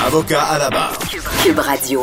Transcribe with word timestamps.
Avocat 0.00 0.42
à 0.42 0.58
la 0.58 0.70
barre. 0.70 0.98
Cube 1.44 1.58
Radio. 1.58 2.02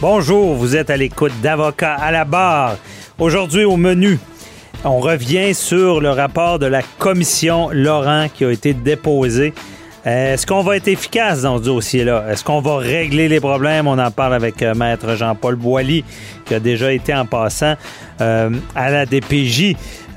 Bonjour, 0.00 0.54
vous 0.54 0.76
êtes 0.76 0.90
à 0.90 0.96
l'écoute 0.96 1.32
d'Avocat 1.42 1.94
à 1.94 2.12
la 2.12 2.24
barre. 2.24 2.76
Aujourd'hui 3.18 3.64
au 3.64 3.76
menu, 3.76 4.18
on 4.84 5.00
revient 5.00 5.52
sur 5.54 6.00
le 6.00 6.10
rapport 6.10 6.58
de 6.60 6.66
la 6.66 6.82
commission 6.98 7.70
Laurent 7.72 8.26
qui 8.32 8.44
a 8.44 8.50
été 8.52 8.72
déposé. 8.74 9.52
Est-ce 10.04 10.46
qu'on 10.46 10.62
va 10.62 10.76
être 10.76 10.86
efficace 10.88 11.42
dans 11.42 11.58
ce 11.58 11.64
dossier-là? 11.64 12.26
Est-ce 12.30 12.44
qu'on 12.44 12.60
va 12.60 12.76
régler 12.76 13.28
les 13.28 13.40
problèmes? 13.40 13.88
On 13.88 13.98
en 13.98 14.10
parle 14.12 14.34
avec 14.34 14.62
euh, 14.62 14.74
Maître 14.74 15.16
Jean-Paul 15.16 15.56
Boilly, 15.56 16.04
qui 16.44 16.54
a 16.54 16.60
déjà 16.60 16.92
été 16.92 17.12
en 17.14 17.26
passant 17.26 17.74
euh, 18.20 18.50
à 18.76 18.90
la 18.90 19.06
DPJ. 19.06 19.74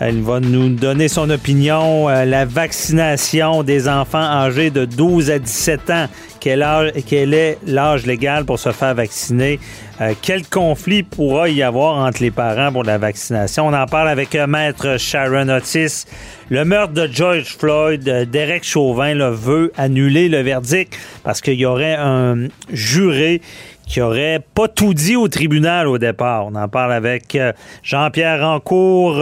Il 0.10 0.24
va 0.24 0.40
nous 0.40 0.70
donner 0.70 1.08
son 1.08 1.30
opinion. 1.30 2.10
Euh, 2.10 2.26
la 2.26 2.46
vaccination 2.46 3.62
des 3.62 3.88
enfants 3.88 4.18
âgés 4.18 4.72
de 4.72 4.86
12 4.86 5.30
à 5.30 5.38
17 5.38 5.90
ans, 5.92 6.06
quel, 6.40 6.64
âge, 6.64 6.92
quel 7.06 7.36
est 7.36 7.60
l'âge 7.68 8.08
légal 8.08 8.46
pour 8.46 8.58
se 8.58 8.72
faire 8.72 8.96
vacciner? 8.96 9.60
Euh, 10.02 10.16
quel 10.20 10.48
conflit 10.48 11.04
pourra 11.04 11.50
y 11.50 11.62
avoir 11.62 12.04
entre 12.04 12.24
les 12.24 12.32
parents 12.32 12.72
pour 12.72 12.84
la 12.84 12.98
vaccination? 12.98 13.68
On 13.68 13.74
en 13.74 13.86
parle 13.86 14.10
avec 14.10 14.34
euh, 14.34 14.48
Maître 14.48 14.98
Sharon 14.98 15.50
Otis. 15.50 16.06
Le 16.50 16.66
meurtre 16.66 16.94
de 16.94 17.08
George 17.08 17.56
Floyd, 17.56 18.04
Derek 18.04 18.64
Chauvin 18.64 19.14
là, 19.14 19.30
veut 19.30 19.72
annuler 19.78 20.30
le 20.30 20.42
verdict 20.42 20.98
parce 21.24 21.42
qu'il 21.42 21.60
y 21.60 21.66
aurait 21.66 21.96
un 21.96 22.48
juré 22.74 23.42
qui 23.92 24.00
aurait 24.00 24.42
pas 24.56 24.70
tout 24.70 24.94
dit 24.94 25.18
au 25.18 25.28
tribunal 25.28 25.86
au 25.86 25.98
départ. 25.98 26.46
On 26.46 26.56
en 26.56 26.70
parle 26.70 26.94
avec 26.94 27.38
Jean-Pierre 27.84 28.40
Rancourt. 28.40 29.22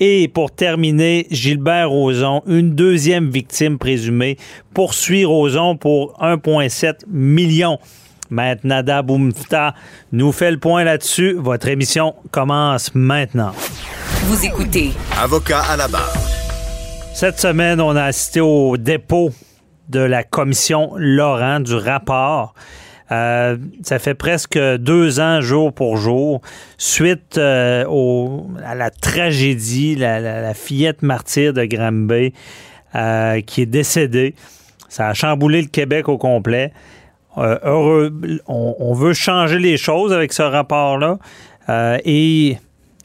et 0.00 0.28
pour 0.28 0.50
terminer, 0.50 1.26
Gilbert 1.30 1.90
Rozon, 1.90 2.42
une 2.46 2.74
deuxième 2.74 3.28
victime 3.28 3.76
présumée, 3.76 4.38
poursuit 4.72 5.26
Rozon 5.26 5.76
pour 5.76 6.18
1,7 6.22 7.00
million. 7.06 7.78
Maître 8.30 8.62
Nada 8.64 9.02
Boumfta 9.02 9.74
nous 10.10 10.32
fait 10.32 10.50
le 10.50 10.58
point 10.58 10.84
là-dessus. 10.84 11.36
Votre 11.38 11.68
émission 11.68 12.14
commence 12.30 12.94
maintenant. 12.94 13.52
Vous 14.22 14.46
écoutez. 14.46 14.92
Avocat 15.20 15.60
à 15.70 15.76
la 15.76 15.88
barre. 15.88 16.14
Cette 17.12 17.38
semaine, 17.38 17.78
on 17.78 17.94
a 17.94 18.04
assisté 18.04 18.40
au 18.40 18.78
dépôt 18.78 19.32
de 19.90 20.00
la 20.00 20.24
commission 20.24 20.92
Laurent 20.96 21.60
du 21.60 21.74
rapport. 21.74 22.54
Euh, 23.12 23.56
ça 23.82 23.98
fait 23.98 24.14
presque 24.14 24.58
deux 24.58 25.20
ans, 25.20 25.40
jour 25.40 25.72
pour 25.72 25.96
jour, 25.96 26.40
suite 26.78 27.36
euh, 27.36 27.84
à 28.64 28.74
la 28.74 28.90
tragédie, 28.90 29.96
la, 29.96 30.54
fillette 30.54 31.02
martyre 31.02 31.52
de 31.52 31.64
Granby 31.64 32.32
euh, 32.94 33.40
qui 33.42 33.62
est 33.62 33.66
décédée. 33.66 34.34
Ça 34.88 35.08
a 35.08 35.14
chamboulé 35.14 35.60
le 35.62 35.68
Québec 35.68 36.08
au 36.08 36.16
complet. 36.16 36.72
Heureux, 37.36 38.12
on, 38.46 38.92
veut 38.92 39.14
changer 39.14 39.58
les 39.58 39.78
choses 39.78 40.12
avec 40.12 40.34
ce 40.34 40.42
rapport-là. 40.42 41.16
Et 42.04 42.58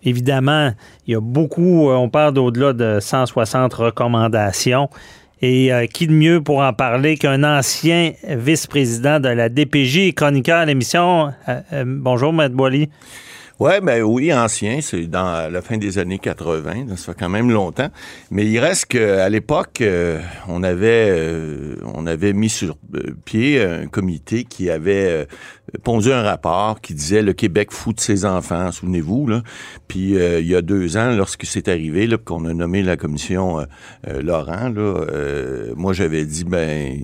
évidemment, 0.03 0.71
il 1.05 1.13
y 1.13 1.15
a 1.15 1.21
beaucoup, 1.21 1.89
on 1.89 2.09
parle 2.09 2.33
d'au-delà 2.33 2.73
de 2.73 2.99
160 2.99 3.73
recommandations. 3.73 4.89
Et 5.41 5.71
qui 5.93 6.07
de 6.07 6.13
mieux 6.13 6.41
pour 6.41 6.59
en 6.59 6.73
parler 6.73 7.15
qu'un 7.17 7.43
ancien 7.43 8.13
vice-président 8.27 9.19
de 9.19 9.29
la 9.29 9.49
DPJ 9.49 9.97
et 9.97 10.13
chroniqueur 10.13 10.57
à 10.57 10.65
l'émission? 10.65 11.31
bonjour, 11.85 12.33
Maître 12.33 12.55
Boily. 12.55 12.89
Ouais, 13.59 13.81
ben 13.81 14.03
oui, 14.03 14.31
ancien, 14.31 14.81
c'est 14.81 15.07
dans 15.07 15.51
la 15.51 15.61
fin 15.63 15.77
des 15.77 15.97
années 15.97 16.19
80, 16.19 16.95
ça 16.95 17.11
fait 17.11 17.19
quand 17.19 17.27
même 17.27 17.49
longtemps. 17.49 17.89
Mais 18.29 18.45
il 18.45 18.59
reste 18.59 18.85
qu'à 18.85 19.27
l'époque, 19.29 19.81
euh, 19.81 20.21
on 20.47 20.61
avait 20.61 21.09
euh, 21.09 21.75
on 21.95 22.05
avait 22.05 22.33
mis 22.33 22.49
sur 22.49 22.77
euh, 22.93 23.15
pied 23.25 23.59
un 23.59 23.87
comité 23.87 24.43
qui 24.43 24.69
avait 24.69 25.27
pondu 25.83 26.13
un 26.13 26.21
rapport 26.21 26.81
qui 26.81 26.93
disait 26.93 27.23
le 27.23 27.33
Québec 27.33 27.71
fout 27.71 27.95
de 27.95 27.99
ses 27.99 28.25
enfants, 28.25 28.71
souvenez-vous 28.71 29.25
là. 29.25 29.41
Puis 29.87 30.11
il 30.11 30.47
y 30.47 30.55
a 30.55 30.61
deux 30.61 30.95
ans, 30.95 31.15
lorsque 31.15 31.45
c'est 31.45 31.67
arrivé, 31.67 32.05
là, 32.05 32.17
qu'on 32.17 32.45
a 32.45 32.53
nommé 32.53 32.83
la 32.83 32.95
commission 32.95 33.65
Laurent, 34.07 34.69
là, 34.69 35.03
moi 35.75 35.93
j'avais 35.93 36.25
dit 36.25 36.43
ben 36.43 36.99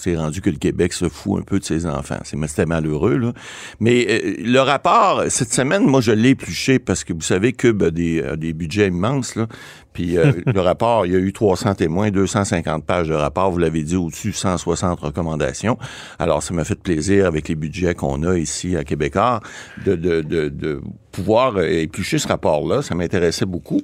c'est 0.00 0.16
rendu 0.16 0.40
que 0.40 0.50
le 0.50 0.56
Québec 0.56 0.92
se 0.92 1.08
fout 1.08 1.40
un 1.40 1.42
peu 1.42 1.58
de 1.58 1.64
ses 1.64 1.86
enfants. 1.86 2.18
C'était 2.24 2.66
malheureux 2.66 3.16
là. 3.16 3.32
Mais 3.80 4.34
le 4.38 4.60
rapport 4.60 5.24
cette 5.28 5.52
semaine 5.52 5.84
moi, 5.84 6.00
je 6.00 6.12
l'ai 6.12 6.30
épluché 6.30 6.78
parce 6.78 7.04
que 7.04 7.12
vous 7.12 7.20
savez, 7.20 7.52
Cube 7.52 7.82
a 7.82 7.90
des, 7.90 8.22
des 8.36 8.52
budgets 8.52 8.88
immenses. 8.88 9.34
Là. 9.34 9.46
Puis 9.92 10.16
euh, 10.16 10.32
le 10.46 10.60
rapport, 10.60 11.06
il 11.06 11.12
y 11.12 11.16
a 11.16 11.18
eu 11.18 11.32
300 11.32 11.74
témoins, 11.74 12.10
250 12.10 12.84
pages 12.84 13.08
de 13.08 13.14
rapport. 13.14 13.50
Vous 13.50 13.58
l'avez 13.58 13.82
dit, 13.82 13.96
au-dessus 13.96 14.32
160 14.32 15.00
recommandations. 15.00 15.78
Alors, 16.18 16.42
ça 16.42 16.54
m'a 16.54 16.64
fait 16.64 16.80
plaisir 16.80 17.26
avec 17.26 17.48
les 17.48 17.54
budgets 17.54 17.94
qu'on 17.94 18.22
a 18.22 18.36
ici 18.36 18.76
à 18.76 18.84
Québécois 18.84 19.40
de, 19.84 19.94
de, 19.96 20.20
de, 20.20 20.48
de 20.48 20.80
pouvoir 21.12 21.60
éplucher 21.60 22.18
ce 22.18 22.28
rapport-là. 22.28 22.82
Ça 22.82 22.94
m'intéressait 22.94 23.46
beaucoup. 23.46 23.80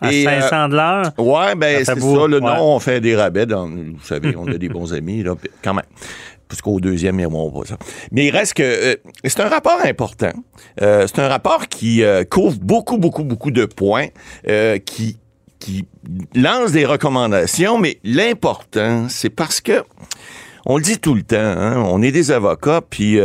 À 0.00 0.10
500 0.10 0.68
de 0.68 0.76
l'heure? 0.76 1.12
Euh, 1.18 1.22
ouais, 1.22 1.54
ben 1.54 1.84
c'est 1.84 1.98
ça. 1.98 2.28
Là, 2.28 2.40
Non, 2.40 2.74
on 2.74 2.78
fait 2.80 3.00
des 3.00 3.16
rabais. 3.16 3.46
Dans, 3.46 3.68
vous 3.68 4.02
savez, 4.02 4.34
on 4.36 4.46
a 4.46 4.54
des 4.54 4.68
bons 4.68 4.92
amis, 4.94 5.22
là, 5.22 5.34
quand 5.62 5.74
même 5.74 5.84
puisqu'au 6.52 6.80
deuxième, 6.80 7.18
ils 7.18 7.26
pas 7.26 7.64
ça. 7.66 7.78
Mais 8.10 8.26
il 8.26 8.30
reste 8.30 8.52
que 8.52 8.62
euh, 8.62 8.96
c'est 9.24 9.40
un 9.40 9.48
rapport 9.48 9.80
important. 9.86 10.32
Euh, 10.82 11.06
c'est 11.06 11.18
un 11.18 11.28
rapport 11.28 11.66
qui 11.68 12.04
euh, 12.04 12.24
couvre 12.24 12.58
beaucoup, 12.60 12.98
beaucoup, 12.98 13.24
beaucoup 13.24 13.50
de 13.50 13.64
points, 13.64 14.08
qui, 14.84 15.16
qui 15.62 15.86
lance 16.34 16.72
des 16.72 16.84
recommandations, 16.84 17.78
mais 17.78 17.98
l'important, 18.04 19.06
c'est 19.08 19.30
parce 19.30 19.60
que 19.60 19.84
on 20.64 20.76
le 20.76 20.82
dit 20.82 20.98
tout 20.98 21.14
le 21.14 21.22
temps, 21.22 21.36
hein, 21.38 21.82
on 21.88 22.02
est 22.02 22.12
des 22.12 22.30
avocats, 22.30 22.82
puis 22.88 23.18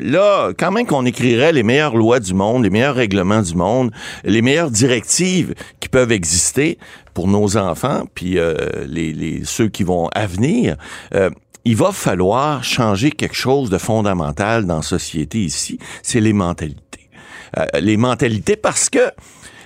là, 0.00 0.52
quand 0.58 0.70
même 0.70 0.86
qu'on 0.86 1.04
écrirait 1.04 1.52
les 1.52 1.62
meilleures 1.62 1.94
lois 1.94 2.18
du 2.18 2.32
monde, 2.32 2.64
les 2.64 2.70
meilleurs 2.70 2.94
règlements 2.94 3.42
du 3.42 3.54
monde, 3.54 3.90
les 4.24 4.40
meilleures 4.40 4.70
directives 4.70 5.54
qui 5.80 5.90
peuvent 5.90 6.12
exister 6.12 6.78
pour 7.12 7.28
nos 7.28 7.58
enfants, 7.58 8.04
puis 8.14 8.38
les, 8.86 9.12
les, 9.12 9.42
ceux 9.44 9.68
qui 9.68 9.82
vont 9.82 10.08
à 10.14 10.26
venir, 10.26 10.78
il 11.68 11.76
va 11.76 11.92
falloir 11.92 12.64
changer 12.64 13.10
quelque 13.10 13.36
chose 13.36 13.68
de 13.68 13.76
fondamental 13.76 14.64
dans 14.64 14.76
la 14.76 14.82
société 14.82 15.40
ici, 15.40 15.78
c'est 16.02 16.20
les 16.20 16.32
mentalités. 16.32 17.10
Euh, 17.58 17.66
les 17.80 17.96
mentalités 17.96 18.56
parce 18.56 18.88
que 18.88 19.10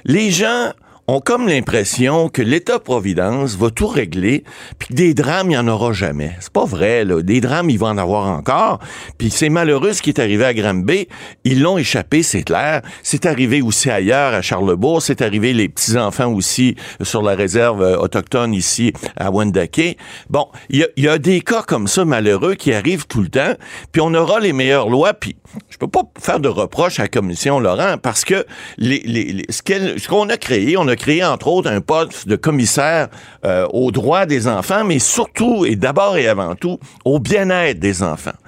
les 0.05 0.31
gens 0.31 0.73
ont 1.09 1.21
comme 1.21 1.49
l'impression 1.49 2.29
que 2.29 2.43
l'État-providence 2.43 3.57
va 3.57 3.71
tout 3.71 3.89
régler, 3.89 4.45
puis 4.79 4.89
que 4.89 4.95
des 4.95 5.15
drames, 5.15 5.49
il 5.49 5.51
n'y 5.51 5.59
en 5.59 5.67
aura 5.67 5.93
jamais. 5.93 6.37
C'est 6.41 6.53
pas 6.53 6.65
vrai, 6.65 7.05
là. 7.05 7.23
Des 7.23 7.41
drames, 7.41 7.71
il 7.71 7.79
va 7.79 7.89
en 7.89 7.99
avoir 7.99 8.29
encore. 8.29 8.79
Puis 9.19 9.31
c'est 9.31 9.49
malheureux 9.49 9.93
ce 9.93 10.03
qui 10.03 10.11
est 10.11 10.21
arrivé 10.21 10.45
à 10.45 10.55
Granby. 10.55 11.09
Ils 11.45 11.61
l'ont 11.61 11.77
échappé, 11.77 12.23
c'est 12.23 12.45
clair. 12.45 12.83
C'est 13.03 13.27
arrivé 13.27 13.63
aussi 13.63 13.91
ailleurs, 13.91 14.33
à 14.33 14.43
Charlebourg. 14.43 15.03
C'est 15.03 15.23
arrivé 15.23 15.53
les 15.53 15.69
petits-enfants 15.69 16.33
aussi 16.33 16.77
sur 17.03 17.23
la 17.23 17.35
réserve 17.35 17.83
euh, 17.83 17.97
autochtone 17.99 18.55
ici 18.55 18.93
à 19.17 19.31
Wendake. 19.31 19.97
Bon, 20.31 20.49
il 20.71 20.87
y, 20.97 21.09
a, 21.09 21.19
des 21.19 21.41
cas 21.41 21.63
comme 21.63 21.89
ça 21.89 22.05
malheureux 22.05 22.55
qui 22.55 22.73
arrivent 22.73 23.07
tout 23.07 23.23
le 23.23 23.29
temps. 23.29 23.55
Puis 23.91 24.01
on 24.01 24.15
aura 24.15 24.39
les 24.39 24.53
meilleures 24.53 24.89
lois. 24.89 25.15
Puis 25.15 25.37
je 25.69 25.79
peux 25.79 25.89
pas 25.89 26.03
faire 26.21 26.39
de 26.41 26.49
reproche 26.49 27.01
à 27.01 27.05
la 27.05 27.09
commission 27.09 27.59
Laurent 27.61 27.97
parce 28.01 28.25
que 28.25 28.47
les, 28.79 29.01
les, 29.01 29.45
ce 29.49 30.09
qu'on 30.09 30.29
a 30.29 30.37
créé, 30.37 30.77
on 30.77 30.89
a 30.89 30.97
créé, 31.03 31.25
entre 31.25 31.49
autres, 31.49 31.69
un 31.69 31.81
poste 31.81 32.29
de 32.29 32.37
commissaire 32.37 33.09
euh, 33.45 33.67
aux 33.73 33.91
droits 33.91 34.25
des 34.25 34.47
enfants, 34.47 34.85
mais 34.85 35.01
surtout 35.01 35.67
et 35.67 35.75
d'abord 35.75 36.17
et 36.17 36.29
avant 36.29 36.55
tout 36.55 36.79
au 37.05 37.19
bien-être 37.19 37.81
des 37.81 38.05
enfants. 38.05 38.39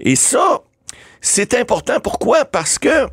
Et 0.00 0.16
ça, 0.16 0.62
c'est 1.20 1.54
important. 1.54 2.00
Pourquoi? 2.02 2.44
Parce 2.44 2.78
que 2.78 3.06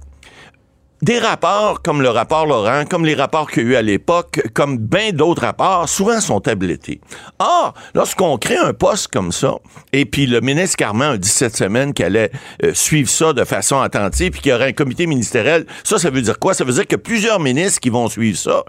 des 1.01 1.19
rapports 1.19 1.81
comme 1.81 2.01
le 2.01 2.09
rapport 2.09 2.45
Laurent, 2.45 2.85
comme 2.85 3.05
les 3.05 3.15
rapports 3.15 3.49
qu'il 3.49 3.63
y 3.63 3.65
a 3.67 3.69
eu 3.69 3.75
à 3.75 3.81
l'époque, 3.81 4.41
comme 4.53 4.77
bien 4.77 5.11
d'autres 5.11 5.43
rapports, 5.43 5.87
souvent 5.87 6.19
sont 6.19 6.41
tablettés. 6.41 6.99
Or, 7.39 7.73
lorsqu'on 7.93 8.37
crée 8.37 8.57
un 8.57 8.73
poste 8.73 9.07
comme 9.07 9.31
ça, 9.31 9.55
et 9.93 10.05
puis 10.05 10.25
le 10.25 10.41
ministre 10.41 10.77
Carman 10.77 11.13
a 11.13 11.17
dit 11.17 11.29
cette 11.29 11.55
semaine 11.55 11.93
qu'elle 11.93 12.17
allait 12.17 12.31
euh, 12.63 12.73
suivre 12.73 13.09
ça 13.09 13.33
de 13.33 13.43
façon 13.43 13.79
attentive, 13.79 14.31
puis 14.31 14.41
qu'il 14.41 14.51
y 14.51 14.55
aurait 14.55 14.69
un 14.69 14.73
comité 14.73 15.07
ministériel, 15.07 15.65
ça, 15.83 15.97
ça 15.97 16.09
veut 16.09 16.21
dire 16.21 16.37
quoi? 16.39 16.53
Ça 16.53 16.63
veut 16.63 16.73
dire 16.73 16.87
que 16.87 16.95
plusieurs 16.95 17.39
ministres 17.39 17.79
qui 17.79 17.89
vont 17.89 18.09
suivre 18.09 18.37
ça. 18.37 18.63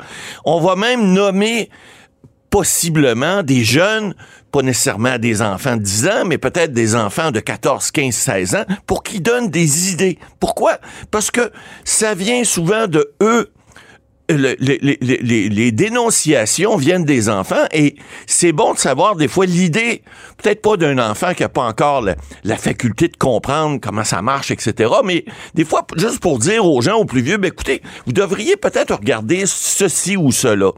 On 0.45 0.61
va 0.61 0.77
même 0.77 1.13
nommer 1.13 1.69
possiblement 2.51 3.43
des 3.43 3.65
jeunes, 3.65 4.15
pas 4.51 4.63
nécessairement 4.63 5.19
des 5.19 5.41
enfants 5.41 5.77
de 5.77 5.83
10 5.83 6.09
ans, 6.09 6.25
mais 6.27 6.37
peut-être 6.37 6.73
des 6.73 6.97
enfants 6.97 7.31
de 7.31 7.41
14, 7.41 7.93
15, 7.93 8.15
16 8.15 8.55
ans, 8.57 8.65
pour 8.87 9.05
qu'ils 9.05 9.23
donnent 9.23 9.51
des 9.51 9.93
idées. 9.93 10.19
Pourquoi? 10.41 10.79
Parce 11.13 11.31
que 11.31 11.53
ça 11.85 12.15
vient 12.15 12.43
souvent 12.43 12.89
de 12.89 13.13
eux. 13.23 13.53
les, 14.29 15.73
dénonciations 15.73 16.77
viennent 16.77 17.05
des 17.05 17.29
enfants 17.29 17.65
et 17.73 17.97
c'est 18.27 18.53
bon 18.53 18.75
de 18.75 18.79
savoir 18.79 19.17
des 19.17 19.27
fois 19.27 19.45
l'idée, 19.45 20.03
peut-être 20.37 20.63
pas 20.63 20.77
d'un 20.77 20.99
enfant 20.99 21.35
qui 21.35 21.43
n'a 21.43 21.49
pas 21.49 21.65
encore 21.65 22.01
la, 22.01 22.15
la, 22.45 22.57
faculté 22.57 23.09
de 23.09 23.17
comprendre 23.17 23.81
comment 23.81 24.05
ça 24.05 24.23
marche, 24.23 24.53
etc. 24.53 24.93
Mais 25.05 25.25
des 25.55 25.65
fois, 25.65 25.85
juste 25.97 26.21
pour 26.21 26.39
dire 26.39 26.65
aux 26.65 26.81
gens, 26.81 26.97
aux 26.97 27.05
plus 27.05 27.23
vieux, 27.23 27.39
ben 27.39 27.49
écoutez, 27.49 27.83
vous 28.07 28.13
devriez 28.13 28.57
peut-être 28.57 28.95
regarder 28.95 29.45
ceci 29.47 30.17
ou 30.17 30.31
cela. 30.31 30.71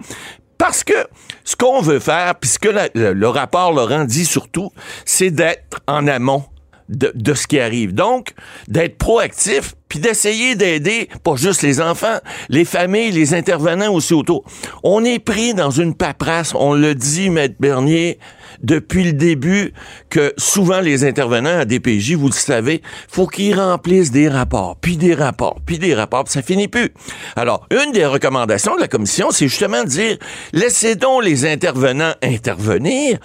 Parce 0.57 0.85
que 0.85 0.95
ce 1.45 1.57
qu'on 1.57 1.81
veut 1.81 1.99
faire, 1.99 2.35
puisque 2.37 2.69
le, 2.95 3.27
rapport 3.29 3.73
Laurent 3.73 4.05
dit 4.05 4.25
surtout, 4.25 4.71
c'est 5.05 5.31
d'être 5.31 5.81
en 5.87 6.07
amont 6.07 6.45
de, 6.89 7.13
de, 7.15 7.35
ce 7.35 7.47
qui 7.47 7.59
arrive. 7.59 7.95
Donc, 7.95 8.35
d'être 8.69 8.99
proactif, 8.99 9.75
puis 9.89 9.99
d'essayer 9.99 10.55
d'aider 10.55 11.09
pas 11.23 11.37
juste 11.37 11.63
les 11.63 11.81
enfants, 11.81 12.19
les 12.49 12.65
familles, 12.65 13.13
les 13.13 13.35
intervenants 13.35 13.93
aussi 13.93 14.15
autour. 14.15 14.45
On 14.83 15.05
est 15.05 15.19
pris 15.19 15.55
dans 15.55 15.71
une 15.71 15.95
paperasse, 15.95 16.55
on 16.55 16.75
le 16.75 16.95
dit, 16.95 17.31
Maître 17.31 17.57
Bernier, 17.59 18.19
depuis 18.63 19.05
le 19.05 19.13
début 19.13 19.73
que 20.11 20.33
souvent 20.37 20.81
les 20.81 21.05
intervenants 21.05 21.59
à 21.59 21.65
DPJ, 21.65 22.15
vous 22.15 22.29
le 22.29 22.33
savez, 22.33 22.83
faut 23.09 23.27
qu'ils 23.27 23.59
remplissent 23.59 24.11
des 24.11 24.29
rapports, 24.29 24.77
puis 24.81 24.97
des 24.97 25.15
rapports, 25.15 25.61
puis 25.65 25.79
des 25.79 25.95
rapports, 25.95 26.25
puis 26.25 26.33
ça 26.33 26.43
finit 26.43 26.69
plus. 26.69 26.91
Alors, 27.37 27.67
une 27.71 27.93
des 27.93 28.07
recommandations 28.07 28.75
de 28.77 28.81
la 28.81 28.89
commission, 28.89 29.31
c'est 29.31 29.49
justement 29.49 29.85
de 29.85 29.89
dire, 29.89 30.17
laissez 30.53 30.95
donc 30.95 31.25
les 31.25 31.47
intervenants 31.47 32.15
intervenir 32.23 33.19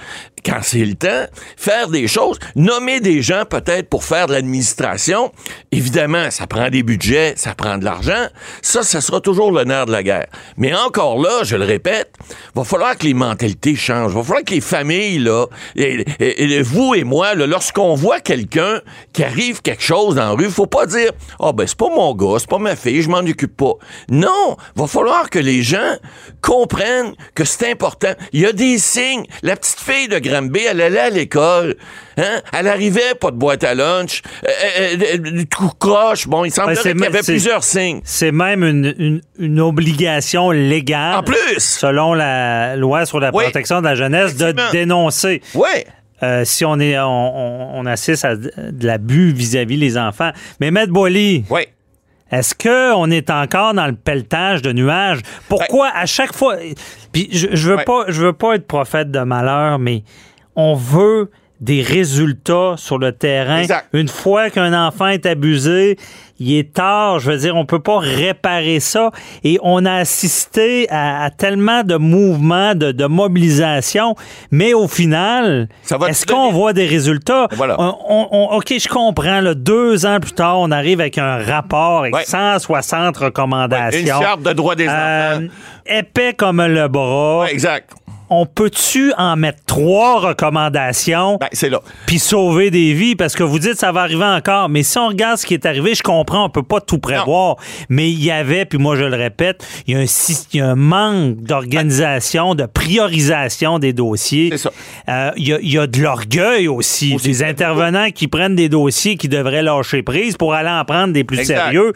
quand 0.45 0.59
c'est 0.61 0.85
le 0.85 0.95
temps, 0.95 1.25
faire 1.57 1.89
des 1.89 2.07
choses, 2.07 2.39
nommer 2.55 2.99
des 2.99 3.21
gens 3.21 3.43
peut-être 3.45 3.89
pour 3.89 4.03
faire 4.03 4.27
de 4.27 4.33
l'administration. 4.33 5.31
Évidemment, 5.71 6.31
ça 6.31 6.47
prend 6.47 6.69
des 6.69 6.83
budgets, 6.83 7.33
ça 7.35 7.53
prend 7.55 7.77
de 7.77 7.85
l'argent. 7.85 8.27
Ça, 8.61 8.83
ça 8.83 9.01
sera 9.01 9.19
toujours 9.21 9.51
le 9.51 9.63
nerf 9.63 9.85
de 9.85 9.91
la 9.91 10.03
guerre. 10.03 10.27
Mais 10.55 10.73
encore 10.73 11.21
là, 11.21 11.43
je 11.43 11.55
le 11.55 11.65
répète, 11.65 12.13
va 12.55 12.63
falloir 12.63 12.97
que 12.97 13.05
les 13.05 13.13
mentalités 13.13 13.75
changent. 13.75 14.13
Va 14.13 14.23
falloir 14.23 14.43
que 14.43 14.53
les 14.53 14.61
familles 14.61 15.19
là, 15.19 15.47
et, 15.75 16.61
vous 16.61 16.95
et 16.95 17.03
moi, 17.03 17.33
lorsqu'on 17.35 17.95
voit 17.95 18.19
quelqu'un 18.19 18.81
qui 19.13 19.23
arrive 19.23 19.61
quelque 19.61 19.83
chose 19.83 20.15
dans 20.15 20.29
la 20.29 20.31
rue, 20.31 20.49
faut 20.49 20.67
pas 20.67 20.85
dire 20.85 21.11
Ah 21.39 21.47
oh, 21.47 21.53
ben 21.53 21.67
c'est 21.67 21.77
pas 21.77 21.89
mon 21.89 22.13
gars, 22.15 22.37
c'est 22.39 22.49
pas 22.49 22.57
ma 22.57 22.75
fille, 22.75 23.01
je 23.01 23.09
m'en 23.09 23.19
occupe 23.19 23.57
pas. 23.57 23.73
Non, 24.09 24.57
va 24.75 24.87
falloir 24.87 25.29
que 25.29 25.39
les 25.39 25.63
gens 25.63 25.97
comprennent 26.41 27.13
que 27.35 27.43
c'est 27.43 27.69
important. 27.69 28.13
Il 28.33 28.41
y 28.41 28.45
a 28.45 28.53
des 28.53 28.77
signes. 28.77 29.25
La 29.41 29.55
petite 29.55 29.79
fille 29.79 30.07
de 30.07 30.19
Granby, 30.27 30.61
elle 30.69 30.81
allait 30.81 30.99
à 30.99 31.09
l'école. 31.09 31.75
Hein? 32.17 32.41
Elle 32.53 32.67
arrivait, 32.67 33.15
pas 33.19 33.31
de 33.31 33.35
boîte 33.35 33.63
à 33.63 33.75
lunch, 33.75 34.21
euh, 34.43 34.49
euh, 34.79 34.97
euh, 35.13 35.17
du 35.17 35.47
tout 35.47 35.71
croche. 35.79 36.27
Bon, 36.27 36.45
il 36.45 36.51
semblerait 36.51 36.91
qu'il 36.93 36.99
y 36.99 37.05
avait 37.05 37.21
plusieurs 37.21 37.63
signes. 37.63 38.01
C'est 38.03 38.31
même 38.31 38.63
une, 38.63 39.21
une, 39.39 39.59
obligation 39.59 40.51
légale. 40.51 41.17
En 41.17 41.23
plus! 41.23 41.59
Selon 41.59 42.13
la 42.13 42.75
loi 42.75 43.05
sur 43.05 43.19
la 43.19 43.31
protection 43.31 43.79
de 43.79 43.85
la 43.85 43.95
jeunesse, 43.95 44.35
de 44.35 44.53
dénoncer. 44.71 45.41
Oui. 45.53 45.67
si 46.43 46.65
on 46.65 46.79
est 46.79 46.97
on, 46.99 47.85
assiste 47.85 48.25
à 48.25 48.35
de 48.35 48.87
l'abus 48.87 49.31
vis-à-vis 49.31 49.77
les 49.77 49.97
enfants. 49.97 50.31
Mais 50.59 50.71
Maître 50.71 50.91
Boily, 50.91 51.43
oui. 51.49 51.67
Est-ce 52.31 52.53
qu'on 52.55 53.09
est 53.09 53.29
encore 53.29 53.73
dans 53.73 53.85
le 53.85 53.95
pelletage 53.95 54.61
de 54.61 54.71
nuages? 54.71 55.21
Pourquoi 55.47 55.89
à 55.93 56.05
chaque 56.05 56.33
fois. 56.33 56.57
Puis 57.11 57.29
je, 57.31 57.47
je 57.53 57.71
veux 57.71 57.83
pas 57.85 58.05
je 58.07 58.25
veux 58.25 58.33
pas 58.33 58.55
être 58.55 58.67
prophète 58.67 59.11
de 59.11 59.19
malheur, 59.19 59.79
mais 59.79 60.03
on 60.55 60.73
veut 60.73 61.29
des 61.59 61.81
résultats 61.81 62.75
sur 62.77 62.97
le 62.99 63.11
terrain. 63.11 63.63
Une 63.93 64.07
fois 64.07 64.49
qu'un 64.49 64.73
enfant 64.87 65.07
est 65.07 65.25
abusé, 65.25 65.97
il 66.39 66.57
est 66.57 66.73
tard. 66.73 67.19
Je 67.19 67.31
veux 67.31 67.37
dire, 67.37 67.55
on 67.55 67.65
peut 67.65 67.79
pas 67.79 67.99
réparer 67.99 68.79
ça. 68.79 69.11
Et 69.43 69.59
on 69.61 69.85
a 69.85 69.93
assisté 69.93 70.87
à, 70.89 71.29
tellement 71.35 71.83
de 71.83 71.95
mouvements, 71.95 72.75
de, 72.75 73.07
mobilisation. 73.07 74.15
Mais 74.51 74.73
au 74.73 74.87
final, 74.87 75.69
est-ce 76.07 76.25
qu'on 76.25 76.51
voit 76.51 76.73
des 76.73 76.85
résultats? 76.85 77.47
OK, 77.51 78.73
je 78.77 78.87
comprends. 78.87 79.41
deux 79.55 80.05
ans 80.05 80.19
plus 80.19 80.33
tard, 80.33 80.59
on 80.59 80.71
arrive 80.71 80.99
avec 80.99 81.17
un 81.17 81.43
rapport 81.43 81.99
avec 81.99 82.15
160 82.27 83.17
recommandations. 83.17 83.99
une 83.99 84.07
charte 84.07 84.41
de 84.41 84.53
droits 84.53 84.75
des 84.75 84.87
euh, 84.87 85.37
enfants. 85.37 85.47
Épais 85.85 86.33
comme 86.33 86.61
le 86.65 86.87
bras. 86.87 87.47
exact 87.49 87.91
on 88.29 88.45
peut-tu 88.45 89.13
en 89.17 89.35
mettre 89.35 89.59
trois 89.65 90.19
recommandations? 90.19 91.37
Ben, 91.39 91.47
c'est 91.53 91.69
là. 91.69 91.81
Puis 92.05 92.19
sauver 92.19 92.71
des 92.71 92.93
vies, 92.93 93.15
parce 93.15 93.35
que 93.35 93.43
vous 93.43 93.59
dites 93.59 93.75
ça 93.75 93.91
va 93.91 94.01
arriver 94.01 94.25
encore. 94.25 94.69
Mais 94.69 94.83
si 94.83 94.97
on 94.97 95.07
regarde 95.07 95.37
ce 95.37 95.45
qui 95.45 95.53
est 95.53 95.65
arrivé, 95.65 95.95
je 95.95 96.03
comprends, 96.03 96.26
on 96.35 96.49
peut 96.49 96.63
pas 96.63 96.81
tout 96.81 96.99
prévoir. 96.99 97.57
Mais 97.89 98.09
il 98.11 98.23
y 98.23 98.31
avait, 98.31 98.65
puis 98.65 98.77
moi 98.77 98.95
je 98.95 99.03
le 99.03 99.15
répète, 99.15 99.65
il 99.87 99.97
y, 100.53 100.59
a 100.59 100.69
un, 100.69 100.75
manque 100.75 101.37
d'organisation, 101.41 102.55
de 102.55 102.65
priorisation 102.65 103.79
des 103.79 103.93
dossiers. 103.93 104.49
C'est 104.51 104.57
ça. 104.57 104.71
Euh, 105.09 105.31
il 105.37 105.47
y, 105.47 105.77
a, 105.77 105.87
de 105.87 106.01
l'orgueil 106.01 106.67
aussi, 106.67 107.15
des 107.15 107.43
intervenants 107.43 108.11
qui 108.11 108.27
prennent 108.27 108.55
des 108.55 108.69
dossiers 108.69 109.17
qui 109.17 109.29
devraient 109.29 109.63
lâcher 109.63 110.03
prise 110.03 110.37
pour 110.37 110.53
aller 110.53 110.69
en 110.69 110.83
prendre 110.85 111.13
des 111.13 111.23
plus 111.23 111.45
sérieux. 111.45 111.93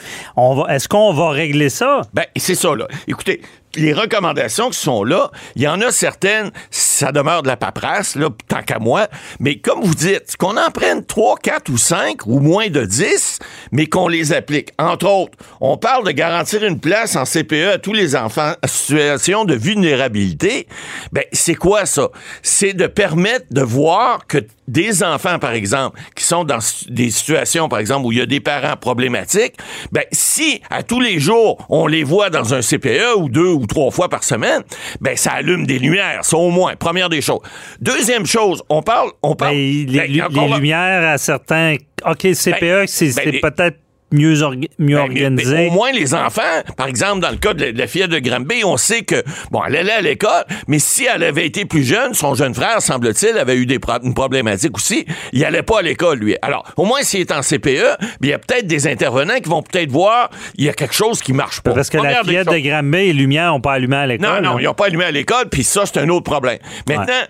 est-ce 0.70 0.88
qu'on 0.88 1.14
va 1.14 1.30
régler 1.30 1.70
ça? 1.70 2.02
Ben, 2.14 2.26
c'est 2.36 2.56
ça, 2.56 2.76
là. 2.76 2.88
Écoutez, 3.08 3.42
les 3.76 3.94
recommandations 3.94 4.70
qui 4.70 4.80
sont 4.80 5.04
là, 5.04 5.32
il 5.56 5.62
y 5.62 5.68
en 5.68 5.82
a 5.82 5.92
certaines, 5.92 6.52
ça 6.70 7.12
demeure 7.12 7.44
de 7.44 7.48
la 7.48 7.58
paperasse, 7.58 8.16
là, 8.16 8.30
tant 8.48 8.62
qu'à 8.62 8.80
moi, 8.80 9.08
mais 9.40 9.58
comme 9.60 9.82
vous 9.82 9.96
dites, 9.96 10.38
qu'on 10.38 10.58
en 10.58 10.72
prenne 10.72 11.06
3, 11.06 11.38
4 11.38 11.70
ou 11.70 11.78
5 11.78 12.26
ou 12.26 12.40
moins 12.40 12.70
de 12.70 12.86
10, 12.86 13.40
mais 13.72 13.88
qu'on 13.88 14.08
les 14.08 14.34
applique. 14.34 14.72
Entre 14.78 15.08
autres, 15.08 15.38
on 15.60 15.78
parle 15.78 16.06
de 16.06 16.12
garantir 16.12 16.64
une 16.64 16.80
place 16.80 17.16
en 17.16 17.26
CPE 17.26 17.74
à 17.74 17.78
tous 17.78 17.94
les 17.94 18.16
enfants 18.16 18.54
en 18.64 18.68
situation 18.68 19.46
de 19.46 19.56
vulnérabilité. 19.56 20.68
Ben, 21.12 21.24
c'est 21.32 21.56
quoi 21.56 21.86
ça? 21.86 22.10
C'est 22.42 22.74
de 22.74 22.88
permettre 22.88 23.46
de 23.52 23.62
voir 23.62 24.28
que 24.28 24.40
des 24.72 25.04
enfants, 25.04 25.38
par 25.38 25.52
exemple, 25.52 26.00
qui 26.16 26.24
sont 26.24 26.46
dans 26.46 26.60
des 26.90 27.12
situations, 27.12 27.68
par 27.68 27.80
exemple, 27.80 28.06
où 28.06 28.12
il 28.12 28.20
y 28.20 28.22
a 28.22 28.26
des 28.26 28.40
parents 28.40 28.78
problématiques, 28.78 29.56
ben, 29.92 30.04
si 30.12 30.62
à 30.70 30.82
tous 30.82 31.02
les 31.02 31.20
jours, 31.20 31.66
on 31.70 31.88
les 31.88 32.04
voit 32.04 32.30
dans 32.30 32.54
un 32.54 32.62
CPE 32.62 33.18
ou 33.18 33.28
deux 33.28 33.52
ou 33.52 33.68
trois 33.68 33.92
fois 33.92 34.08
par 34.08 34.24
semaine, 34.24 34.62
ben, 35.02 35.18
ça 35.18 35.34
allume 35.34 35.66
des 35.66 35.78
lumières, 35.78 36.24
ça 36.24 36.38
au 36.38 36.50
moins. 36.52 36.76
Première 36.78 37.10
des 37.10 37.22
choses. 37.22 37.42
Deuxième 37.82 38.26
chose, 38.26 38.64
on 38.70 38.82
parle, 38.82 39.12
on 39.22 39.36
parle. 39.36 39.56
Ben, 39.56 39.86
les, 39.88 40.22
ben, 40.22 40.56
lumières 40.56 41.10
à 41.10 41.18
certains, 41.18 41.76
OK, 42.06 42.22
CPE, 42.22 42.88
c'est 42.88 43.42
peut-être 43.42 43.78
mieux, 44.12 44.36
mieux 44.80 44.96
ben, 44.96 45.02
organisé. 45.02 45.68
au 45.68 45.72
moins, 45.72 45.92
les 45.92 46.14
enfants, 46.14 46.42
par 46.78 46.88
exemple, 46.88 47.20
dans 47.20 47.30
le 47.30 47.38
cas 47.38 47.54
de 47.54 47.66
la, 47.78 47.88
fille 47.88 48.08
de 48.08 48.20
Granby, 48.20 48.64
on 48.64 48.78
sait 48.78 49.04
que, 49.04 49.24
bon, 49.52 49.62
elle 49.68 49.76
allait 49.78 49.92
à 49.92 50.02
l'école, 50.02 50.46
mais 50.68 50.80
si 50.80 51.06
elle 51.06 51.24
avait 51.24 51.46
été 51.46 51.66
plus 51.66 51.84
jeune, 51.84 52.14
son 52.14 52.36
jeune 52.36 52.54
frère, 52.54 52.82
semble-t-il, 52.82 53.38
avait 53.38 53.56
eu 53.56 53.66
des 53.66 53.80
une 54.04 54.14
problématique 54.14 54.76
aussi, 54.78 55.06
il 55.34 55.44
allait 55.44 55.64
pas 55.64 55.80
à 55.80 55.82
l'école, 55.82 56.20
lui. 56.20 56.36
Alors, 56.42 56.64
au 56.78 56.86
moins, 56.86 57.02
s'il 57.02 57.20
est 57.20 57.32
en 57.32 57.42
CPE, 57.42 57.98
il 58.22 58.30
y 58.30 58.34
a 58.34 58.40
peut-être 58.40 58.68
des 58.68 58.88
intervenants 58.88 59.40
qui 59.42 59.50
vont 59.50 59.62
peut-être 59.62 59.92
voir, 59.92 60.30
il 60.56 60.66
y 60.66 60.70
a 60.70 60.74
quelque 60.74 60.94
chose 60.94 61.22
qui 61.22 61.34
marche 61.34 61.62
pas. 61.62 61.74
Parce 61.74 61.90
que 61.90 61.98
la 61.98 62.24
fillette 62.24 62.48
de 62.48 62.58
Granby 62.58 62.98
et 62.98 63.14
Lumière 63.14 63.52
n'ont 63.52 63.62
pas 63.62 63.74
allumé 63.74 63.98
à 63.98 64.08
l'école. 64.08 64.42
Non, 64.42 64.52
non, 64.52 64.60
ils 64.60 64.66
n'ont 64.66 64.74
pas 64.74 64.86
allumé 64.86 65.06
à 65.06 65.12
l'école, 65.12 65.50
puis 65.50 65.64
ça, 65.64 65.86
c'est 65.86 66.00
un 66.00 66.10
autre 66.10 66.24
problème. 66.24 66.60
Maintenant, 66.88 67.22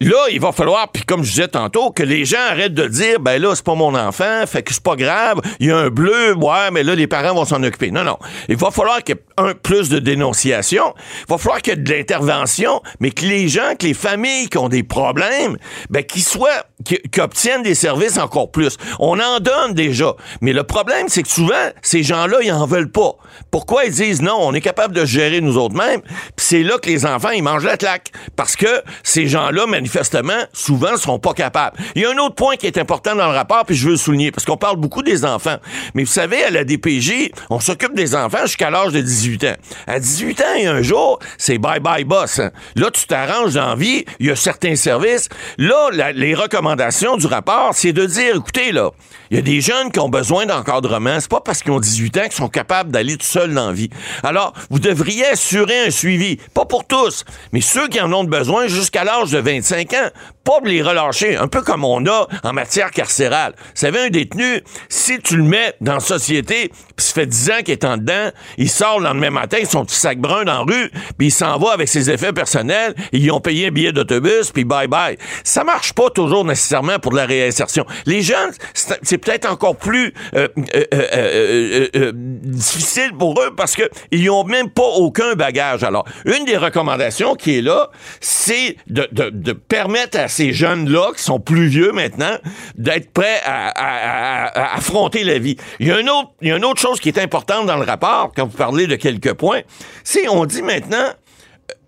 là, 0.00 0.26
il 0.30 0.40
va 0.40 0.52
falloir, 0.52 0.90
puis 0.92 1.02
comme 1.04 1.22
je 1.22 1.30
disais 1.30 1.48
tantôt, 1.48 1.90
que 1.90 2.02
les 2.02 2.24
gens 2.24 2.38
arrêtent 2.50 2.74
de 2.74 2.86
dire, 2.86 3.20
ben 3.20 3.40
là, 3.40 3.54
c'est 3.54 3.64
pas 3.64 3.74
mon 3.74 3.94
enfant, 3.94 4.44
fait 4.46 4.62
que 4.62 4.72
c'est 4.72 4.82
pas 4.82 4.96
grave, 4.96 5.40
il 5.58 5.68
y 5.68 5.70
a 5.70 5.76
un 5.76 5.88
bleu, 5.88 6.29
ouais, 6.32 6.70
mais 6.72 6.82
là, 6.82 6.94
les 6.94 7.06
parents 7.06 7.34
vont 7.34 7.44
s'en 7.44 7.62
occuper. 7.62 7.90
Non, 7.90 8.04
non. 8.04 8.18
Il 8.48 8.56
va 8.56 8.70
falloir 8.70 9.02
qu'il 9.02 9.16
y 9.16 9.18
ait 9.18 9.22
un 9.36 9.54
plus 9.54 9.88
de 9.88 9.98
dénonciation. 9.98 10.94
Il 11.20 11.30
va 11.30 11.38
falloir 11.38 11.62
qu'il 11.62 11.74
y 11.74 11.76
ait 11.76 11.80
de 11.80 11.90
l'intervention, 11.90 12.82
mais 13.00 13.10
que 13.10 13.24
les 13.24 13.48
gens, 13.48 13.74
que 13.78 13.86
les 13.86 13.94
familles 13.94 14.48
qui 14.48 14.58
ont 14.58 14.68
des 14.68 14.82
problèmes, 14.82 15.56
ben, 15.90 16.02
qu'ils 16.02 16.22
soient, 16.22 16.64
qu'ils 16.84 17.00
obtiennent 17.20 17.62
des 17.62 17.74
services 17.74 18.18
encore 18.18 18.50
plus. 18.50 18.76
On 18.98 19.18
en 19.18 19.40
donne 19.40 19.74
déjà. 19.74 20.14
Mais 20.40 20.52
le 20.52 20.64
problème, 20.64 21.08
c'est 21.08 21.22
que 21.22 21.28
souvent, 21.28 21.70
ces 21.82 22.02
gens-là, 22.02 22.38
ils 22.42 22.52
en 22.52 22.66
veulent 22.66 22.90
pas. 22.90 23.16
Pourquoi 23.50 23.84
ils 23.84 23.92
disent 23.92 24.22
non, 24.22 24.36
on 24.38 24.54
est 24.54 24.60
capable 24.60 24.94
de 24.94 25.04
gérer 25.04 25.40
nous 25.40 25.56
autres 25.56 25.74
mêmes? 25.74 26.00
Puis 26.02 26.46
c'est 26.46 26.62
là 26.62 26.78
que 26.78 26.88
les 26.88 27.06
enfants, 27.06 27.30
ils 27.30 27.42
mangent 27.42 27.64
la 27.64 27.76
claque. 27.76 28.10
Parce 28.36 28.56
que 28.56 28.82
ces 29.02 29.26
gens-là, 29.26 29.66
manifestement, 29.66 30.44
souvent, 30.52 30.96
sont 30.96 31.18
pas 31.18 31.32
capables. 31.32 31.76
Il 31.94 32.02
y 32.02 32.04
a 32.04 32.10
un 32.10 32.18
autre 32.18 32.34
point 32.34 32.56
qui 32.56 32.66
est 32.66 32.78
important 32.78 33.14
dans 33.14 33.30
le 33.30 33.36
rapport, 33.36 33.64
puis 33.64 33.76
je 33.76 33.86
veux 33.86 33.92
le 33.92 33.96
souligner, 33.96 34.30
parce 34.30 34.44
qu'on 34.44 34.56
parle 34.56 34.76
beaucoup 34.76 35.02
des 35.02 35.24
enfants. 35.24 35.56
Mais 35.94 36.04
vous 36.04 36.10
savez, 36.10 36.19
à 36.20 36.50
la 36.50 36.64
DPJ, 36.64 37.30
on 37.48 37.60
s'occupe 37.60 37.94
des 37.94 38.14
enfants 38.14 38.44
jusqu'à 38.44 38.70
l'âge 38.70 38.92
de 38.92 39.00
18 39.00 39.44
ans. 39.44 39.56
À 39.86 39.98
18 39.98 40.40
ans 40.40 40.54
et 40.58 40.66
un 40.66 40.82
jour, 40.82 41.18
c'est 41.38 41.58
bye-bye 41.58 42.04
boss. 42.04 42.40
Là, 42.76 42.90
tu 42.92 43.06
t'arranges 43.06 43.54
dans 43.54 43.74
vie, 43.74 44.04
il 44.18 44.26
y 44.26 44.30
a 44.30 44.36
certains 44.36 44.76
services. 44.76 45.28
Là, 45.58 46.12
les 46.12 46.34
recommandations 46.34 47.16
du 47.16 47.26
rapport, 47.26 47.70
c'est 47.72 47.92
de 47.92 48.04
dire, 48.04 48.36
écoutez, 48.36 48.72
là, 48.72 48.90
il 49.30 49.36
y 49.36 49.38
a 49.38 49.42
des 49.42 49.60
jeunes 49.60 49.90
qui 49.90 50.00
ont 50.00 50.08
besoin 50.08 50.44
d'encadrement. 50.44 51.18
C'est 51.20 51.30
pas 51.30 51.40
parce 51.40 51.62
qu'ils 51.62 51.72
ont 51.72 51.80
18 51.80 52.18
ans 52.18 52.22
qu'ils 52.24 52.32
sont 52.32 52.48
capables 52.48 52.90
d'aller 52.90 53.16
tout 53.16 53.26
seuls 53.26 53.54
dans 53.54 53.68
la 53.68 53.72
vie. 53.72 53.90
Alors, 54.22 54.52
vous 54.70 54.78
devriez 54.78 55.26
assurer 55.26 55.86
un 55.86 55.90
suivi. 55.90 56.36
Pas 56.52 56.64
pour 56.64 56.84
tous, 56.86 57.24
mais 57.52 57.60
ceux 57.60 57.88
qui 57.88 58.00
en 58.00 58.12
ont 58.12 58.24
besoin 58.24 58.66
jusqu'à 58.66 59.04
l'âge 59.04 59.30
de 59.30 59.38
25 59.38 59.92
ans. 59.94 60.08
Pas 60.50 60.60
de 60.62 60.68
les 60.68 60.82
relâcher. 60.82 61.36
Un 61.36 61.46
peu 61.46 61.62
comme 61.62 61.84
on 61.84 62.04
a 62.06 62.26
en 62.42 62.52
matière 62.52 62.90
carcérale. 62.90 63.52
Vous 63.56 63.64
savez, 63.74 64.00
un 64.00 64.08
détenu, 64.10 64.62
si 64.88 65.20
tu 65.20 65.36
le 65.36 65.44
mets 65.44 65.74
dans 65.80 65.94
la 65.94 66.00
société, 66.00 66.72
puis 66.96 67.06
ça 67.06 67.12
fait 67.12 67.26
10 67.26 67.50
ans 67.50 67.58
qu'il 67.64 67.70
est 67.70 67.84
en 67.84 67.96
dedans, 67.96 68.30
il 68.58 68.68
sort 68.68 68.98
le 68.98 69.04
lendemain 69.04 69.30
matin, 69.30 69.58
son 69.64 69.84
petit 69.84 69.94
sac 69.94 70.18
brun 70.18 70.42
dans 70.42 70.64
la 70.64 70.74
rue, 70.74 70.90
puis 71.16 71.28
il 71.28 71.30
s'en 71.30 71.56
va 71.58 71.70
avec 71.70 71.86
ses 71.88 72.10
effets 72.10 72.32
personnels, 72.32 72.96
ils 73.12 73.30
ont 73.30 73.40
payé 73.40 73.68
un 73.68 73.70
billet 73.70 73.92
d'autobus, 73.92 74.50
puis 74.50 74.64
bye-bye. 74.64 75.18
Ça 75.44 75.62
marche 75.62 75.92
pas 75.92 76.10
toujours 76.10 76.44
nécessairement 76.44 76.98
pour 76.98 77.12
de 77.12 77.16
la 77.18 77.26
réinsertion. 77.26 77.86
Les 78.06 78.20
jeunes, 78.22 78.50
c'est 78.74 79.18
peut-être 79.18 79.48
encore 79.48 79.76
plus 79.76 80.12
euh, 80.34 80.48
euh, 80.74 81.86
euh, 81.94 82.12
difficile 82.14 83.12
pour 83.16 83.40
eux 83.40 83.54
parce 83.56 83.76
que 83.76 83.84
ils 84.10 84.28
ont 84.30 84.42
même 84.42 84.68
pas 84.68 84.82
aucun 84.82 85.34
bagage. 85.34 85.84
Alors, 85.84 86.06
une 86.24 86.44
des 86.44 86.56
recommandations 86.56 87.36
qui 87.36 87.58
est 87.58 87.62
là, 87.62 87.90
c'est 88.20 88.76
de, 88.88 89.06
de- 89.12 89.30
de 89.30 89.52
permettre 89.52 90.18
à 90.18 90.26
ces 90.26 90.39
jeunes-là, 90.52 91.12
qui 91.16 91.22
sont 91.22 91.38
plus 91.40 91.66
vieux 91.68 91.92
maintenant, 91.92 92.36
d'être 92.74 93.12
prêts 93.12 93.40
à, 93.44 93.68
à- 93.68 94.44
à- 94.46 94.60
à 94.72 94.76
affronter 94.76 95.22
la 95.24 95.38
vie. 95.38 95.56
Il 95.78 95.88
y, 95.88 95.92
a 95.92 96.00
une 96.00 96.10
autre, 96.10 96.30
il 96.40 96.48
y 96.48 96.52
a 96.52 96.56
une 96.56 96.64
autre 96.64 96.80
chose 96.80 96.98
qui 97.00 97.08
est 97.08 97.18
importante 97.18 97.66
dans 97.66 97.76
le 97.76 97.84
rapport, 97.84 98.32
quand 98.34 98.46
vous 98.46 98.56
parlez 98.56 98.86
de 98.86 98.96
quelques 98.96 99.34
points, 99.34 99.60
c'est 100.04 100.28
on 100.28 100.44
dit 100.46 100.62
maintenant, 100.62 101.08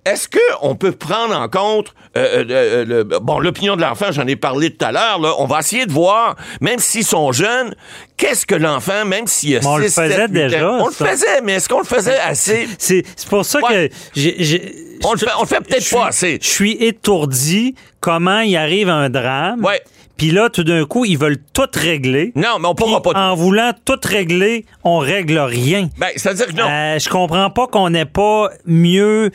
est-ce 0.05 0.29
qu'on 0.29 0.75
peut 0.75 0.91
prendre 0.93 1.35
en 1.37 1.49
compte 1.49 1.95
euh, 2.17 2.45
euh, 2.51 2.85
le- 2.85 3.05
bon 3.05 3.39
l'opinion 3.39 3.77
de 3.77 3.81
l'enfant, 3.83 4.07
j'en 4.11 4.27
ai 4.27 4.35
parlé 4.37 4.71
tout 4.75 4.85
à 4.85 4.91
l'heure, 4.93 5.19
là, 5.21 5.33
on 5.39 5.47
va 5.47 5.61
essayer 5.61 5.87
de 5.87 5.93
voir, 5.93 6.35
même 6.61 6.79
s'ils 6.81 7.05
sont 7.05 7.31
jeunes, 7.33 7.75
qu'est-ce 8.17 8.45
que 8.45 8.57
l'enfant, 8.57 9.05
même 9.05 9.27
s'il 9.29 9.57
a 9.57 9.61
Mais 9.61 9.67
on 9.67 9.77
le 9.77 9.85
6, 9.89 9.91
7, 9.95 10.11
faisait 10.11 10.23
8 10.27 10.33
déjà, 10.33 10.71
on 10.73 10.87
le 10.89 10.93
faisait, 10.93 11.41
mais 11.45 11.53
est-ce 11.55 11.69
qu'on 11.69 11.79
le 11.79 11.85
faisait 11.85 12.19
assez? 12.19 12.69
C'est 12.79 13.05
pour 13.31 13.45
ça 13.45 13.61
Ouais. 13.63 13.89
que 13.89 13.95
j'ai- 14.21 14.75
On 15.05 15.13
le 15.13 15.19
fait, 15.19 15.27
on 15.39 15.43
le 15.43 15.47
fait 15.47 15.57
je 15.57 15.69
peut-être 15.69 15.91
pas 15.91 16.07
assez. 16.09 16.39
Je 16.41 16.47
suis 16.49 16.73
étourdi 16.73 17.75
comment 18.01 18.41
il 18.41 18.57
arrive 18.57 18.89
un 18.89 19.11
drame. 19.11 19.65
Ouais. 19.65 19.83
Puis 20.17 20.31
là, 20.31 20.51
tout 20.51 20.63
d'un 20.63 20.85
coup, 20.85 21.05
ils 21.05 21.19
veulent 21.19 21.39
tout 21.53 21.67
régler. 21.75 22.33
Non, 22.37 22.59
mais 22.61 22.69
on 22.69 22.75
pourra 22.75 23.03
pas. 23.03 23.11
En 23.15 23.35
voulant 23.35 23.73
tout 23.85 23.99
régler, 24.05 24.67
on 24.85 24.99
règle 24.99 25.39
rien. 25.39 25.89
Ben, 25.99 26.09
c'est-à-dire 26.15 26.47
que 26.47 26.53
non. 26.53 26.67
Euh, 26.69 26.99
je 26.99 27.09
comprends 27.09 27.51
pas 27.51 27.67
qu'on 27.67 27.91
n'ait 27.91 28.05
pas 28.05 28.51
mieux 28.67 29.31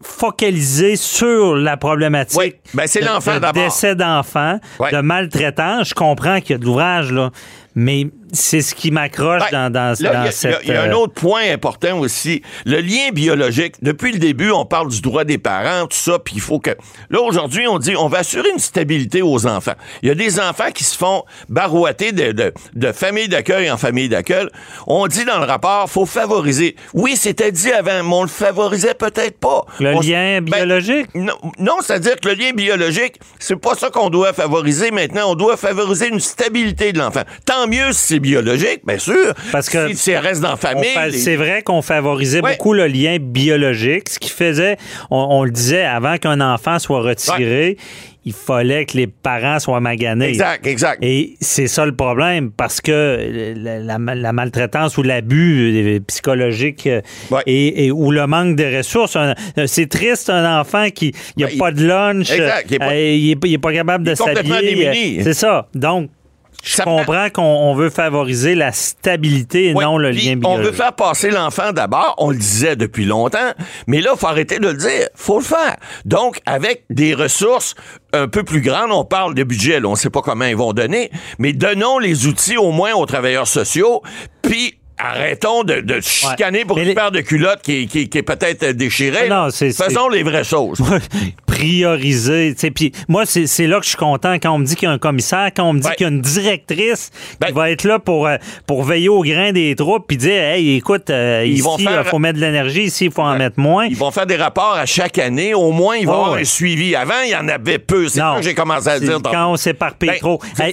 focalisé 0.00 0.96
sur 0.96 1.56
la 1.56 1.76
problématique. 1.76 2.38
Oui, 2.38 2.54
ben, 2.74 2.86
c'est 2.86 3.00
l'enfant 3.00 3.34
de 3.34 3.40
d'abord. 3.40 3.64
décès 3.64 3.94
d'enfants, 3.94 4.58
Ouais. 4.78 4.92
de 4.92 5.00
maltraitance. 5.00 5.88
Je 5.88 5.94
comprends 5.94 6.40
qu'il 6.40 6.50
y 6.50 6.54
a 6.54 6.58
de 6.58 6.64
l'ouvrage, 6.64 7.10
là. 7.12 7.30
Mais 7.74 8.06
c'est 8.34 8.60
ce 8.60 8.74
qui 8.74 8.90
m'accroche 8.90 9.42
Ben, 9.50 9.70
dans, 9.70 9.94
là, 10.00 10.22
a- 10.22 10.30
cette... 10.30 10.60
Il 10.64 10.70
y 10.70 10.76
a 10.76 10.82
un 10.82 10.90
euh, 10.90 10.94
autre 10.96 11.14
point 11.14 11.42
important 11.52 11.98
aussi. 11.98 12.42
Le 12.66 12.80
lien 12.80 13.10
biologique. 13.12 13.76
Depuis 13.82 14.12
le 14.12 14.18
début, 14.18 14.50
on 14.50 14.64
parle 14.64 14.88
du 14.88 15.00
droit 15.00 15.24
des 15.24 15.38
parents, 15.38 15.86
tout 15.86 15.96
ça, 15.96 16.18
puis 16.18 16.34
il 16.36 16.40
faut 16.40 16.58
que... 16.60 16.70
Là, 17.10 17.20
aujourd'hui, 17.20 17.66
on 17.68 17.78
dit 17.78 17.94
on 17.96 18.08
va 18.08 18.18
assurer 18.18 18.48
une 18.52 18.58
stabilité 18.58 19.22
aux 19.22 19.46
enfants. 19.46 19.74
Il 20.02 20.08
y 20.08 20.12
a 20.12 20.14
des 20.14 20.40
enfants 20.40 20.70
qui 20.74 20.84
se 20.84 20.96
font 20.96 21.24
barouetter 21.48 22.12
de, 22.12 22.32
de, 22.32 22.52
de 22.74 22.92
famille 22.92 23.28
d'accueil 23.28 23.70
en 23.70 23.76
famille 23.76 24.08
d'accueil. 24.08 24.46
On 24.86 25.06
dit 25.06 25.24
dans 25.24 25.38
le 25.38 25.44
rapport, 25.46 25.88
faut 25.88 26.06
favoriser. 26.06 26.76
Oui, 26.92 27.16
c'était 27.16 27.52
dit 27.52 27.70
avant, 27.72 28.02
mais 28.02 28.14
on 28.14 28.22
le 28.22 28.28
favorisait 28.28 28.94
peut-être 28.94 29.38
pas. 29.38 29.64
Le 29.80 29.94
On- 29.94 30.00
lien 30.00 30.40
ben, 30.40 30.56
biologique? 30.56 31.06
non, 31.14 31.34
non, 31.58 31.76
c'est-à-dire 31.80 32.16
que 32.20 32.28
le 32.28 32.34
lien 32.34 32.52
biologique, 32.52 33.20
c'est 33.38 33.56
pas 33.56 33.74
ça 33.74 33.90
qu'on 33.90 34.10
doit 34.10 34.32
favoriser 34.32 34.90
maintenant. 34.90 35.30
On 35.30 35.34
doit 35.34 35.56
favoriser 35.56 36.08
une 36.08 36.20
stabilité 36.20 36.92
de 36.92 36.98
l'enfant. 36.98 37.22
Tant 37.46 37.66
mieux 37.68 37.92
si 37.92 38.06
c'est 38.06 38.18
biologique, 38.24 38.80
bien 38.86 38.98
sûr. 38.98 39.32
Parce 39.52 39.68
que 39.70 39.88
si 39.90 39.96
c'est 39.96 40.18
reste 40.18 40.40
dans 40.40 40.50
la 40.50 40.56
famille. 40.56 40.88
les- 41.06 41.18
C'est 41.18 41.36
vrai 41.36 41.62
qu'on 41.62 41.82
favorisait 41.82 42.40
Ouais. 42.40 42.52
beaucoup 42.52 42.72
le 42.72 42.86
lien 42.86 43.18
biologique, 43.20 44.08
ce 44.08 44.18
qui 44.18 44.30
faisait, 44.30 44.76
on, 45.10 45.26
on 45.30 45.44
le 45.44 45.50
disait, 45.50 45.84
avant 45.84 46.16
qu'un 46.16 46.40
enfant 46.40 46.78
soit 46.78 47.00
retiré, 47.02 47.76
il 48.26 48.32
fallait 48.32 48.86
que 48.86 48.96
les 48.96 49.06
parents 49.06 49.58
soient 49.58 49.80
maganés. 49.80 50.28
Exact, 50.30 50.66
exact. 50.66 50.98
Et 51.04 51.34
c'est 51.42 51.66
ça 51.66 51.84
le 51.84 51.94
problème, 51.94 52.50
parce 52.50 52.80
que 52.80 53.54
la, 53.56 53.78
la- 53.98 54.14
la 54.14 54.32
maltraitance 54.32 54.96
ou 54.96 55.02
l'abus 55.02 55.96
euh, 55.96 56.00
psychologique 56.06 56.86
euh, 56.86 57.02
Ouais. 57.30 57.42
et, 57.46 57.84
et- 57.86 57.90
ou 57.92 58.10
le 58.10 58.26
manque 58.26 58.56
de 58.56 58.78
ressources, 58.78 59.16
un- 59.16 59.34
c'est 59.66 59.90
triste 59.90 60.30
un 60.30 60.58
enfant 60.60 60.88
qui 60.88 61.12
n'a 61.36 61.48
Ben, 61.48 61.58
pas 61.58 61.70
de 61.72 61.84
lunch, 61.86 62.30
Exact, 62.30 62.64
il 62.70 62.74
est 62.74 62.78
pas- 62.78 62.92
euh, 62.92 63.36
il 63.44 63.60
capable 63.74 64.04
de 64.04 64.14
s'habiller. 64.14 64.88
euh, 64.88 65.22
C'est 65.22 65.34
ça. 65.34 65.68
Donc, 65.74 66.08
je 66.62 66.74
Ça 66.76 66.84
comprends 66.84 67.28
qu'on 67.30 67.42
on 67.42 67.74
veut 67.74 67.90
favoriser 67.90 68.54
la 68.54 68.72
stabilité 68.72 69.66
et 69.68 69.74
non 69.74 69.98
le 69.98 70.10
lien 70.10 70.32
On 70.34 70.36
biologique. 70.36 70.66
veut 70.66 70.72
faire 70.72 70.92
passer 70.94 71.30
l'enfant 71.30 71.72
d'abord, 71.72 72.14
on 72.18 72.30
le 72.30 72.36
disait 72.36 72.76
depuis 72.76 73.04
longtemps, 73.04 73.52
mais 73.86 74.00
là, 74.00 74.12
il 74.14 74.18
faut 74.18 74.26
arrêter 74.26 74.58
de 74.58 74.68
le 74.68 74.74
dire. 74.74 75.08
faut 75.14 75.38
le 75.38 75.44
faire. 75.44 75.76
Donc, 76.04 76.40
avec 76.46 76.84
des 76.90 77.14
ressources 77.14 77.74
un 78.12 78.28
peu 78.28 78.42
plus 78.44 78.60
grandes, 78.60 78.92
on 78.92 79.04
parle 79.04 79.34
de 79.34 79.42
budget, 79.44 79.80
là, 79.80 79.88
on 79.88 79.92
ne 79.92 79.96
sait 79.96 80.10
pas 80.10 80.22
comment 80.22 80.44
ils 80.44 80.56
vont 80.56 80.72
donner, 80.72 81.10
mais 81.38 81.52
donnons 81.52 81.98
les 81.98 82.26
outils 82.26 82.56
au 82.56 82.70
moins 82.70 82.94
aux 82.94 83.06
travailleurs 83.06 83.48
sociaux, 83.48 84.02
puis 84.42 84.78
arrêtons 84.98 85.64
de, 85.64 85.80
de 85.80 86.00
chicaner 86.00 86.64
pour 86.64 86.76
Mais 86.76 86.82
une 86.82 86.88
les- 86.90 86.94
paire 86.94 87.10
de 87.10 87.20
culottes 87.20 87.62
qui, 87.62 87.82
est- 87.82 87.86
qui 87.86 88.00
est- 88.02 88.06
qui 88.06 88.18
est 88.18 88.22
peut-être 88.22 88.64
déchirée. 88.72 89.28
Non, 89.28 89.48
c'est- 89.50 89.72
Faisons 89.72 90.08
les 90.08 90.22
vraies 90.22 90.44
choses. 90.44 90.78
prioriser. 91.46 92.54
Puis 92.74 92.92
moi, 93.08 93.24
c'est 93.26 93.66
là 93.66 93.78
que 93.78 93.84
je 93.84 93.90
suis 93.90 93.98
content 93.98 94.34
quand 94.34 94.50
on 94.50 94.58
me 94.58 94.64
dit 94.64 94.74
qu'il 94.76 94.86
y 94.86 94.90
a 94.90 94.92
un 94.94 94.98
commissaire, 94.98 95.50
quand 95.56 95.64
on 95.64 95.72
me 95.72 95.80
dit 95.80 95.86
Ouais. 95.88 95.94
qu'il 95.96 96.04
y 96.06 96.10
a 96.10 96.12
une 96.12 96.20
directrice 96.20 97.10
Ben- 97.40 97.48
qui 97.48 97.52
va 97.52 97.70
être 97.70 97.84
là 97.84 97.98
pour, 97.98 98.26
euh, 98.26 98.36
pour 98.66 98.82
veiller 98.84 99.08
au 99.08 99.22
grain 99.22 99.52
des 99.52 99.74
troupes 99.76 100.04
puis 100.06 100.16
dire 100.16 100.42
Hey, 100.42 100.76
écoute, 100.76 101.10
euh, 101.10 101.42
Ils 101.46 101.54
ici, 101.54 101.62
vont 101.62 101.76
il 101.78 101.88
faire- 101.88 102.06
faut 102.06 102.18
mettre 102.18 102.38
de 102.40 102.44
l'énergie, 102.44 102.82
ici, 102.84 103.06
il 103.06 103.10
faut 103.12 103.22
en 103.22 103.32
Ouais. 103.32 103.38
mettre 103.38 103.58
moins. 103.58 103.86
Ils 103.86 103.96
vont 103.96 104.10
faire 104.10 104.26
des 104.26 104.36
rapports 104.36 104.74
à 104.74 104.86
chaque 104.86 105.18
année. 105.18 105.54
Au 105.54 105.70
moins, 105.70 105.96
il 105.96 106.06
va 106.06 106.12
y 106.12 106.16
Oh, 106.16 106.18
avoir 106.24 106.34
un 106.38 106.44
suivi. 106.44 106.94
Avant, 106.96 107.20
il 107.24 107.30
y 107.30 107.36
en 107.36 107.48
avait 107.48 107.78
peu. 107.78 108.08
C'est 108.08 108.18
ça 108.18 108.34
que 108.38 108.42
j'ai 108.42 108.54
commencé 108.54 108.88
à 108.88 108.98
dire. 109.00 109.18
Quand 109.22 109.52
on 109.52 109.56
s'éparpille 109.56 110.10
Ben, 110.10 110.18
trop. 110.18 110.40
Hey. 110.58 110.72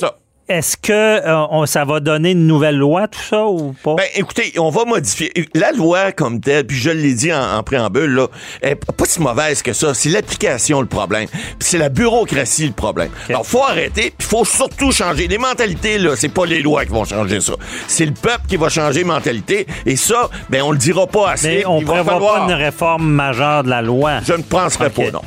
Est-ce 0.50 0.76
que 0.76 0.92
euh, 0.92 1.46
on- 1.50 1.66
ça 1.66 1.86
va 1.86 2.02
donner 2.02 2.32
une 2.32 2.46
nouvelle 2.46 2.76
loi, 2.76 3.08
tout 3.08 3.22
ça, 3.22 3.46
ou 3.46 3.74
pas? 3.84 3.96
Ben, 3.96 4.06
écoutez, 4.16 4.52
on 4.58 4.70
va 4.70 4.84
modifier. 4.84 5.32
La 5.54 5.72
loi 5.72 6.12
comme 6.12 6.42
telle, 6.42 6.66
puis 6.68 6.76
je 6.78 6.90
l'ai 6.90 7.14
dit 7.14 7.32
en, 7.32 7.58
en 7.58 7.64
préambule, 7.64 8.14
là, 8.14 8.28
est 8.62 8.76
pas 8.76 9.06
si 9.06 9.22
mauvaise 9.22 9.62
que 9.62 9.72
ça. 9.72 9.94
C'est 9.94 10.10
l'application 10.10 10.82
le 10.82 10.88
problème. 10.88 11.28
Puis 11.30 11.40
c'est 11.60 11.78
la 11.78 11.88
bureaucratie 11.88 12.66
le 12.68 12.74
problème. 12.74 13.12
Alors, 13.30 13.46
faut 13.46 13.64
arrêter, 13.64 14.14
puis 14.18 14.28
faut 14.28 14.44
surtout 14.44 14.92
changer. 14.92 15.28
Les 15.28 15.38
mentalités, 15.38 15.98
là, 15.98 16.16
c'est 16.18 16.28
pas 16.34 16.46
les 16.46 16.62
lois 16.62 16.84
qui 16.86 16.92
vont 16.92 17.06
changer 17.06 17.40
ça. 17.40 17.54
C'est 17.88 18.06
le 18.06 18.14
peuple 18.14 18.42
qui 18.50 18.58
va 18.58 18.68
changer 18.68 19.00
les 19.00 19.06
mentalités. 19.06 19.68
Et 19.86 19.96
ça, 19.96 20.30
ben, 20.50 20.64
on 20.64 20.72
le 20.72 20.78
dira 20.78 21.08
pas 21.08 21.32
assez. 21.32 21.48
Mais 21.60 21.66
on 21.66 21.80
va 21.80 21.94
prévoit 21.94 22.14
falloir- 22.14 22.48
pas 22.48 22.54
une 22.54 22.60
réforme 22.60 23.08
majeure 23.10 23.64
de 23.64 23.70
la 23.70 23.82
loi. 23.82 24.20
Je 24.26 24.34
ne 24.34 24.42
penserai 24.44 24.88
Ok. 24.88 24.94
pas, 24.96 25.12
non. 25.12 25.22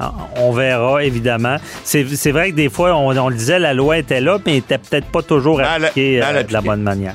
Ah, 0.00 0.12
On 0.36 0.52
verra, 0.52 1.02
évidemment. 1.04 1.56
C'est 1.84 2.02
vrai 2.30 2.50
que 2.50 2.56
des 2.56 2.68
fois, 2.68 2.94
on, 2.94 3.16
on 3.16 3.28
le 3.28 3.36
disait, 3.36 3.58
la 3.58 3.74
loi 3.74 3.98
était 3.98 4.20
là, 4.20 4.38
mais 4.46 4.52
elle 4.52 4.58
était 4.58 4.78
peut-être 4.78 5.06
pas 5.06 5.22
toujours 5.22 5.58
Mal- 5.58 5.84
appliquée 5.86 6.20
mal 6.20 6.36
euh, 6.36 6.42
de 6.42 6.52
la 6.52 6.60
bonne 6.60 6.82
manière. 6.82 7.14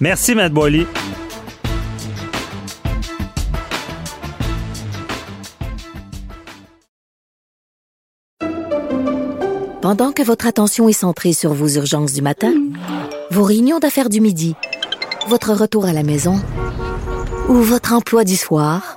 Merci, 0.00 0.34
Matt 0.34 0.52
Boily. 0.52 0.86
Pendant 9.80 10.12
que 10.12 10.22
votre 10.22 10.46
attention 10.46 10.88
est 10.88 10.92
centrée 10.92 11.32
sur 11.32 11.52
vos 11.52 11.68
urgences 11.68 12.12
du 12.12 12.22
matin, 12.22 12.52
vos 13.30 13.42
réunions 13.44 13.78
d'affaires 13.78 14.08
du 14.10 14.20
midi, 14.20 14.54
votre 15.28 15.52
retour 15.52 15.86
à 15.86 15.92
la 15.92 16.02
maison 16.02 16.40
ou 17.48 17.54
votre 17.54 17.92
emploi 17.94 18.24
du 18.24 18.36
soir, 18.36 18.96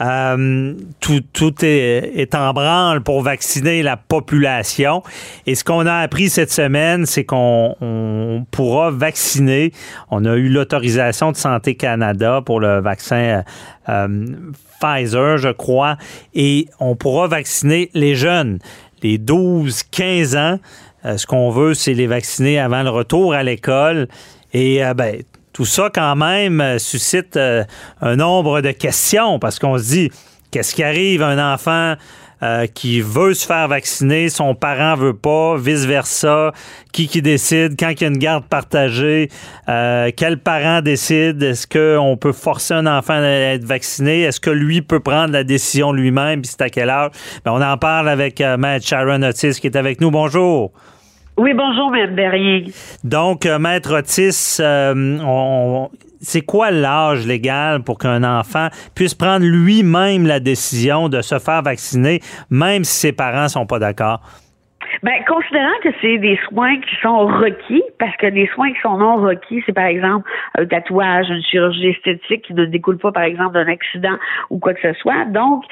Euh, 0.00 0.74
tout, 1.00 1.54
est, 1.62 2.34
en 2.34 2.52
branle 2.52 3.02
pour 3.02 3.22
vacciner 3.22 3.82
la 3.82 3.96
population. 3.96 5.02
Et 5.46 5.54
ce 5.54 5.64
qu'on 5.64 5.86
a 5.86 5.96
appris 5.96 6.28
cette 6.28 6.52
semaine, 6.52 7.04
c'est 7.04 7.24
qu'on 7.24 7.74
on 7.80 8.44
pourra 8.50 8.90
vacciner. 8.90 9.72
On 10.10 10.24
a 10.24 10.36
eu 10.36 10.48
l'autorisation 10.48 11.32
de 11.32 11.36
Santé 11.36 11.74
Canada 11.74 12.42
pour 12.44 12.60
le 12.60 12.80
vaccin 12.80 13.16
euh, 13.16 13.42
euh, 13.88 14.26
Pfizer, 14.80 15.38
je 15.38 15.48
crois, 15.48 15.96
et 16.34 16.68
on 16.78 16.94
pourra 16.94 17.26
vacciner 17.26 17.90
les 17.94 18.14
jeunes, 18.14 18.60
les 19.02 19.18
12-15 19.18 20.38
ans. 20.38 20.58
Ce 21.16 21.26
qu'on 21.26 21.50
veut, 21.50 21.74
c'est 21.74 21.94
les 21.94 22.06
vacciner 22.06 22.60
avant 22.60 22.82
le 22.82 22.90
retour 22.90 23.32
à 23.32 23.42
l'école. 23.42 24.06
Et 24.52 24.80
ben, 24.94 25.16
tout 25.52 25.64
ça, 25.64 25.90
quand 25.92 26.16
même, 26.16 26.60
euh, 26.60 26.78
suscite 26.78 27.36
euh, 27.36 27.64
un 28.00 28.16
nombre 28.16 28.60
de 28.60 28.70
questions 28.70 29.38
parce 29.38 29.58
qu'on 29.58 29.78
se 29.78 29.84
dit, 29.84 30.10
qu'est-ce 30.50 30.74
qui 30.74 30.82
arrive 30.82 31.22
à 31.22 31.28
un 31.28 31.54
enfant 31.54 31.94
euh, 32.40 32.66
qui 32.66 33.00
veut 33.00 33.34
se 33.34 33.44
faire 33.44 33.66
vacciner, 33.66 34.28
son 34.28 34.54
parent 34.54 34.94
veut 34.94 35.16
pas, 35.16 35.56
vice-versa, 35.56 36.52
qui 36.92 37.08
qui 37.08 37.20
décide, 37.20 37.74
quand 37.76 37.90
il 37.90 38.00
y 38.00 38.04
a 38.04 38.08
une 38.08 38.18
garde 38.18 38.44
partagée, 38.44 39.28
quel 39.66 40.38
parent 40.38 40.80
décide, 40.80 41.42
est-ce 41.42 41.66
qu'on 41.66 42.16
peut 42.16 42.32
forcer 42.32 42.74
un 42.74 42.86
enfant 42.86 43.14
à 43.14 43.26
être 43.26 43.64
vacciné, 43.64 44.22
est-ce 44.22 44.40
que 44.40 44.50
lui 44.50 44.82
peut 44.82 45.00
prendre 45.00 45.32
la 45.32 45.42
décision 45.42 45.92
lui-même, 45.92 46.42
puis 46.42 46.52
c'est 46.52 46.62
à 46.62 46.70
quelle 46.70 46.90
heure? 46.90 47.10
Ben, 47.44 47.50
on 47.52 47.60
en 47.60 47.76
parle 47.76 48.08
avec 48.08 48.40
euh, 48.40 48.56
Maître 48.56 48.86
Sharon 48.86 49.22
Otis 49.22 49.60
qui 49.60 49.66
est 49.66 49.76
avec 49.76 50.00
nous. 50.00 50.10
Bonjour. 50.10 50.72
Oui, 51.38 51.54
bonjour, 51.54 51.92
Mme 51.92 52.16
Berrier. 52.16 52.72
Donc, 53.04 53.46
euh, 53.46 53.60
Maître 53.60 53.96
Otis, 53.96 54.56
euh, 54.58 55.86
c'est 56.20 56.40
quoi 56.40 56.72
l'âge 56.72 57.28
légal 57.28 57.84
pour 57.84 57.96
qu'un 57.96 58.24
enfant 58.24 58.70
puisse 58.96 59.14
prendre 59.14 59.46
lui-même 59.46 60.26
la 60.26 60.40
décision 60.40 61.08
de 61.08 61.22
se 61.22 61.38
faire 61.38 61.62
vacciner, 61.62 62.20
même 62.50 62.82
si 62.82 62.98
ses 62.98 63.12
parents 63.12 63.48
sont 63.48 63.66
pas 63.66 63.78
d'accord? 63.78 64.20
Ben, 65.02 65.24
considérant 65.26 65.78
que 65.82 65.90
c'est 66.00 66.18
des 66.18 66.38
soins 66.48 66.76
qui 66.80 66.96
sont 67.02 67.26
requis, 67.26 67.82
parce 67.98 68.16
que 68.16 68.26
des 68.26 68.48
soins 68.48 68.72
qui 68.72 68.80
sont 68.80 68.96
non 68.98 69.16
requis, 69.16 69.62
c'est 69.64 69.72
par 69.72 69.86
exemple 69.86 70.28
un 70.56 70.66
tatouage, 70.66 71.28
une 71.28 71.42
chirurgie 71.42 71.88
esthétique 71.88 72.42
qui 72.42 72.54
ne 72.54 72.64
découle 72.64 72.98
pas, 72.98 73.12
par 73.12 73.22
exemple, 73.22 73.54
d'un 73.54 73.68
accident 73.68 74.16
ou 74.50 74.58
quoi 74.58 74.74
que 74.74 74.80
ce 74.80 74.98
soit. 75.00 75.24
Donc, 75.26 75.64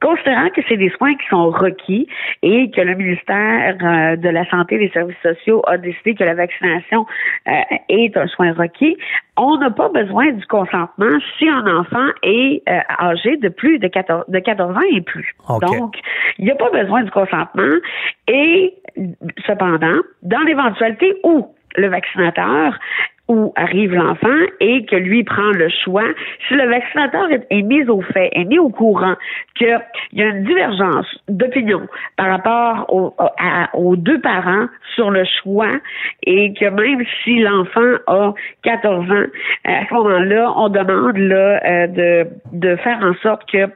considérant 0.00 0.50
que 0.50 0.60
c'est 0.68 0.76
des 0.76 0.90
soins 0.90 1.14
qui 1.14 1.26
sont 1.28 1.50
requis 1.50 2.06
et 2.42 2.70
que 2.70 2.80
le 2.80 2.94
ministère 2.94 3.76
euh, 3.82 4.16
de 4.16 4.28
la 4.28 4.48
Santé 4.50 4.74
et 4.74 4.78
des 4.78 4.90
Services 4.90 5.16
sociaux 5.22 5.62
a 5.66 5.78
décidé 5.78 6.14
que 6.14 6.24
la 6.24 6.34
vaccination 6.34 7.06
euh, 7.48 7.52
est 7.88 8.16
un 8.16 8.26
soin 8.26 8.52
requis, 8.52 8.96
on 9.36 9.58
n'a 9.58 9.70
pas 9.70 9.88
besoin 9.88 10.32
du 10.32 10.46
consentement 10.46 11.18
si 11.38 11.48
un 11.48 11.66
enfant 11.66 12.06
est 12.22 12.62
euh, 12.68 12.80
âgé 13.00 13.36
de 13.36 13.48
plus 13.48 13.78
de 13.78 13.88
14, 13.88 14.24
de 14.28 14.38
14 14.38 14.76
ans 14.76 14.80
et 14.92 15.00
plus. 15.00 15.34
Okay. 15.48 15.66
Donc, 15.66 15.96
il 16.38 16.44
n'y 16.44 16.50
a 16.50 16.56
pas 16.56 16.70
besoin 16.70 17.02
du 17.02 17.10
consentement 17.10 17.76
et 18.28 18.74
cependant, 19.46 19.98
dans 20.22 20.40
l'éventualité 20.40 21.14
où 21.24 21.52
le 21.76 21.88
vaccinateur 21.88 22.78
où 23.28 23.52
arrive 23.56 23.94
l'enfant 23.94 24.28
et 24.60 24.84
que 24.84 24.96
lui 24.96 25.24
prend 25.24 25.50
le 25.52 25.68
choix. 25.84 26.04
Si 26.46 26.54
le 26.54 26.68
vaccinateur 26.68 27.28
est, 27.50 27.62
mis 27.62 27.88
au 27.88 28.02
fait, 28.02 28.28
est 28.32 28.44
mis 28.44 28.58
au 28.58 28.68
courant 28.68 29.14
qu'il 29.56 29.78
y 30.12 30.22
a 30.22 30.26
une 30.26 30.44
divergence 30.44 31.06
d'opinion 31.28 31.82
par 32.16 32.28
rapport 32.28 32.86
aux 33.74 33.96
deux 33.96 34.20
parents 34.20 34.66
sur 34.94 35.10
le 35.10 35.24
choix 35.42 35.72
et 36.24 36.52
que 36.54 36.66
même 36.66 37.04
si 37.22 37.40
l'enfant 37.40 37.94
a 38.06 38.34
14 38.62 39.10
ans, 39.10 39.24
à 39.64 39.86
ce 39.86 39.94
moment-là, 39.94 40.52
on 40.56 40.68
demande 40.68 41.16
là, 41.16 41.60
euh, 41.64 42.24
de, 42.52 42.76
faire 42.76 42.98
en 43.02 43.14
sorte 43.22 43.48
que 43.50 43.66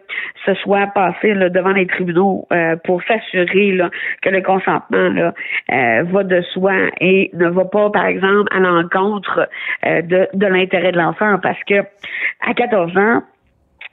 ce 0.45 0.55
soit 0.55 0.87
passé 0.89 1.35
devant 1.35 1.73
les 1.73 1.87
tribunaux 1.87 2.47
euh, 2.53 2.77
pour 2.85 3.03
s'assurer 3.05 3.79
que 4.23 4.29
le 4.29 4.43
consentement 4.43 5.09
là, 5.09 5.33
euh, 5.73 6.03
va 6.05 6.25
de 6.25 6.43
soi 6.53 6.75
et 7.01 7.31
ne 7.35 7.49
va 7.49 7.65
pas, 7.65 7.91
par 7.91 8.07
exemple, 8.07 8.49
à 8.55 8.61
l'encontre 8.61 9.38
euh, 9.41 10.03
de, 10.03 10.29
de 10.35 10.47
l'intérêt 10.47 10.93
de 10.93 10.99
l'enfant 10.99 11.39
parce 11.43 11.63
que 11.65 11.81
à 12.47 12.55
14 12.55 12.97
ans, 12.97 13.23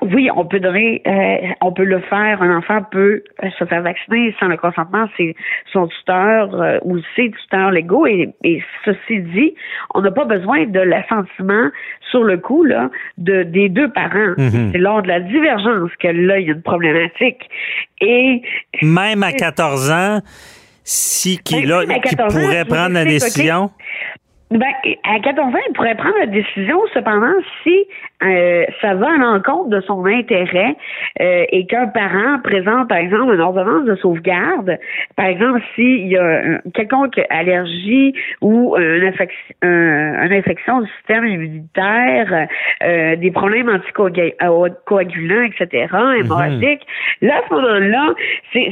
oui, 0.01 0.29
on 0.35 0.45
peut 0.45 0.59
donner, 0.59 1.01
euh, 1.07 1.37
on 1.61 1.71
peut 1.71 1.85
le 1.85 2.01
faire. 2.01 2.41
Un 2.41 2.57
enfant 2.57 2.81
peut 2.91 3.23
euh, 3.43 3.49
se 3.57 3.65
faire 3.65 3.81
vacciner 3.81 4.35
sans 4.39 4.47
le 4.47 4.57
consentement. 4.57 5.07
C'est 5.15 5.35
son 5.71 5.87
tuteur 5.87 6.53
euh, 6.53 6.79
ou 6.83 6.97
ses 7.15 7.31
tuteurs 7.31 7.71
légaux. 7.71 8.05
Et, 8.05 8.33
et 8.43 8.61
ceci 8.83 9.21
dit, 9.21 9.55
on 9.93 10.01
n'a 10.01 10.11
pas 10.11 10.25
besoin 10.25 10.65
de 10.65 10.79
l'assentiment 10.79 11.69
sur 12.11 12.23
le 12.23 12.37
coup 12.37 12.63
là 12.63 12.89
de 13.17 13.43
des 13.43 13.69
deux 13.69 13.89
parents. 13.89 14.33
Mhm. 14.37 14.71
C'est 14.73 14.77
lors 14.79 15.01
de 15.01 15.07
la 15.07 15.21
divergence 15.21 15.91
que 15.99 16.09
là 16.09 16.39
il 16.39 16.47
y 16.47 16.51
a 16.51 16.53
une 16.53 16.61
problématique. 16.61 17.49
Et 18.01 18.41
Même 18.81 19.23
à 19.23 19.31
14 19.31 19.91
ans, 19.91 20.19
si 20.83 21.37
qui 21.39 21.61
Ben, 21.61 21.69
là, 21.69 21.85
qui 21.85 22.01
14 22.01 22.35
ans, 22.35 22.39
pourrait 22.39 22.65
prendre 22.65 22.93
la 22.93 23.05
décision? 23.05 23.71
Ben, 24.51 24.71
à 25.03 25.19
14 25.19 25.53
ans, 25.53 25.59
il 25.67 25.73
pourrait 25.73 25.95
prendre 25.95 26.17
la 26.19 26.27
décision, 26.27 26.79
cependant, 26.93 27.33
si 27.63 27.85
euh, 28.23 28.65
ça 28.81 28.93
va 28.95 29.07
à 29.11 29.17
l'encontre 29.17 29.69
de 29.69 29.81
son 29.81 30.05
intérêt 30.05 30.75
euh, 31.19 31.45
et 31.49 31.65
qu'un 31.67 31.87
parent 31.87 32.39
présente, 32.43 32.87
par 32.87 32.97
exemple, 32.97 33.33
une 33.33 33.41
ordonnance 33.41 33.85
de 33.85 33.95
sauvegarde, 33.95 34.77
par 35.15 35.25
exemple, 35.25 35.61
s'il 35.75 36.07
y 36.07 36.17
a 36.17 36.59
quelconque 36.73 37.19
allergie 37.29 38.13
ou 38.41 38.75
une, 38.77 39.03
infection, 39.03 39.55
une 39.61 40.33
infection 40.33 40.81
du 40.81 40.89
système 40.97 41.25
immunitaire, 41.25 42.47
euh, 42.83 43.15
des 43.17 43.31
problèmes 43.31 43.69
anticoagulants, 43.69 45.43
etc., 45.43 45.93
hémorragiques, 46.19 46.85
là, 47.21 47.37
à 47.37 47.49
ce 47.49 47.53
moment-là, 47.53 48.13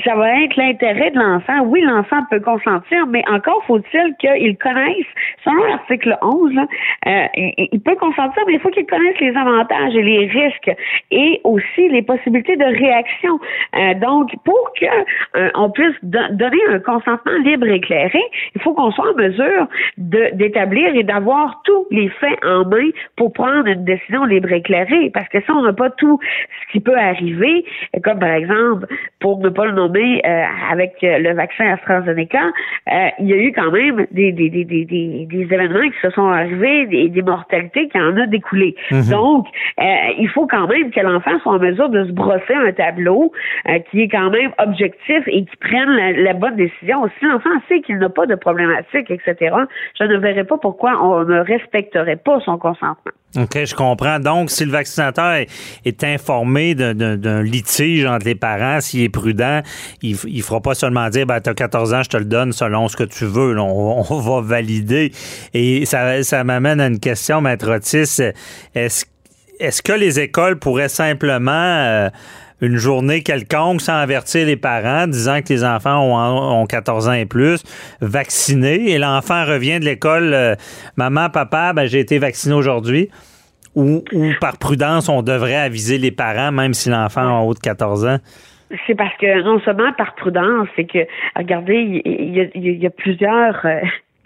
ça 0.04 0.16
va 0.16 0.42
être 0.42 0.56
l'intérêt 0.56 1.12
de 1.12 1.20
l'enfant. 1.20 1.62
Oui, 1.66 1.82
l'enfant 1.82 2.22
peut 2.30 2.40
consentir, 2.40 3.06
mais 3.08 3.24
encore 3.30 3.64
faut-il 3.68 4.16
qu'il 4.20 4.58
connaisse, 4.58 5.06
selon 5.44 5.64
l'article 5.66 6.18
11, 6.22 6.54
là, 6.54 6.68
euh, 7.08 7.28
il, 7.36 7.70
il 7.74 7.82
peut 7.82 7.96
consentir, 7.96 8.44
mais 8.48 8.54
il 8.54 8.60
faut 8.60 8.70
qu'il 8.70 8.86
connaisse 8.86 9.20
les 9.20 9.33
avantages 9.36 9.96
et 9.96 10.02
les 10.04 10.28
risques 10.28 10.72
et 11.12 11.42
aussi 11.44 11.90
les 11.90 12.02
possibilités 12.02 12.56
de 12.56 12.66
réaction. 12.66 13.40
Euh, 13.76 13.94
donc, 13.96 14.32
pour 14.46 14.72
que 14.80 14.86
euh, 14.86 15.50
on 15.56 15.70
puisse 15.70 15.96
do- 16.04 16.20
donner 16.32 16.60
un 16.70 16.80
consentement 16.80 17.38
libre 17.44 17.68
et 17.68 17.76
éclairé, 17.76 18.20
il 18.56 18.62
faut 18.62 18.74
qu'on 18.74 18.92
soit 18.92 19.12
en 19.12 19.16
mesure 19.16 19.68
d'établir 19.98 20.96
et 20.96 21.04
d'avoir 21.04 21.62
tous 21.66 21.88
les 21.92 22.10
faits 22.10 22.40
en 22.46 22.66
main 22.66 22.90
pour 23.16 23.34
prendre 23.34 23.68
une 23.68 23.84
décision 23.86 24.26
libre 24.26 24.52
et 24.52 24.58
éclairée. 24.58 25.10
Parce 25.14 25.28
que 25.30 25.40
si 25.42 25.52
on 25.52 25.62
n'a 25.64 25.74
pas 25.74 25.90
tout 25.92 26.20
ce 26.68 26.72
qui 26.72 26.80
peut 26.80 26.98
arriver, 26.98 27.66
comme 28.04 28.20
par 28.20 28.34
exemple, 28.34 28.88
pour 29.20 29.40
ne 29.40 29.50
pas 29.50 29.66
le 29.66 29.74
nommer, 29.74 30.22
euh, 30.26 30.44
avec 30.72 30.94
le 31.02 31.34
vaccin 31.34 31.66
AstraZeneca, 31.74 32.52
il 33.20 33.28
y 33.28 33.34
a 33.34 33.38
eu 33.38 33.52
quand 33.54 33.72
même 33.72 34.06
des, 34.12 34.32
des, 34.32 34.50
des, 34.50 34.66
des, 34.66 34.86
des, 34.86 35.28
événements 35.42 35.90
qui 35.90 36.00
se 36.02 36.10
sont 36.12 36.28
arrivés, 36.28 36.86
des, 36.88 37.10
des 37.10 37.22
mortalités 37.22 37.88
qui 37.90 38.00
en 38.00 38.16
a 38.18 38.26
découlé. 38.28 38.76
Donc, 38.92 39.23
euh, 39.24 39.84
il 40.20 40.30
faut 40.30 40.48
quand 40.48 40.68
même 40.68 40.92
que 40.92 41.00
l'enfant 41.00 41.40
soit 41.42 41.54
en 41.54 41.60
mesure 41.60 41.90
de 41.90 42.06
se 42.06 42.12
brosser 42.12 42.54
un 42.54 42.72
tableau 42.72 43.32
euh, 43.70 43.80
qui 43.90 44.02
est 44.02 44.10
quand 44.10 44.30
même 44.30 44.52
objectif 44.60 45.24
et 45.28 45.46
qui 45.46 45.56
prenne 45.58 45.90
la, 45.90 46.34
bonne 46.34 46.56
décision. 46.56 47.10
Si 47.20 47.26
l'enfant 47.26 47.50
sait 47.68 47.82
qu'il 47.82 47.98
n'a 47.98 48.10
pas 48.10 48.26
de 48.26 48.36
problématique, 48.36 49.10
etc., 49.10 49.56
je 50.00 50.04
ne 50.04 50.18
verrais 50.18 50.44
pas 50.44 50.58
pourquoi 50.58 51.00
on 51.02 51.24
ne 51.24 51.40
respecterait 51.40 52.18
pas 52.18 52.40
son 52.42 52.58
consentement. 52.58 53.12
OK, 53.36 53.66
je 53.66 53.74
comprends. 53.74 54.20
Donc, 54.20 54.52
si 54.52 54.64
le 54.64 54.72
vaccinateur 54.72 55.46
est, 55.86 56.04
informé 56.04 56.76
d'un- 56.76 57.42
litige 57.42 58.06
entre 58.06 58.26
les 58.26 58.36
parents, 58.36 58.80
s'il 58.80 59.02
est 59.02 59.10
prudent, 59.10 59.62
il 60.04 60.12
ne 60.12 60.42
fera 60.42 60.62
pas 60.62 60.76
seulement 60.76 61.10
dire 61.10 61.26
ben, 61.26 61.42
tu 61.42 61.50
as 61.50 61.54
14 61.54 61.94
ans, 61.94 62.04
je 62.04 62.10
te 62.10 62.18
le 62.18 62.26
donne 62.26 62.52
selon 62.52 62.88
ce 62.88 62.98
que 62.98 63.04
tu 63.04 63.26
veux. 63.26 63.58
On 63.60 64.20
va 64.20 64.42
valider. 64.42 65.12
Et 65.54 65.86
ça, 65.86 66.22
ça 66.22 66.44
m'amène 66.44 66.80
à 66.80 66.88
une 66.88 67.00
question, 67.00 67.42
Maître 67.42 67.70
Otis. 67.72 68.22
Est-ce 68.76 69.06
est-ce 69.60 69.82
que 69.82 69.94
les 69.94 70.20
écoles 70.20 70.58
pourraient 70.58 70.90
simplement, 70.90 71.52
euh, 71.52 72.10
une 72.62 72.78
journée 72.78 73.24
quelconque, 73.24 73.82
sans 73.82 73.96
avertir 73.96 74.46
les 74.46 74.56
parents, 74.56 75.08
disant 75.08 75.42
que 75.42 75.50
les 75.50 75.64
enfants 75.64 76.02
ont, 76.02 76.62
ont 76.62 76.66
14 76.66 77.10
ans 77.10 77.14
et 77.14 77.26
plus, 77.26 77.64
vacciner, 78.02 78.92
et 78.92 78.98
l'enfant 78.98 79.46
revient 79.46 79.80
de 79.80 79.86
l'école, 79.86 80.34
euh, 80.34 80.56
maman, 80.96 81.30
papa, 81.30 81.74
ben, 81.74 81.86
j'ai 81.86 82.00
été 82.00 82.20
vacciné 82.20 82.56
aujourd'hui. 82.56 83.10
ou, 83.76 84.04
par 84.40 84.58
prudence, 84.58 85.10
on 85.10 85.24
devrait 85.24 85.56
aviser 85.56 85.98
les 85.98 86.12
parents, 86.12 86.52
même 86.52 86.74
si 86.74 86.90
l'enfant 86.90 87.40
a 87.40 87.42
haut 87.42 87.54
de 87.54 87.60
14 87.60 88.06
ans? 88.06 88.18
C'est 88.88 88.96
parce 88.96 89.16
que 89.18 89.44
non 89.44 89.60
seulement 89.60 89.92
par 89.94 90.16
prudence, 90.16 90.68
c'est 90.76 90.86
que 90.86 91.06
regardez, 91.36 92.02
il 92.06 92.82
y, 92.82 92.86
a, 92.86 92.90
plusieurs 92.90 93.66
euh, 93.66 93.82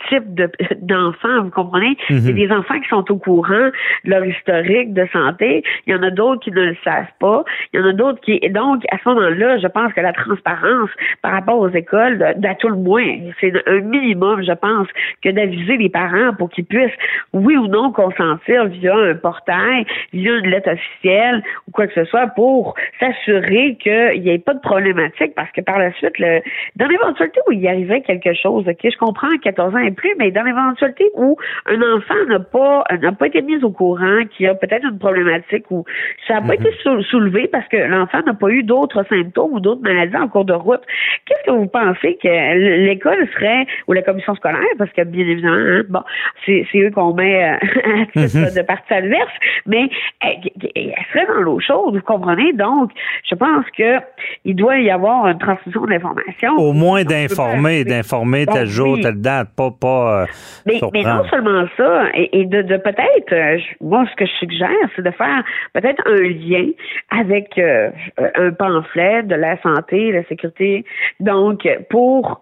type 0.10 0.24
d'enfants, 0.82 1.44
vous 1.44 1.50
comprenez? 1.50 1.98
Il 2.10 2.26
y 2.26 2.30
a 2.30 2.48
des 2.48 2.52
enfants 2.52 2.80
qui 2.80 2.88
sont 2.90 3.10
au 3.12 3.18
courant 3.18 3.70
de 4.06 4.10
leur 4.10 4.26
historique 4.26 4.94
de 4.94 5.08
santé. 5.12 5.64
Il 5.86 5.94
y 5.94 5.96
en 5.96 6.04
a 6.04 6.10
d'autres 6.10 6.42
qui 6.42 6.52
ne 6.52 6.62
le 6.62 6.78
savent 6.84 7.06
pas. 7.20 7.44
Il 7.74 7.80
y 7.80 7.84
en 7.84 7.88
a 7.88 7.94
d'autres 7.94 8.20
qui... 8.22 8.40
Donc, 8.50 8.84
à 8.92 8.98
ce 8.98 9.10
moment-là, 9.10 9.58
je 9.60 9.68
pense 9.68 9.94
que 9.94 10.02
la 10.02 10.14
transparence 10.14 10.90
par 11.22 11.32
rapport 11.32 11.60
aux 11.60 11.70
écoles, 11.70 12.36
d'à 12.38 12.56
tout 12.56 12.70
le 12.70 12.76
moins, 12.76 13.06
c'est 13.40 13.54
un 13.68 13.80
minimum, 13.80 14.44
je 14.44 14.54
pense, 14.54 14.88
que 15.24 15.30
d'aviser 15.30 15.78
les 15.78 15.90
parents 15.90 16.34
pour 16.38 16.50
qu'ils 16.50 16.66
puissent, 16.66 16.98
oui 17.34 17.58
ou 17.58 17.68
non, 17.68 17.92
consentir 17.92 18.66
via 18.66 18.96
un 18.96 19.16
portail, 19.16 19.86
via 20.14 20.38
une 20.38 20.50
lettre 20.50 20.72
officielle 20.72 21.44
ou 21.68 21.72
quoi 21.72 21.88
que 21.88 21.94
ce 21.94 22.06
soit 22.06 22.28
pour 22.28 22.76
s'assurer 23.00 23.78
qu'il 23.82 24.22
n'y 24.22 24.30
ait 24.30 24.40
pas 24.40 24.54
de 24.54 24.60
problématique 24.60 25.34
parce 25.36 25.52
que 25.52 25.62
par 25.62 25.80
la 25.80 25.92
suite, 25.94 26.18
le, 26.20 26.42
dans 26.76 26.88
l'éventualité 26.88 27.40
où 27.48 27.52
il 27.52 27.60
y 27.60 27.68
arrivait 27.68 28.02
quelque 28.02 28.34
chose, 28.34 28.68
OK, 28.68 28.80
je 28.84 28.98
comprends, 28.98 29.36
14 29.42 29.76
ans 29.76 29.80
plus, 29.98 30.14
mais 30.18 30.32
dans 30.32 30.44
l'éventualité 30.44 31.10
où 31.16 31.36
un 31.66 31.82
enfant 31.82 32.26
n'a 32.30 32.40
pas 32.40 32.84
n'a 33.02 33.12
pas 33.12 33.28
été 33.28 33.42
mis 33.42 33.62
au 33.64 33.72
courant, 33.72 34.22
qu'il 34.32 34.48
a 34.48 34.56
peut-être 34.56 34.86
une 34.86 35.00
problématique 35.00 35.66
ou 35.70 35.84
ça 36.28 36.36
n'a 36.36 36.42
pas 36.42 36.56
mhm. 36.56 36.66
été 36.66 36.70
soulevé 37.10 37.48
parce 37.48 37.68
que 37.68 37.78
l'enfant 37.78 38.22
n'a 38.26 38.34
pas 38.34 38.50
eu 38.50 38.64
d'autres 38.64 39.04
symptômes 39.10 39.54
ou 39.54 39.60
d'autres 39.60 39.82
maladies 39.82 40.16
en 40.16 40.28
cours 40.28 40.46
de 40.46 40.54
route, 40.54 40.82
qu'est-ce 41.26 41.44
que 41.44 41.52
vous 41.52 41.68
pensez 41.68 42.18
que 42.22 42.86
l'école 42.86 43.28
serait 43.34 43.66
ou 43.88 43.94
la 43.94 44.02
commission 44.02 44.36
scolaire, 44.36 44.62
parce 44.78 44.92
que 44.92 45.04
bien 45.04 45.26
évidemment, 45.26 45.56
hein, 45.56 45.84
bon, 45.90 46.02
c'est 46.46 46.66
eux 46.76 46.92
qu'on 46.92 47.14
met 47.14 47.44
euh, 47.44 47.56
à 48.16 48.20
mhm. 48.20 48.56
de 48.56 48.62
partie 48.62 48.94
adverse, 48.94 49.34
mais 49.66 49.90
elle, 50.22 50.94
serait 51.12 51.26
dans 51.28 51.42
l'eau 51.42 51.60
chaude, 51.60 51.96
vous 51.96 52.02
comprenez? 52.02 52.54
Donc, 52.54 52.92
je 53.30 53.36
pense 53.36 53.66
que 53.78 53.98
il 54.46 54.56
doit 54.56 54.80
y 54.80 54.90
avoir 54.90 55.28
une 55.28 55.40
transmission 55.40 55.86
d'informations. 55.86 56.56
Au 56.58 56.74
moins 56.74 57.04
d'informer, 57.04 57.84
d'informer 57.84 58.46
tel 58.46 58.68
jour, 58.68 58.98
telle 59.02 59.22
date, 59.22 59.50
pas 59.56 59.72
euh, 59.88 60.26
mais, 60.66 61.04
non 61.04 61.24
seulement 61.30 61.66
ça, 61.78 62.06
et, 62.14 62.46
de, 62.46 62.62
peut-être, 62.78 63.34
euh, 63.34 63.58
moi, 63.82 64.06
ce 64.12 64.16
que 64.16 64.26
je 64.26 64.32
suggère, 64.34 64.70
c'est 64.96 65.02
de 65.02 65.12
faire 65.12 65.44
peut-être 65.74 66.02
un 66.06 66.22
lien 66.22 66.68
avec 67.12 67.58
euh, 67.58 67.90
un 68.36 68.52
pamphlet 68.52 69.24
de 69.24 69.36
la 69.36 69.60
santé, 69.62 70.12
la 70.12 70.24
sécurité, 70.26 70.86
donc 71.20 71.68
pour 71.90 72.42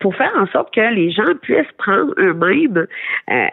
pour 0.00 0.14
faire 0.16 0.32
en 0.38 0.46
sorte 0.46 0.74
que 0.74 0.80
les 0.80 1.10
gens 1.10 1.34
puissent 1.42 1.72
prendre 1.78 2.14
eux-mêmes 2.18 2.86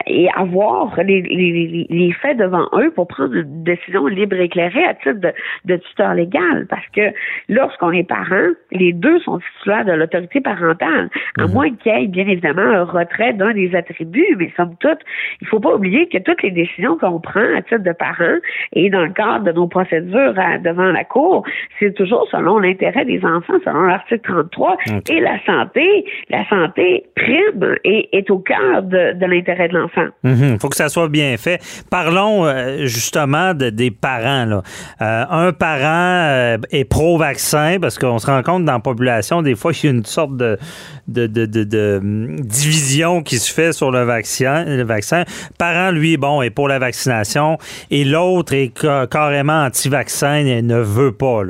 et 0.06 0.28
avoir 0.36 0.94
les, 1.02 1.22
les, 1.22 2.12
faits 2.12 2.38
devant 2.38 2.68
eux 2.74 2.90
pour 2.90 3.06
prendre 3.06 3.34
une 3.34 3.64
décision 3.64 4.06
libre 4.06 4.36
et 4.36 4.44
éclairée 4.44 4.84
à 4.84 4.94
titre 4.94 5.20
de, 5.20 5.32
de 5.64 5.76
tuteur 5.76 6.14
légal. 6.14 6.66
Parce 6.68 6.86
que 6.94 7.12
lorsqu'on 7.48 7.92
est 7.92 8.08
parent, 8.08 8.52
les 8.70 8.92
deux 8.92 9.18
sont 9.20 9.38
titulaires 9.38 9.84
de 9.84 9.92
l'autorité 9.92 10.40
parentale, 10.40 11.10
à 11.38 11.46
mhm. 11.46 11.52
moins 11.52 11.70
qu'il 11.70 11.92
y 11.92 12.04
ait 12.04 12.06
bien 12.06 12.26
évidemment 12.26 12.62
un 12.62 12.84
retrait 12.98 13.32
d'un 13.32 13.52
des 13.52 13.74
attributs, 13.74 14.36
mais 14.38 14.52
somme 14.56 14.74
toute, 14.80 14.98
il 15.40 15.46
faut 15.46 15.60
pas 15.60 15.74
oublier 15.74 16.08
que 16.08 16.18
toutes 16.18 16.42
les 16.42 16.50
décisions 16.50 16.96
qu'on 16.98 17.20
prend 17.20 17.44
à 17.56 17.62
titre 17.62 17.82
de 17.82 17.92
parents 17.92 18.38
et 18.72 18.90
dans 18.90 19.04
le 19.04 19.12
cadre 19.12 19.44
de 19.44 19.52
nos 19.52 19.66
procédures 19.66 20.34
devant 20.64 20.92
la 20.92 21.04
Cour, 21.04 21.44
c'est 21.78 21.94
toujours 21.94 22.26
selon 22.30 22.58
l'intérêt 22.58 23.04
des 23.04 23.24
enfants, 23.24 23.54
selon 23.64 23.82
l'article 23.82 24.20
33. 24.50 24.76
Et 25.10 25.20
la 25.20 25.38
santé, 25.44 26.04
la 26.28 26.46
santé 26.48 27.04
prime 27.16 27.76
et 27.84 28.16
est 28.16 28.30
au 28.30 28.38
cœur 28.38 28.82
de, 28.82 29.14
l'intérêt 29.26 29.68
de 29.68 29.78
l'enfant. 29.78 30.06
Il 30.24 30.30
mhm. 30.30 30.58
faut 30.60 30.68
que 30.68 30.76
ça 30.76 30.88
soit 30.88 31.08
bien 31.08 31.36
fait. 31.36 31.60
Parlons 31.90 32.46
euh, 32.46 32.84
justement 32.86 33.54
de, 33.54 33.70
des 33.70 33.90
parents. 33.90 34.44
Là. 34.44 34.62
Euh, 35.02 35.24
un 35.30 35.52
parent 35.52 36.28
euh, 36.28 36.58
est 36.70 36.84
pro-vaccin 36.84 37.78
parce 37.80 37.98
qu'on 37.98 38.18
se 38.18 38.26
rend 38.26 38.42
compte 38.42 38.64
dans 38.64 38.74
la 38.74 38.78
population, 38.80 39.42
des 39.42 39.54
fois, 39.54 39.72
il 39.72 39.86
y 39.86 39.88
a 39.88 39.92
une 39.92 40.04
sorte 40.04 40.36
de, 40.36 40.58
de, 41.06 41.26
de, 41.26 41.46
de 41.46 42.00
division 42.40 42.87
qui 43.24 43.38
se 43.38 43.52
fait 43.52 43.72
sur 43.72 43.90
le 43.90 44.04
vaccin. 44.04 44.64
Le 44.64 44.84
vaccin. 44.84 45.24
Parent, 45.58 45.90
lui, 45.90 46.16
bon, 46.16 46.42
est 46.42 46.50
pour 46.50 46.68
la 46.68 46.78
vaccination 46.78 47.58
et 47.90 48.04
l'autre 48.04 48.54
est 48.54 48.72
carrément 49.10 49.64
anti-vaccin 49.64 50.36
et 50.46 50.62
ne 50.62 50.78
veut 50.78 51.12
pas. 51.12 51.42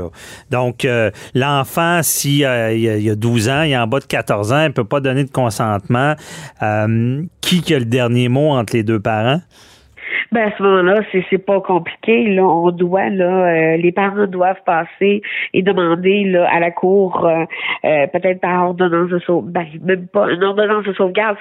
Donc, 0.50 0.84
euh, 0.84 1.10
l'enfant, 1.34 2.00
s'il 2.02 2.44
euh, 2.44 2.74
il 2.74 3.10
a 3.10 3.14
12 3.14 3.48
ans, 3.48 3.62
il 3.62 3.72
est 3.72 3.76
en 3.76 3.86
bas 3.86 4.00
de 4.00 4.04
14 4.04 4.52
ans, 4.52 4.60
il 4.62 4.68
ne 4.68 4.72
peut 4.72 4.84
pas 4.84 5.00
donner 5.00 5.24
de 5.24 5.30
consentement. 5.30 6.14
Euh, 6.62 7.22
qui 7.40 7.74
a 7.74 7.78
le 7.78 7.84
dernier 7.84 8.28
mot 8.28 8.50
entre 8.50 8.74
les 8.74 8.82
deux 8.82 9.00
parents? 9.00 9.40
Ben 10.32 10.48
à 10.48 10.56
ce 10.56 10.62
moment-là, 10.62 11.00
c'est 11.10 11.24
c'est 11.30 11.44
pas 11.44 11.60
compliqué. 11.60 12.28
Là, 12.28 12.44
on 12.44 12.70
doit 12.70 13.08
là, 13.08 13.76
les 13.76 13.92
parents 13.92 14.26
doivent 14.26 14.62
passer 14.64 15.22
et 15.54 15.62
demander 15.62 16.24
là 16.24 16.48
à 16.50 16.60
la 16.60 16.70
cour, 16.70 17.28
peut-être 17.82 18.40
par 18.40 18.68
ordonnance 18.68 19.10
de 19.10 19.18
sauvegarde, 19.20 19.68
ben, 19.80 19.96
même 19.96 20.06
pas 20.08 20.30
une 20.30 20.44
ordonnance 20.44 20.84
de 20.84 20.92
sauvegarde, 20.92 21.36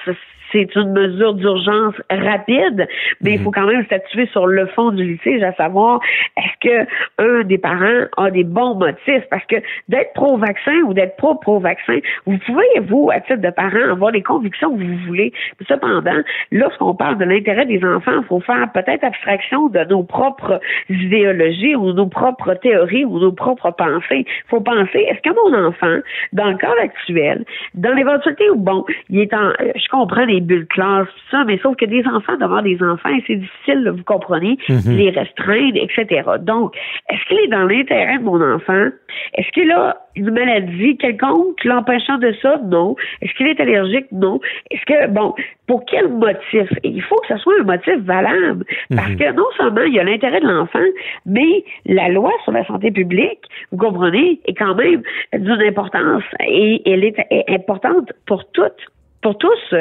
c'est 0.52 0.74
une 0.76 0.92
mesure 0.92 1.34
d'urgence 1.34 1.94
rapide, 2.10 2.88
mais 3.20 3.32
il 3.32 3.38
faut 3.38 3.50
mhm. 3.50 3.54
quand 3.54 3.66
même 3.66 3.84
statuer 3.84 4.26
sur 4.26 4.46
le 4.46 4.66
fond 4.68 4.90
du 4.90 5.04
litige, 5.04 5.42
à 5.42 5.52
savoir 5.54 6.00
est-ce 6.36 6.68
que 6.68 6.88
un 7.18 7.44
des 7.44 7.58
parents 7.58 8.06
a 8.16 8.30
des 8.30 8.44
bons 8.44 8.74
motifs, 8.74 9.24
parce 9.30 9.44
que 9.46 9.56
d'être 9.88 10.12
pro-vaccin 10.14 10.76
ou 10.86 10.94
d'être 10.94 11.16
pro-pro-vaccin, 11.16 11.98
vous 12.26 12.38
pouvez, 12.38 12.80
vous, 12.80 13.10
à 13.12 13.20
titre 13.20 13.42
de 13.42 13.50
parent, 13.50 13.90
avoir 13.90 14.10
les 14.10 14.22
convictions 14.22 14.76
que 14.76 14.82
vous 14.82 15.06
voulez. 15.06 15.32
Cependant, 15.66 16.20
lorsqu'on 16.52 16.94
parle 16.94 17.18
de 17.18 17.24
l'intérêt 17.24 17.66
des 17.66 17.84
enfants, 17.84 18.20
il 18.20 18.26
faut 18.26 18.40
faire 18.40 18.70
peut-être 18.82 19.04
abstraction 19.04 19.68
de 19.68 19.84
nos 19.84 20.02
propres 20.02 20.60
idéologies 20.88 21.74
ou 21.74 21.92
nos 21.92 22.06
propres 22.06 22.54
théories 22.54 23.04
ou 23.04 23.18
nos 23.18 23.32
propres 23.32 23.70
pensées. 23.70 24.24
Il 24.26 24.48
faut 24.48 24.60
penser, 24.60 25.06
est-ce 25.08 25.20
que 25.22 25.34
mon 25.34 25.66
enfant, 25.66 25.98
dans 26.32 26.50
le 26.50 26.56
cas 26.56 26.72
actuel, 26.82 27.44
dans 27.74 27.94
l'éventualité 27.94 28.50
où, 28.50 28.56
bon, 28.56 28.84
il 29.10 29.20
est 29.20 29.34
en, 29.34 29.52
je 29.60 29.88
comprends 29.88 30.24
les 30.24 30.40
bulles 30.40 30.66
classe, 30.66 31.06
tout 31.06 31.36
ça, 31.36 31.44
mais 31.44 31.58
sauf 31.58 31.76
que 31.76 31.84
des 31.84 32.04
enfants 32.06 32.36
devant 32.36 32.62
des 32.62 32.80
enfants, 32.82 33.10
c'est 33.26 33.36
difficile, 33.36 33.92
vous 33.94 34.04
comprenez, 34.04 34.58
mhm. 34.68 34.96
les 34.96 35.10
restreindre, 35.10 35.76
etc. 35.76 36.22
Donc, 36.40 36.76
est-ce 37.10 37.24
qu'il 37.28 37.38
est 37.38 37.48
dans 37.48 37.64
l'intérêt 37.64 38.18
de 38.18 38.24
mon 38.24 38.40
enfant? 38.40 38.88
Est-ce 39.34 39.48
qu'il 39.52 39.70
a 39.70 39.96
une 40.16 40.30
maladie 40.30 40.96
quelconque 40.96 41.62
l'empêchant 41.64 42.18
de 42.18 42.34
ça? 42.42 42.60
Non. 42.64 42.96
Est-ce 43.22 43.32
qu'il 43.34 43.46
est 43.46 43.60
allergique? 43.60 44.06
Non. 44.12 44.40
Est-ce 44.70 44.84
que, 44.84 45.08
bon, 45.08 45.34
pour 45.66 45.84
quel 45.86 46.08
motif? 46.08 46.68
il 46.84 47.02
faut 47.02 47.16
que 47.16 47.28
ce 47.28 47.36
soit 47.36 47.54
un 47.60 47.64
motif 47.64 47.96
valable. 47.98 48.64
Parce 48.94 49.10
mhm. 49.10 49.16
que 49.16 49.32
non 49.32 49.46
seulement 49.56 49.82
il 49.82 49.94
y 49.94 50.00
a 50.00 50.04
l'intérêt 50.04 50.40
de 50.40 50.46
l'enfant, 50.46 50.78
mais 51.26 51.64
la 51.86 52.08
loi 52.08 52.32
sur 52.44 52.52
la 52.52 52.64
santé 52.66 52.90
publique, 52.90 53.40
vous 53.72 53.78
comprenez, 53.78 54.40
est 54.46 54.54
quand 54.54 54.74
même 54.74 55.02
d'une 55.32 55.62
importance 55.62 56.24
et 56.46 56.82
elle 56.90 57.04
est 57.04 57.16
importante 57.48 58.12
pour 58.26 58.50
toutes 58.52 58.86
pour 59.22 59.36
tous. 59.38 59.76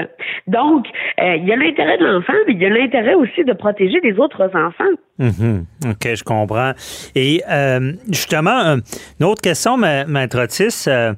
Donc, 0.47 0.87
euh, 1.21 1.35
il 1.35 1.45
y 1.45 1.51
a 1.51 1.55
l'intérêt 1.55 1.97
de 1.97 2.05
l'enfant, 2.05 2.33
mais 2.47 2.53
il 2.53 2.61
y 2.61 2.65
a 2.65 2.69
l'intérêt 2.69 3.13
aussi 3.13 3.43
de 3.43 3.53
protéger 3.53 3.99
les 4.03 4.17
autres 4.19 4.49
enfants. 4.53 4.83
Mhm. 5.19 5.65
OK, 5.85 6.15
je 6.15 6.23
comprends. 6.23 6.73
Et 7.15 7.41
euh, 7.49 7.93
justement, 8.07 8.77
une 9.19 9.25
autre 9.25 9.41
question, 9.41 9.77
Maître 9.77 10.39
Otis. 10.39 10.85
Euh, 10.87 11.13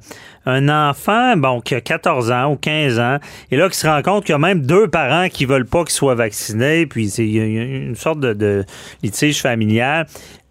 un 0.46 0.70
enfant, 0.70 1.36
bon, 1.36 1.60
qui 1.60 1.74
a 1.74 1.82
14 1.82 2.32
ans 2.32 2.52
ou 2.52 2.56
15 2.56 2.98
ans, 2.98 3.18
et 3.50 3.56
là, 3.56 3.68
qui 3.68 3.76
se 3.76 3.86
rend 3.86 4.00
compte 4.00 4.24
qu'il 4.24 4.32
y 4.32 4.36
a 4.36 4.38
même 4.38 4.64
deux 4.64 4.88
parents 4.88 5.28
qui 5.28 5.44
veulent 5.44 5.66
pas 5.66 5.80
qu'il 5.80 5.90
soit 5.90 6.14
vacciné, 6.14 6.86
puis 6.86 7.08
il 7.18 7.36
y 7.36 7.40
a 7.40 7.62
une 7.62 7.94
sorte 7.94 8.20
de, 8.20 8.32
de 8.32 8.64
litige 9.02 9.42
familial. 9.42 10.06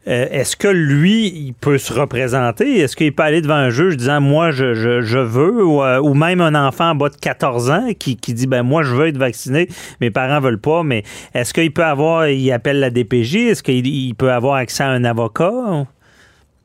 Euh, 0.08 0.28
est-ce 0.32 0.56
que 0.56 0.68
lui, 0.68 1.28
il 1.28 1.54
peut 1.54 1.78
se 1.78 1.94
représenter? 1.94 2.80
Est-ce 2.80 2.96
qu'il 2.96 3.14
peut 3.14 3.24
aller 3.24 3.42
devant 3.42 3.56
un 3.56 3.70
juge 3.70 3.98
disant 3.98 4.22
moi 4.22 4.50
je, 4.50 4.74
je, 4.74 5.20
veux 5.20 5.60
euh, 5.60 6.00
ou, 6.00 6.14
même 6.14 6.40
un 6.40 6.56
enfant 6.56 6.92
en 6.92 6.96
bas 6.96 7.10
de 7.10 7.18
14 7.18 7.70
ans 7.70 7.88
qui, 8.00 8.16
qui 8.16 8.34
dit 8.34 8.48
ben 8.48 8.64
moi 8.64 8.82
je 8.84 8.96
veux 8.96 9.08
être 9.08 9.18
vacciné, 9.18 9.68
mes 10.00 10.10
parents 10.10 10.40
veulent 10.40 10.62
pas, 10.62 10.84
mais 10.84 11.04
est-ce 11.34 11.54
qu'il 11.54 11.74
peut 11.74 11.84
avoir, 11.84 12.30
il 12.30 12.50
appelle 12.52 12.80
la 12.80 12.90
DPJ, 12.90 13.50
est-ce 13.50 13.62
qu'il 13.62 14.16
peut 14.16 14.32
avoir 14.32 14.56
accès 14.56 14.84
à 14.84 14.90
un 14.90 15.04
avocat? 15.04 15.86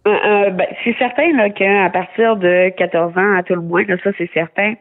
Euh, 0.07 0.51
ben, 0.51 0.66
c'est 0.85 0.97
certain 0.99 1.51
qu'à 1.51 1.90
partir 1.90 2.37
de 2.37 2.68
14 2.77 3.18
ans, 3.18 3.37
à 3.37 3.42
tout 3.42 3.55
le 3.55 3.62
moins, 3.62 3.85
ça 3.87 4.11
c'est 4.16 4.31
certain, 4.33 4.75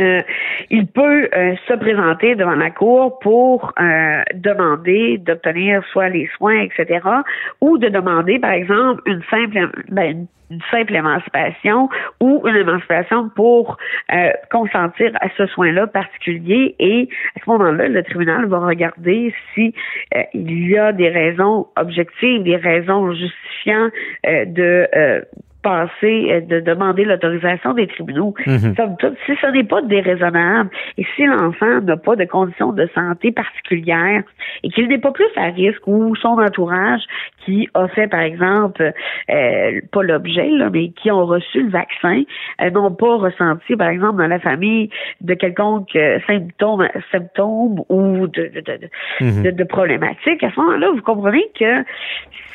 euh, 0.00 0.22
il 0.70 0.86
peut 0.86 1.28
euh, 1.34 1.54
se 1.66 1.74
présenter 1.74 2.34
devant 2.34 2.54
la 2.54 2.70
cour 2.70 3.18
pour 3.20 3.72
euh, 3.78 4.22
demander 4.34 5.18
d'obtenir 5.18 5.82
soit 5.92 6.08
les 6.08 6.28
soins, 6.36 6.60
etc., 6.60 7.00
ou 7.60 7.78
de 7.78 7.88
demander, 7.88 8.38
par 8.38 8.52
exemple, 8.52 9.02
une 9.06 9.22
simple, 9.30 9.70
ben, 9.88 10.26
une 10.50 10.60
simple 10.70 10.94
émancipation 10.94 11.88
ou 12.20 12.46
une 12.46 12.56
émancipation 12.56 13.28
pour 13.30 13.78
consentir 14.48 15.10
à 15.20 15.28
ce 15.36 15.46
soin-là 15.46 15.88
particulier. 15.88 16.76
Et 16.78 17.08
à 17.36 17.44
ce 17.44 17.50
moment-là, 17.50 17.88
le 17.88 18.02
tribunal 18.04 18.46
va 18.46 18.60
regarder 18.60 19.34
si 19.54 19.74
il 20.34 20.68
y 20.68 20.78
a 20.78 20.92
des 20.92 21.08
raisons 21.08 21.66
objectives, 21.76 22.44
des 22.44 22.56
raisons 22.56 23.12
justifiant 23.12 23.88
de 24.24 25.26
passer, 25.66 26.28
euh, 26.30 26.40
de 26.42 26.60
demander 26.60 27.04
l'autorisation 27.04 27.72
des 27.74 27.88
tribunaux. 27.88 28.34
Mhm. 28.46 28.74
si 29.26 29.32
ce 29.40 29.46
n'est 29.50 29.64
pas 29.64 29.82
déraisonnable 29.82 30.70
et 30.96 31.04
si 31.16 31.26
l'enfant 31.26 31.80
n'a 31.80 31.96
pas 31.96 32.14
de 32.14 32.24
conditions 32.24 32.72
de 32.72 32.88
santé 32.94 33.32
particulières 33.32 34.22
et 34.62 34.68
qu'il 34.70 34.86
n'est 34.86 34.98
pas 35.06 35.10
plus 35.10 35.32
à 35.34 35.46
risque 35.46 35.84
ou 35.88 36.14
son 36.14 36.38
entourage 36.38 37.02
qui 37.46 37.68
a 37.74 37.86
fait, 37.88 38.08
par 38.08 38.20
exemple, 38.20 38.92
euh, 39.30 39.80
pas 39.92 40.02
l'objet, 40.02 40.50
mais 40.72 40.90
qui 40.90 41.10
ont 41.10 41.24
reçu 41.24 41.62
le 41.62 41.70
vaccin, 41.70 42.22
euh, 42.60 42.70
n'ont 42.70 42.92
pas 42.92 43.16
ressenti, 43.16 43.76
par 43.76 43.88
exemple, 43.88 44.18
dans 44.18 44.26
la 44.26 44.40
famille 44.40 44.90
de 45.20 45.34
quelconque 45.34 45.96
symptômes, 46.26 46.88
symptômes 47.12 47.84
ou 47.88 48.26
de, 48.26 48.50
de, 48.54 48.60
de, 48.60 48.90
mhm. 49.20 49.42
de, 49.44 49.50
de 49.52 49.64
problématiques, 49.64 50.42
à 50.42 50.50
ce 50.50 50.60
moment-là, 50.60 50.90
vous 50.90 51.02
comprenez 51.02 51.44
que 51.58 51.84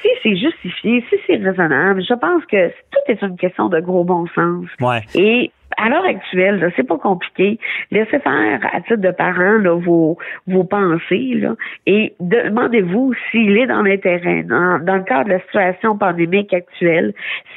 si 0.02 0.10
c'est 0.22 0.36
justifié, 0.36 1.04
si 1.10 1.16
c'est 1.26 1.38
raisonnable, 1.38 2.04
je 2.04 2.14
pense 2.14 2.46
que 2.46 2.70
tout 2.70 3.02
est 3.08 3.22
une 3.22 3.38
question 3.38 3.70
de 3.70 3.80
gros 3.80 4.04
bon 4.04 4.28
sens. 4.36 4.66
Ouais. 4.82 5.02
Et 5.16 5.52
à 5.78 5.90
l'heure 5.90 6.06
actuelle, 6.06 6.72
c'est 6.76 6.88
pas 6.88 6.98
compliqué. 6.98 7.60
Laissez 7.92 8.20
faire 8.20 8.60
à 8.74 8.82
titre 8.82 8.98
de 8.98 9.12
parent 9.12 9.58
là, 9.58 9.76
vos, 9.76 10.18
vos 10.48 10.64
pensées 10.64 11.34
là, 11.36 11.56
et 11.86 12.14
demandez-vous 12.20 13.14
s'il 13.32 13.58
est 13.58 13.68
dans 13.68 13.82
l'intérêt, 13.82 14.44
dans, 14.44 14.84
dans, 14.84 14.96
le 14.96 15.04
cadre 15.04 15.26
de 15.26 15.34
la 15.34 15.40
situation 15.42 15.98
pandémique 15.98 16.54
actuelle, 16.54 17.14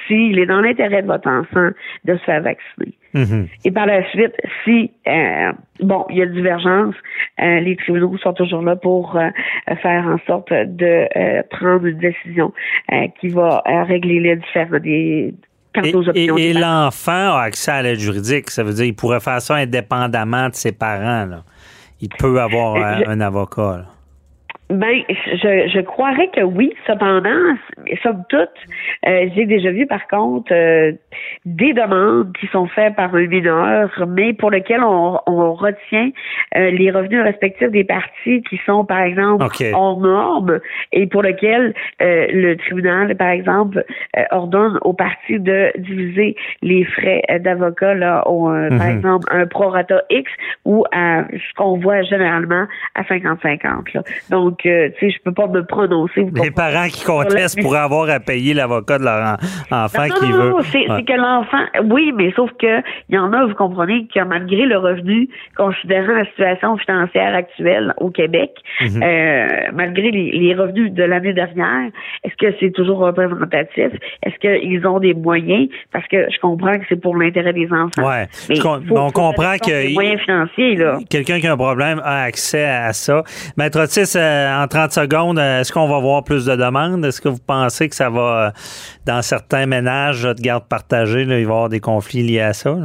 s'il 0.06 0.38
est 0.38 0.46
dans 0.46 0.60
l'intérêt 0.60 1.02
de 1.02 1.06
votre 1.06 1.28
enfant 1.28 1.70
de 2.04 2.16
se 2.16 2.24
faire 2.24 2.42
vacciner. 2.42 2.94
Mm-hmm. 3.14 3.46
Et 3.64 3.70
par 3.70 3.86
la 3.86 4.08
suite, 4.10 4.34
si 4.64 4.90
euh, 5.06 5.52
bon, 5.80 6.04
il 6.10 6.16
y 6.16 6.22
a 6.22 6.26
divergence, 6.26 6.96
euh, 7.40 7.60
les 7.60 7.76
tribunaux 7.76 8.16
sont 8.18 8.32
toujours 8.32 8.62
là 8.62 8.74
pour 8.74 9.16
euh, 9.16 9.28
faire 9.82 10.06
en 10.06 10.18
sorte 10.26 10.52
de 10.52 11.42
prendre 11.50 11.86
une 11.86 11.98
décision 11.98 12.52
qui 13.20 13.28
va 13.28 13.62
régler 13.66 14.20
les 14.20 14.36
différents 14.36 14.78
des 14.80 15.32
et, 15.74 16.52
l'enfant 16.52 17.36
a 17.36 17.42
accès 17.42 17.70
à 17.70 17.82
l'aide 17.82 17.98
juridique. 17.98 18.50
Ça 18.50 18.62
veut 18.62 18.72
dire 18.72 18.84
qu'il 18.84 18.96
pourrait 18.96 19.20
faire 19.20 19.40
ça 19.42 19.56
indépendamment 19.56 20.48
de 20.48 20.54
ses 20.54 20.72
parents. 20.72 21.42
Il 22.00 22.08
peut 22.08 22.40
avoir 22.40 22.76
un, 22.76 23.20
avocat. 23.20 23.86
Ben, 24.70 25.02
je, 25.08 25.68
je 25.68 25.80
croirais 25.80 26.28
que 26.28 26.40
oui. 26.40 26.72
Cependant, 26.86 27.54
somme 28.02 28.24
toute, 28.30 28.48
euh, 29.06 29.28
j'ai 29.34 29.44
déjà 29.44 29.70
vu 29.70 29.86
par 29.86 30.06
contre 30.08 30.52
euh, 30.52 30.92
des 31.44 31.74
demandes 31.74 32.32
qui 32.40 32.46
sont 32.46 32.66
faites 32.68 32.96
par 32.96 33.14
un 33.14 33.26
mineur, 33.26 33.90
mais 34.08 34.32
pour 34.32 34.50
lesquelles 34.50 34.82
on, 34.82 35.18
on 35.26 35.52
retient 35.52 36.10
euh, 36.56 36.70
les 36.70 36.90
revenus 36.90 37.22
respectifs 37.22 37.70
des 37.70 37.84
parties 37.84 38.42
qui 38.48 38.58
sont, 38.64 38.86
par 38.86 39.00
exemple, 39.00 39.44
hors 39.74 40.00
normes 40.00 40.60
et 40.92 41.06
pour 41.06 41.22
lesquelles 41.22 41.74
le 42.00 42.54
tribunal, 42.54 43.14
par 43.16 43.28
exemple, 43.28 43.84
ordonne 44.30 44.78
aux 44.82 44.94
parties 44.94 45.40
de 45.40 45.72
diviser 45.78 46.36
les 46.62 46.84
frais 46.84 47.22
d'avocat 47.40 47.94
là, 47.94 48.26
au, 48.26 48.46
par 48.46 48.70
mhm. 48.70 48.96
exemple, 48.96 49.26
un 49.30 49.46
prorata 49.46 50.02
X 50.10 50.30
ou 50.64 50.84
à 50.92 51.24
ce 51.30 51.54
qu'on 51.56 51.78
voit 51.78 52.02
généralement 52.02 52.66
à 52.94 53.02
50-50. 53.02 54.02
Donc 54.30 54.53
donc, 54.54 54.66
euh, 54.66 54.88
tu 54.98 55.06
sais, 55.06 55.16
je 55.16 55.22
peux 55.24 55.32
pas 55.32 55.48
me 55.48 55.64
prononcer. 55.64 56.26
Les 56.34 56.50
parents 56.50 56.86
qui 56.86 57.04
contestent 57.04 57.60
pourraient 57.60 57.80
avoir 57.80 58.08
à 58.08 58.20
payer 58.20 58.54
l'avocat 58.54 58.98
de 58.98 59.04
leur 59.04 59.36
enfant 59.70 60.04
qui 60.04 60.30
veut. 60.30 60.50
Non, 60.50 60.60
c'est 60.62 60.84
que 60.84 61.16
l'enfant, 61.16 61.64
oui, 61.90 62.12
mais 62.14 62.32
sauf 62.36 62.50
que 62.60 62.80
il 63.08 63.16
y 63.16 63.18
en 63.18 63.32
a, 63.32 63.46
vous 63.46 63.54
comprenez, 63.54 64.06
que 64.14 64.22
malgré 64.22 64.66
le 64.66 64.78
revenu, 64.78 65.28
considérant 65.56 66.12
la 66.12 66.24
situation 66.26 66.76
financière 66.76 67.34
actuelle 67.34 67.94
au 67.98 68.10
Québec, 68.10 68.52
mhm. 68.80 69.02
euh, 69.02 69.46
malgré 69.72 70.10
les, 70.10 70.54
revenus 70.54 70.92
de 70.92 71.02
l'année 71.02 71.32
dernière, 71.32 71.90
est-ce 72.22 72.36
que 72.36 72.54
c'est 72.60 72.70
toujours 72.70 72.98
représentatif? 72.98 73.90
Est-ce 74.22 74.38
qu'ils 74.38 74.86
ont 74.86 75.00
des 75.00 75.14
moyens? 75.14 75.68
Parce 75.92 76.06
que 76.06 76.30
je 76.30 76.38
comprends 76.38 76.78
que 76.78 76.84
c'est 76.88 77.00
pour 77.00 77.16
l'intérêt 77.16 77.52
des 77.52 77.68
enfants. 77.72 78.06
Ouais. 78.06 78.28
on 78.90 79.10
comprend 79.10 79.56
que. 79.56 79.92
moyens 79.94 80.20
financiers, 80.20 80.76
là. 80.76 80.98
Quelqu'un 81.10 81.40
qui 81.40 81.48
a 81.48 81.54
un 81.54 81.56
problème 81.56 82.00
a 82.04 82.22
accès 82.22 82.64
à 82.64 82.92
ça. 82.92 83.24
Maître 83.56 83.80
Otis, 83.82 84.16
euh, 84.16 84.43
en 84.44 84.66
30 84.66 84.92
secondes, 84.92 85.38
est-ce 85.38 85.72
qu'on 85.72 85.88
va 85.88 85.98
voir 85.98 86.24
plus 86.24 86.46
de 86.46 86.56
demandes? 86.56 87.04
Est-ce 87.04 87.20
que 87.20 87.28
vous 87.28 87.42
pensez 87.44 87.88
que 87.88 87.94
ça 87.94 88.10
va, 88.10 88.52
dans 89.06 89.22
certains 89.22 89.66
ménages 89.66 90.22
de 90.22 90.40
garde 90.40 90.64
partagée, 90.68 91.22
il 91.22 91.28
va 91.28 91.38
y 91.38 91.42
avoir 91.42 91.68
des 91.68 91.80
conflits 91.80 92.22
liés 92.22 92.40
à 92.40 92.52
ça? 92.52 92.76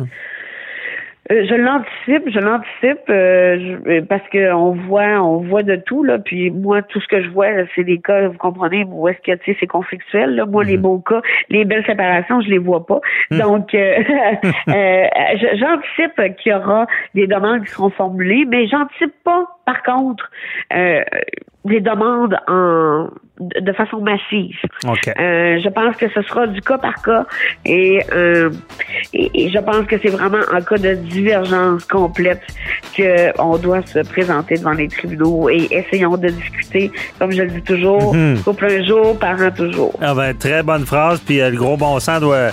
Euh, 1.31 1.45
je 1.47 1.53
l'anticipe, 1.53 2.27
je 2.33 2.39
l'anticipe 2.39 3.07
euh, 3.09 3.77
euh, 3.87 4.01
parce 4.09 4.27
que 4.29 4.51
on 4.51 4.71
voit, 4.71 5.21
on 5.21 5.37
voit 5.37 5.61
de 5.61 5.75
tout 5.75 6.03
là. 6.03 6.17
Puis 6.17 6.49
moi, 6.49 6.81
tout 6.81 6.99
ce 6.99 7.07
que 7.07 7.21
je 7.21 7.29
vois, 7.29 7.47
c'est 7.75 7.83
des 7.83 7.99
cas, 7.99 8.29
vous 8.29 8.37
comprenez, 8.37 8.83
où 8.87 9.07
est-ce 9.07 9.19
que 9.19 9.37
tu 9.37 9.51
sais, 9.51 9.57
c'est 9.59 9.67
conflictuel. 9.67 10.35
Là. 10.35 10.47
Moi, 10.47 10.63
les 10.63 10.77
mhm. 10.77 10.83
beaux 10.83 10.99
cas, 10.99 11.21
les 11.49 11.65
belles 11.65 11.85
séparations, 11.85 12.41
je 12.41 12.49
les 12.49 12.57
vois 12.57 12.83
pas. 12.85 12.99
Mhm. 13.29 13.39
Donc, 13.39 13.69
j'anticipe 14.67 16.35
qu'il 16.37 16.51
y 16.51 16.55
aura 16.55 16.87
des 17.13 17.27
demandes 17.27 17.63
qui 17.63 17.71
seront 17.71 17.91
formulées, 17.91 18.45
mais 18.47 18.67
j'anticipe 18.67 19.13
pas, 19.23 19.45
par 19.69 19.84
contre, 19.84 20.29
des 21.65 21.82
demandes 21.82 22.38
en 22.47 23.10
de 23.39 23.71
façon 23.71 24.01
massive. 24.01 24.58
Euh, 24.86 25.60
je 25.63 25.69
pense 25.69 25.95
que 25.95 26.10
ce 26.10 26.21
sera 26.23 26.45
du 26.45 26.62
cas 26.62 26.77
par 26.77 27.01
cas 27.01 27.25
et, 27.65 28.01
euh, 28.12 28.49
et, 29.13 29.49
je 29.49 29.60
pense 29.60 29.86
que 29.86 29.95
c'est 30.01 30.10
vraiment 30.10 30.41
en 30.53 30.62
cas 30.62 30.77
de 30.77 30.95
divergence 30.95 31.86
complète 31.86 32.41
qu'on 32.97 33.58
doit 33.58 33.82
se 33.86 33.99
présenter 33.99 34.55
devant 34.55 34.73
les 34.73 34.89
tribunaux 34.89 35.49
et 35.49 35.67
essayons 35.71 36.17
de 36.17 36.27
discuter, 36.27 36.91
comme 37.17 37.32
je 37.32 37.43
le 37.43 37.51
dis 37.51 37.62
toujours, 37.62 38.13
mm 38.13 38.39
couple 38.43 38.65
un 38.65 38.84
jour, 38.84 39.17
parent 39.17 39.51
toujours. 39.51 39.97
Ah 40.01 40.13
ben, 40.13 40.36
très 40.38 40.63
bonne 40.63 40.86
phrase, 40.86 41.21
puis 41.21 41.39
euh, 41.39 41.49
le 41.49 41.58
gros 41.58 41.77
bon 41.77 41.99
sens 41.99 42.19
doit 42.19 42.49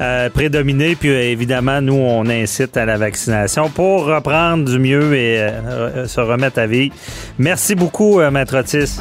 euh, 0.00 0.30
prédominer. 0.30 0.96
Puis 0.96 1.10
euh, 1.10 1.22
évidemment, 1.22 1.80
nous, 1.80 1.94
on 1.94 2.26
incite 2.26 2.76
à 2.76 2.86
la 2.86 2.96
vaccination 2.96 3.68
pour 3.68 4.06
reprendre 4.06 4.64
du 4.64 4.78
mieux 4.78 5.14
et 5.14 5.40
euh, 5.40 6.06
se 6.06 6.20
remettre 6.20 6.58
à 6.58 6.66
vie. 6.66 6.90
Merci 7.38 7.74
beaucoup, 7.74 8.20
Maître 8.30 8.58
Otis. 8.58 9.00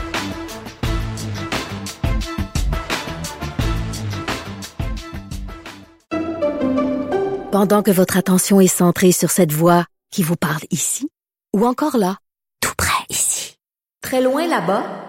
Pendant 7.51 7.81
que 7.81 7.91
votre 7.91 8.15
attention 8.15 8.62
est 8.62 8.67
centrée 8.67 9.12
sur 9.12 9.31
cette 9.31 9.51
voix 9.51 9.85
qui 10.12 10.21
vous 10.21 10.35
parle 10.35 10.62
ici, 10.69 11.09
ou 11.55 11.65
encore 11.65 11.97
là, 11.97 12.17
tout 12.62 12.73
près 12.77 13.03
ici, 13.09 13.57
très 14.01 14.21
loin 14.21 14.47
là-bas, 14.47 15.08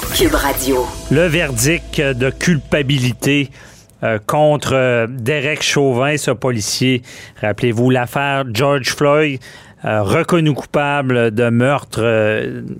Le 1.09 1.25
verdict 1.27 2.01
de 2.01 2.29
culpabilité 2.29 3.49
euh, 4.03 4.19
contre 4.25 4.73
euh, 4.73 5.07
Derek 5.09 5.63
Chauvin, 5.63 6.17
ce 6.17 6.31
policier. 6.31 7.01
Rappelez-vous 7.41 7.89
l'affaire 7.89 8.43
George 8.53 8.89
Floyd. 8.89 9.39
Euh, 9.85 10.03
reconnu 10.03 10.53
coupable 10.53 11.31
de 11.31 11.49
meurtre, 11.49 12.01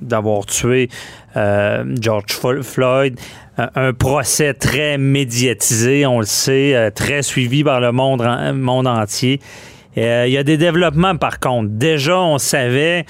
d'avoir 0.02 0.46
tué 0.46 0.89
George 1.36 2.38
Floyd. 2.62 3.20
un 3.58 3.94
procès 3.94 4.54
très 4.54 4.98
médiatisé, 4.98 6.06
on 6.06 6.20
le 6.20 6.26
sait, 6.26 6.91
très 6.94 7.24
suivi 7.24 7.63
par 7.63 7.80
le 7.80 7.91
monde 7.91 8.88
entier. 8.88 9.39
Il 9.96 10.30
y 10.30 10.38
a 10.38 10.44
des 10.44 10.58
développements 10.58 11.15
par 11.17 11.39
contre. 11.39 11.70
Déjà, 11.72 12.20
on 12.20 12.38
savait 12.38 13.06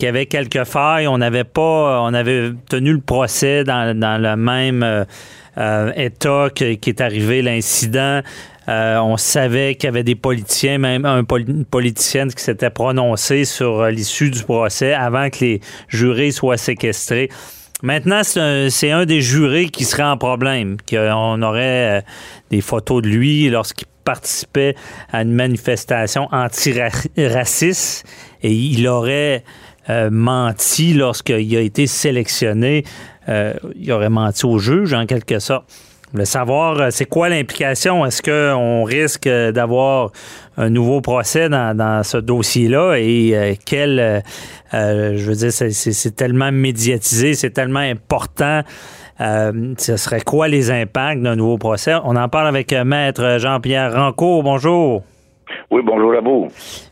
qu'il 0.00 0.06
y 0.06 0.08
avait 0.08 0.26
quelques 0.26 0.64
failles. 0.64 1.06
On 1.06 1.18
n'avait 1.18 1.44
pas, 1.44 2.00
on 2.02 2.14
avait 2.14 2.52
tenu 2.68 2.92
le 2.94 3.00
procès 3.00 3.64
dans, 3.64 3.94
le 3.94 4.36
même 4.36 4.82
euh, 4.82 5.04
euh, 5.58 5.92
état 5.94 6.48
qui 6.54 6.64
est 6.64 7.00
arrivé 7.00 7.42
l'incident. 7.42 8.22
Euh, 8.68 8.98
on 8.98 9.16
savait 9.18 9.74
qu'il 9.74 9.88
y 9.88 9.88
avait 9.88 10.02
des 10.02 10.14
politiciens, 10.14 10.78
même 10.78 11.04
un, 11.04 11.22
une 11.36 11.64
politicienne 11.66 12.32
qui 12.32 12.42
s'était 12.42 12.70
prononcée 12.70 13.44
sur 13.44 13.86
l'issue 13.86 14.30
du 14.30 14.42
procès 14.42 14.94
avant 14.94 15.28
que 15.28 15.44
les 15.44 15.60
jurés 15.88 16.30
soient 16.30 16.56
séquestrés. 16.56 17.28
Maintenant, 17.82 18.22
c'est 18.22 18.90
un, 18.90 19.06
des 19.06 19.20
jurés 19.20 19.68
qui 19.68 19.84
serait 19.84 20.02
en 20.02 20.16
problème. 20.16 20.76
On 20.92 21.42
aurait 21.42 22.04
des 22.50 22.60
photos 22.60 23.02
de 23.02 23.08
lui 23.08 23.48
lorsqu'il 23.48 23.86
participait 24.04 24.74
à 25.12 25.22
une 25.22 25.32
manifestation 25.32 26.28
antiraciste 26.32 28.04
et 28.42 28.52
il 28.52 28.86
aurait 28.86 29.44
euh, 29.90 30.08
menti 30.10 30.92
lorsqu'il 30.92 31.56
a 31.56 31.60
été 31.60 31.86
sélectionné. 31.88 32.84
Euh, 33.28 33.54
il 33.74 33.90
aurait 33.90 34.08
menti 34.08 34.46
au 34.46 34.58
juge, 34.58 34.94
en 34.94 35.04
quelque 35.04 35.40
sorte. 35.40 35.64
Je 36.06 36.12
voulais 36.12 36.24
savoir, 36.26 36.80
euh, 36.80 36.88
c'est 36.90 37.06
quoi 37.06 37.28
l'implication? 37.28 38.06
Est-ce 38.06 38.22
qu'on 38.22 38.84
risque 38.84 39.28
d'avoir 39.28 40.12
un 40.56 40.70
nouveau 40.70 41.00
procès 41.00 41.48
dans, 41.48 42.02
ce 42.04 42.18
dossier-là? 42.18 42.96
Et 42.98 43.58
quel, 43.64 44.22
je 44.72 45.24
veux 45.24 45.34
dire, 45.34 45.52
c'est 45.52 46.16
tellement 46.16 46.52
médiatisé, 46.52 47.34
c'est 47.34 47.50
tellement 47.50 47.80
important. 47.80 48.62
ce 49.18 49.96
serait 49.96 50.20
quoi 50.20 50.46
les 50.46 50.70
impacts 50.70 51.22
d'un 51.22 51.36
nouveau 51.36 51.58
procès? 51.58 51.94
On 52.04 52.14
en 52.14 52.28
parle 52.28 52.46
avec 52.46 52.72
Maître 52.72 53.38
Jean-Pierre 53.38 53.94
Rancourt. 53.94 54.42
Bonjour. 54.42 55.02
Oui, 55.72 55.82
bonjour 55.84 56.12
à 56.14 56.20
vous. 56.20 56.48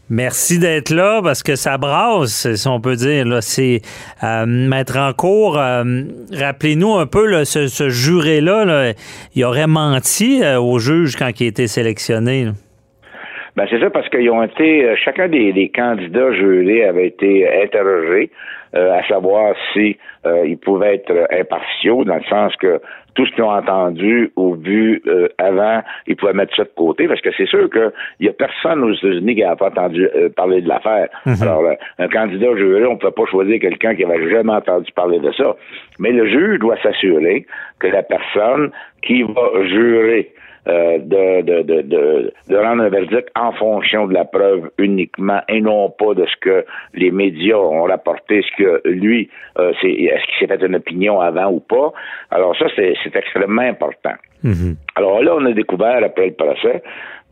Merci 0.09 0.61
d'être 0.61 0.91
là 0.91 1.21
parce 1.21 1.43
que 1.43 1.57
ça 1.57 1.79
brasse, 1.79 2.55
si 2.55 2.69
on 2.69 2.81
peut 2.81 2.95
dire. 2.95 3.27
Là. 3.27 3.41
C'est 3.41 3.81
euh, 4.23 4.47
Maître 4.47 4.97
en 4.97 5.13
cours. 5.13 5.59
Euh, 5.59 5.83
rappelez-nous 6.33 6.95
un 6.95 7.07
peu 7.07 7.45
ce, 7.45 7.89
juré-là. 7.89 8.93
il 9.35 9.45
aurait 9.45 9.67
menti 9.67 10.45
euh, 10.45 10.61
au 10.61 10.79
juge 10.79 11.17
quand 11.17 11.29
il 11.41 11.47
a 11.47 11.49
été 11.49 11.67
sélectionné. 11.67 12.47
Ben, 13.57 13.67
c'est 13.69 13.81
ça 13.81 13.91
parce 13.91 14.09
qu'ils 14.11 14.31
ont 14.31 14.45
été 14.45 14.95
chacun 15.05 15.27
des, 15.27 15.73
candidats 15.75 16.33
jurés 16.35 16.85
avait 16.85 17.09
été 17.09 17.49
interrogé 17.65 18.31
à 18.73 19.03
savoir 19.09 19.57
si 19.73 19.97
ils 20.25 20.59
pouvaient 20.59 20.95
être 20.95 21.27
impartiaux 21.33 22.05
dans 22.05 22.17
le 22.17 22.25
sens 22.29 22.55
que 22.57 22.81
tout 23.19 23.27
ce 23.27 23.33
qu'ils 23.33 23.43
ont 23.43 23.51
entendu 23.51 24.31
ou 24.37 24.55
vu 24.55 25.03
euh, 25.09 25.27
avant, 25.39 25.83
ils 26.07 26.15
pouvaient 26.15 26.35
mettre 26.35 26.55
ça 26.55 26.63
de 26.63 26.71
côté, 26.77 27.09
parce 27.09 27.21
que 27.21 27.31
c'est 27.37 27.49
sûr 27.49 27.69
qu'il 27.69 27.91
n'y 28.21 28.29
a 28.29 28.33
personne 28.33 28.85
aux 28.85 28.93
États-Unis 28.93 29.35
qui 29.35 29.43
n'a 29.43 29.57
pas 29.57 29.71
entendu 29.71 30.09
euh, 30.15 30.29
parler 30.29 30.61
de 30.61 30.69
l'affaire. 30.69 31.09
Mhm. 31.27 31.35
Alors, 31.43 31.65
euh, 31.65 31.75
un 31.99 32.07
candidat 32.07 32.55
juré, 32.57 32.87
on 32.87 32.93
ne 32.93 32.99
peut 32.99 33.11
pas 33.11 33.27
choisir 33.27 33.59
quelqu'un 33.59 33.97
qui 33.97 34.07
n'avait 34.07 34.31
jamais 34.31 34.53
entendu 34.53 34.93
parler 34.93 35.19
de 35.19 35.33
ça. 35.33 35.57
Mais 35.99 36.13
le 36.13 36.29
juge 36.29 36.61
doit 36.61 36.77
s'assurer 36.81 37.45
que 37.81 37.89
la 37.89 38.05
personne 38.05 38.71
qui 39.03 39.25
va 39.25 39.67
jurer 39.67 40.33
euh, 40.69 40.99
de, 40.99 41.43
de, 41.43 41.63
de, 41.63 42.33
de, 42.49 42.57
rendre 42.57 42.83
un 42.83 42.89
verdict 42.89 43.29
en 43.35 43.53
fonction 43.53 44.07
de 44.07 44.15
la 44.15 44.25
preuve 44.25 44.71
uniquement 44.79 45.41
et 45.49 45.61
non 45.61 45.91
pas 45.91 46.15
de 46.15 46.27
ce 46.27 46.37
que 46.41 46.65
les 46.95 47.11
médias 47.11 47.57
ont 47.57 47.85
rapporté, 47.85 48.43
ce 48.43 48.63
que 48.63 48.89
lui, 48.89 49.31
euh, 49.59 49.73
c'est, 49.81 49.91
est-ce 49.91 50.25
qu'il 50.27 50.47
s'est 50.47 50.59
fait 50.59 50.67
une 50.67 50.77
opinion 50.77 51.21
avant 51.21 51.51
ou 51.51 51.61
pas. 51.61 51.93
Alors 52.31 52.57
ça, 52.59 52.67
c'est, 52.77 52.95
c'est 53.03 53.17
extrêmement 53.17 53.63
important. 53.63 54.15
Mm-hmm. 54.45 54.77
Alors 54.97 55.23
là, 55.23 55.37
on 55.37 55.47
a 55.47 55.53
découvert 55.53 56.05
après 56.05 56.27
le 56.27 56.35
procès 56.35 56.83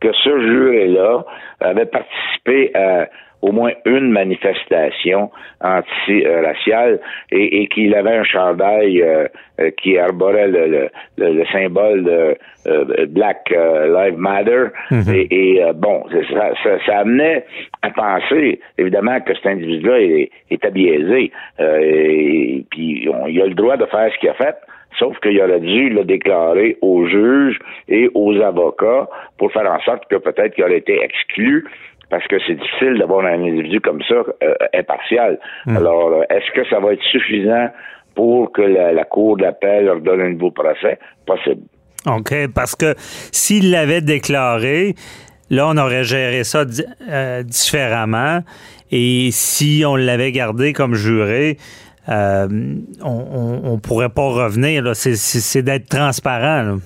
que 0.00 0.12
ce 0.12 0.40
juré-là 0.40 1.24
avait 1.60 1.86
participé 1.86 2.70
à 2.74 3.08
au 3.42 3.52
moins 3.52 3.72
une 3.84 4.10
manifestation 4.10 5.30
anti-raciale 5.60 7.00
et, 7.30 7.68
qu'il 7.68 7.94
avait 7.94 8.16
un 8.16 8.24
chandail 8.24 9.02
euh, 9.02 9.26
euh, 9.60 9.70
qui 9.82 9.98
arborait 9.98 10.48
le, 10.48 11.44
symbole 11.52 12.04
de 12.04 12.36
euh, 12.66 13.06
Black 13.08 13.50
Lives 13.50 14.18
Matter. 14.18 14.64
Mhm. 14.90 15.26
Et, 15.30 15.60
bon, 15.74 16.04
ça, 16.32 16.78
ça, 16.84 16.98
amenait 16.98 17.44
à 17.82 17.90
penser, 17.90 18.60
évidemment, 18.78 19.20
que 19.20 19.34
cet 19.34 19.46
individu-là 19.46 20.00
est, 20.00 20.30
est 20.50 20.70
biaisé. 20.70 21.30
et 21.60 22.64
puis, 22.70 23.08
il 23.28 23.42
a 23.42 23.46
le 23.46 23.54
droit 23.54 23.76
de 23.76 23.86
faire 23.86 24.10
ce 24.12 24.18
qu'il 24.18 24.30
a 24.30 24.34
fait. 24.34 24.56
Sauf 24.98 25.18
qu'il 25.20 25.38
aurait 25.40 25.60
dû 25.60 25.90
le 25.90 26.04
déclarer 26.04 26.78
aux 26.80 27.06
juges 27.06 27.58
et 27.88 28.08
aux 28.14 28.40
avocats 28.40 29.08
pour 29.36 29.52
faire 29.52 29.70
en 29.70 29.78
sorte 29.80 30.06
que 30.08 30.16
peut-être 30.16 30.54
qu'il 30.54 30.64
aurait 30.64 30.78
été 30.78 31.02
exclu 31.02 31.66
parce 32.10 32.26
que 32.28 32.36
c'est 32.46 32.54
difficile 32.54 32.98
d'avoir 32.98 33.24
un 33.24 33.42
individu 33.42 33.80
comme 33.80 34.00
ça 34.08 34.14
euh, 34.14 34.54
impartial. 34.74 35.38
Hmm. 35.66 35.76
Alors, 35.76 36.08
euh, 36.08 36.22
est-ce 36.30 36.50
que 36.52 36.68
ça 36.68 36.78
va 36.80 36.92
être 36.92 37.02
suffisant 37.02 37.68
pour 38.14 38.52
que 38.52 38.62
la, 38.62 39.04
Cour 39.04 39.36
d'appel 39.36 39.86
leur 39.86 40.00
donne 40.00 40.20
un 40.20 40.30
nouveau 40.30 40.50
procès? 40.50 40.98
Possible. 41.26 41.62
OK, 42.06 42.34
parce 42.54 42.76
que 42.76 42.94
s'il 43.32 43.70
l'avait 43.70 44.00
déclaré, 44.00 44.94
là, 45.50 45.68
on 45.68 45.76
aurait 45.76 46.04
géré 46.04 46.44
ça 46.44 46.64
euh, 47.10 47.42
différemment. 47.42 48.40
Et 48.92 49.30
si 49.32 49.82
on 49.84 49.96
l'avait 49.96 50.30
gardé 50.30 50.72
comme 50.72 50.94
juré, 50.94 51.56
on 52.08 52.48
ne 52.48 53.80
pourrait 53.80 54.10
pas 54.10 54.28
revenir. 54.28 54.84
C'est 54.94 55.62
d'être 55.62 55.88
transparent. 55.88 56.62
Là. 56.62 56.76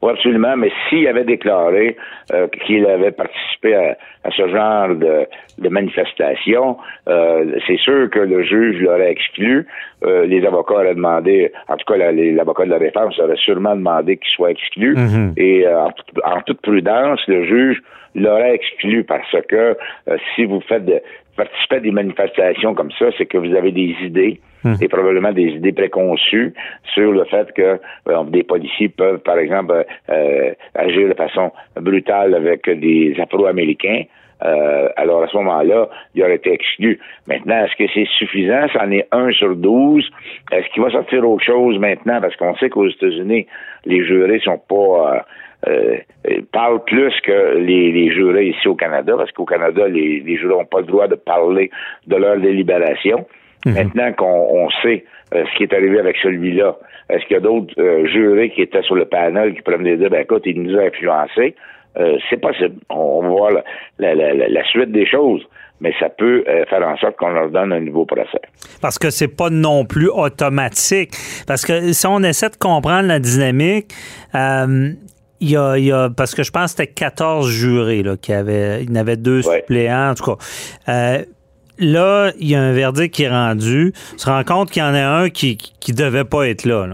Oui, 0.00 0.12
absolument, 0.12 0.56
mais 0.56 0.70
s'il 0.88 1.06
avait 1.08 1.24
déclaré 1.24 1.96
euh, 2.32 2.46
qu'il 2.48 2.86
avait 2.86 3.10
participé 3.10 3.74
à, 3.74 3.96
ce 4.30 4.48
genre 4.48 4.94
de, 4.94 5.26
de 5.58 5.68
manifestation, 5.68 6.76
euh, 7.08 7.58
c'est 7.66 7.78
sûr 7.78 8.08
que 8.10 8.20
le 8.20 8.44
juge 8.44 8.80
l'aurait 8.80 9.10
exclu. 9.10 9.66
Euh, 10.04 10.26
les 10.26 10.44
avocats 10.46 10.74
auraient 10.74 10.94
demandé, 10.94 11.52
en 11.68 11.76
tout 11.76 11.92
cas 11.92 11.96
l'avocat 12.12 12.64
de 12.64 12.70
la 12.70 12.78
réforme 12.78 13.10
aurait 13.18 13.36
sûrement 13.36 13.74
demandé 13.74 14.18
qu'il 14.18 14.30
soit 14.30 14.52
exclu. 14.52 14.94
Mm-hmm. 14.94 15.32
Et 15.36 15.66
en, 15.66 16.40
toute 16.42 16.60
prudence, 16.60 17.20
le 17.26 17.44
juge 17.44 17.82
l'aurait 18.14 18.54
exclu 18.54 19.02
parce 19.02 19.34
que 19.48 19.76
si 20.34 20.44
vous 20.44 20.60
faites 20.60 20.84
de, 20.84 21.00
participez 21.36 21.76
à 21.76 21.80
des 21.80 21.90
manifestations 21.90 22.74
comme 22.74 22.92
ça, 22.98 23.06
c'est 23.16 23.26
que 23.26 23.38
vous 23.38 23.54
avez 23.54 23.72
des 23.72 23.96
idées 24.02 24.40
Hmm. 24.64 24.74
et 24.80 24.88
probablement 24.88 25.32
des 25.32 25.50
idées 25.50 25.72
préconçues 25.72 26.52
sur 26.94 27.12
le 27.12 27.24
fait 27.26 27.52
que 27.52 27.78
euh, 28.08 28.24
des 28.24 28.42
policiers 28.42 28.88
peuvent, 28.88 29.20
par 29.20 29.38
exemple, 29.38 29.84
euh, 30.10 30.52
agir 30.74 31.08
de 31.08 31.14
façon 31.14 31.52
brutale 31.80 32.34
avec 32.34 32.68
des 32.68 33.14
Afro-Américains. 33.20 34.02
Euh, 34.44 34.88
alors 34.96 35.22
à 35.22 35.28
ce 35.28 35.36
moment-là, 35.36 35.88
il 36.14 36.22
aurait 36.22 36.36
été 36.36 36.52
exclu. 36.52 36.98
Maintenant, 37.28 37.64
est-ce 37.64 37.76
que 37.76 37.90
c'est 37.94 38.08
suffisant? 38.18 38.66
C'en 38.72 38.90
est 38.90 39.06
un 39.12 39.30
sur 39.30 39.54
douze. 39.54 40.08
Est-ce 40.50 40.68
qu'il 40.70 40.82
va 40.82 40.90
sortir 40.90 41.28
autre 41.28 41.44
chose 41.44 41.78
maintenant? 41.78 42.20
Parce 42.20 42.34
qu'on 42.36 42.56
sait 42.56 42.68
qu'aux 42.68 42.88
États-Unis, 42.88 43.46
les 43.84 44.04
jurés 44.04 44.40
sont 44.40 44.58
pas 44.58 45.24
euh, 45.66 45.98
parlent 46.52 46.84
plus 46.84 47.12
que 47.22 47.58
les, 47.58 48.10
jurés 48.12 48.48
ici 48.48 48.68
au 48.68 48.76
Canada, 48.76 49.14
parce 49.16 49.32
qu'au 49.32 49.44
Canada, 49.44 49.88
les 49.88 50.36
jurés 50.36 50.54
n'ont 50.54 50.64
pas 50.64 50.80
le 50.80 50.86
droit 50.86 51.08
de 51.08 51.16
parler 51.16 51.70
de 52.06 52.16
leur 52.16 52.38
délibération. 52.38 53.26
Mhm. 53.66 53.74
Maintenant 53.74 54.12
qu'on 54.12 54.68
sait 54.82 55.04
euh, 55.34 55.44
ce 55.44 55.56
qui 55.56 55.64
est 55.64 55.72
arrivé 55.72 55.98
avec 55.98 56.16
celui-là, 56.22 56.76
est-ce 57.10 57.24
qu'il 57.26 57.34
y 57.34 57.36
a 57.36 57.40
d'autres 57.40 57.74
euh, 57.78 58.06
jurés 58.06 58.50
qui 58.50 58.62
étaient 58.62 58.82
sur 58.82 58.94
le 58.94 59.04
panel 59.04 59.54
qui 59.54 59.62
pourraient 59.62 59.78
me 59.78 59.96
dire, 59.96 60.10
ben 60.10 60.22
écoute, 60.22 60.42
il 60.46 60.62
nous 60.62 60.78
a 60.78 60.82
influencés? 60.82 61.54
Euh, 61.98 62.18
c'est 62.28 62.40
possible. 62.40 62.76
On, 62.90 63.22
va 63.22 63.28
voir 63.28 63.50
la, 63.98 64.64
suite 64.64 64.92
des 64.92 65.06
choses 65.06 65.42
mais 65.80 65.94
ça 66.00 66.08
peut 66.08 66.42
faire 66.68 66.84
en 66.84 66.96
sorte 66.96 67.16
qu'on 67.16 67.28
leur 67.28 67.50
donne 67.50 67.72
un 67.72 67.78
nouveau 67.78 68.04
procès. 68.04 68.40
Parce 68.82 68.98
que 68.98 69.10
c'est 69.10 69.28
pas 69.28 69.48
non 69.48 69.84
plus 69.84 70.08
automatique. 70.08 71.12
Parce 71.46 71.64
que 71.64 71.92
si 71.92 72.04
on 72.08 72.20
essaie 72.24 72.48
de 72.48 72.56
comprendre 72.56 73.06
la 73.06 73.20
dynamique, 73.20 73.94
il 74.34 75.50
y, 75.50 75.56
a, 75.56 76.10
parce 76.10 76.34
que 76.34 76.42
je 76.42 76.50
pense 76.50 76.74
que 76.74 76.82
c'était 76.82 76.92
14 76.92 77.48
jurés 77.48 78.02
là, 78.02 78.16
qui 78.16 78.32
avaient, 78.32 78.82
il 78.82 78.90
y 78.90 78.92
en 78.92 78.96
avait 78.96 79.16
deux 79.16 79.42
suppléants, 79.42 80.10
en 80.10 80.14
tout 80.14 80.34
cas 80.34 81.22
là, 81.78 82.30
il 82.38 82.50
y 82.50 82.54
a 82.54 82.60
un 82.60 82.72
verdict 82.72 83.14
qui 83.14 83.24
est 83.24 83.30
rendu. 83.30 83.92
On 84.14 84.18
se 84.18 84.28
rend 84.28 84.44
compte 84.44 84.70
qu'il 84.70 84.82
y 84.82 84.84
en 84.84 84.94
a 84.94 85.04
un 85.04 85.30
qui 85.30 85.56
qui 85.56 85.92
devait 85.92 86.24
pas 86.24 86.48
être 86.48 86.64
là. 86.64 86.86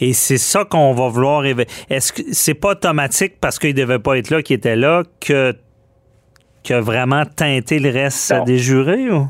Et 0.00 0.12
c'est 0.14 0.38
ça 0.38 0.64
qu'on 0.64 0.92
va 0.92 1.08
vouloir. 1.08 1.44
Est-ce 1.44 2.12
que 2.12 2.22
c'est 2.32 2.58
pas 2.60 2.70
automatique 2.70 3.34
parce 3.40 3.58
qu'il 3.58 3.74
devait 3.74 4.00
pas 4.00 4.18
être 4.18 4.30
là, 4.30 4.42
qu'il 4.42 4.56
était 4.56 4.76
là, 4.76 5.02
que 5.20 5.52
que 6.64 6.74
vraiment 6.74 7.22
teinté 7.24 7.78
le 7.78 7.90
reste 7.90 8.34
des 8.44 8.58
jurés 8.58 9.10
ou? 9.10 9.26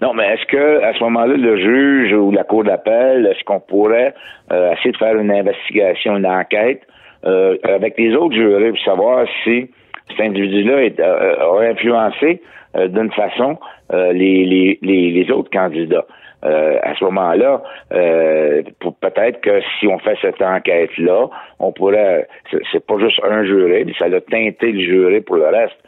Non, 0.00 0.14
mais 0.14 0.34
est-ce 0.34 0.46
que 0.46 0.82
à 0.82 0.94
ce 0.94 1.00
moment-là, 1.04 1.36
le 1.36 1.56
juge 1.56 2.12
ou 2.12 2.30
la 2.30 2.44
cour 2.44 2.64
d'appel, 2.64 3.26
est-ce 3.26 3.42
qu'on 3.44 3.60
pourrait 3.60 4.14
euh, 4.52 4.72
essayer 4.72 4.92
de 4.92 4.96
faire 4.96 5.16
une 5.16 5.32
investigation, 5.32 6.16
une 6.16 6.26
enquête 6.26 6.82
euh, 7.24 7.56
avec 7.64 7.98
les 7.98 8.14
autres 8.14 8.34
jurés 8.34 8.70
pour 8.70 8.82
savoir 8.84 9.26
si 9.42 9.70
cet 10.10 10.20
individu-là 10.20 10.90
euh, 11.00 11.60
a 11.60 11.70
influencé 11.70 12.42
d'une 12.74 13.10
façon 13.12 13.58
euh, 13.92 14.12
les, 14.12 14.44
les, 14.82 15.10
les, 15.10 15.30
autres 15.30 15.50
candidats. 15.50 16.04
Euh, 16.44 16.78
à 16.82 16.94
ce 16.94 17.04
moment-là, 17.06 17.62
euh, 17.92 18.62
peut-être 19.00 19.40
que 19.40 19.60
si 19.80 19.86
on 19.86 19.98
fait 19.98 20.16
cette 20.20 20.42
enquête-là, 20.42 21.28
on 21.58 21.72
pourrait, 21.72 22.28
c'est 22.70 22.86
pas 22.86 22.98
juste 22.98 23.20
un 23.24 23.44
juré, 23.44 23.84
mais 23.86 23.94
ça 23.98 24.04
a 24.04 24.20
teinté 24.20 24.72
le 24.72 24.80
juré 24.80 25.20
pour 25.22 25.36
le 25.36 25.46
reste. 25.46 25.78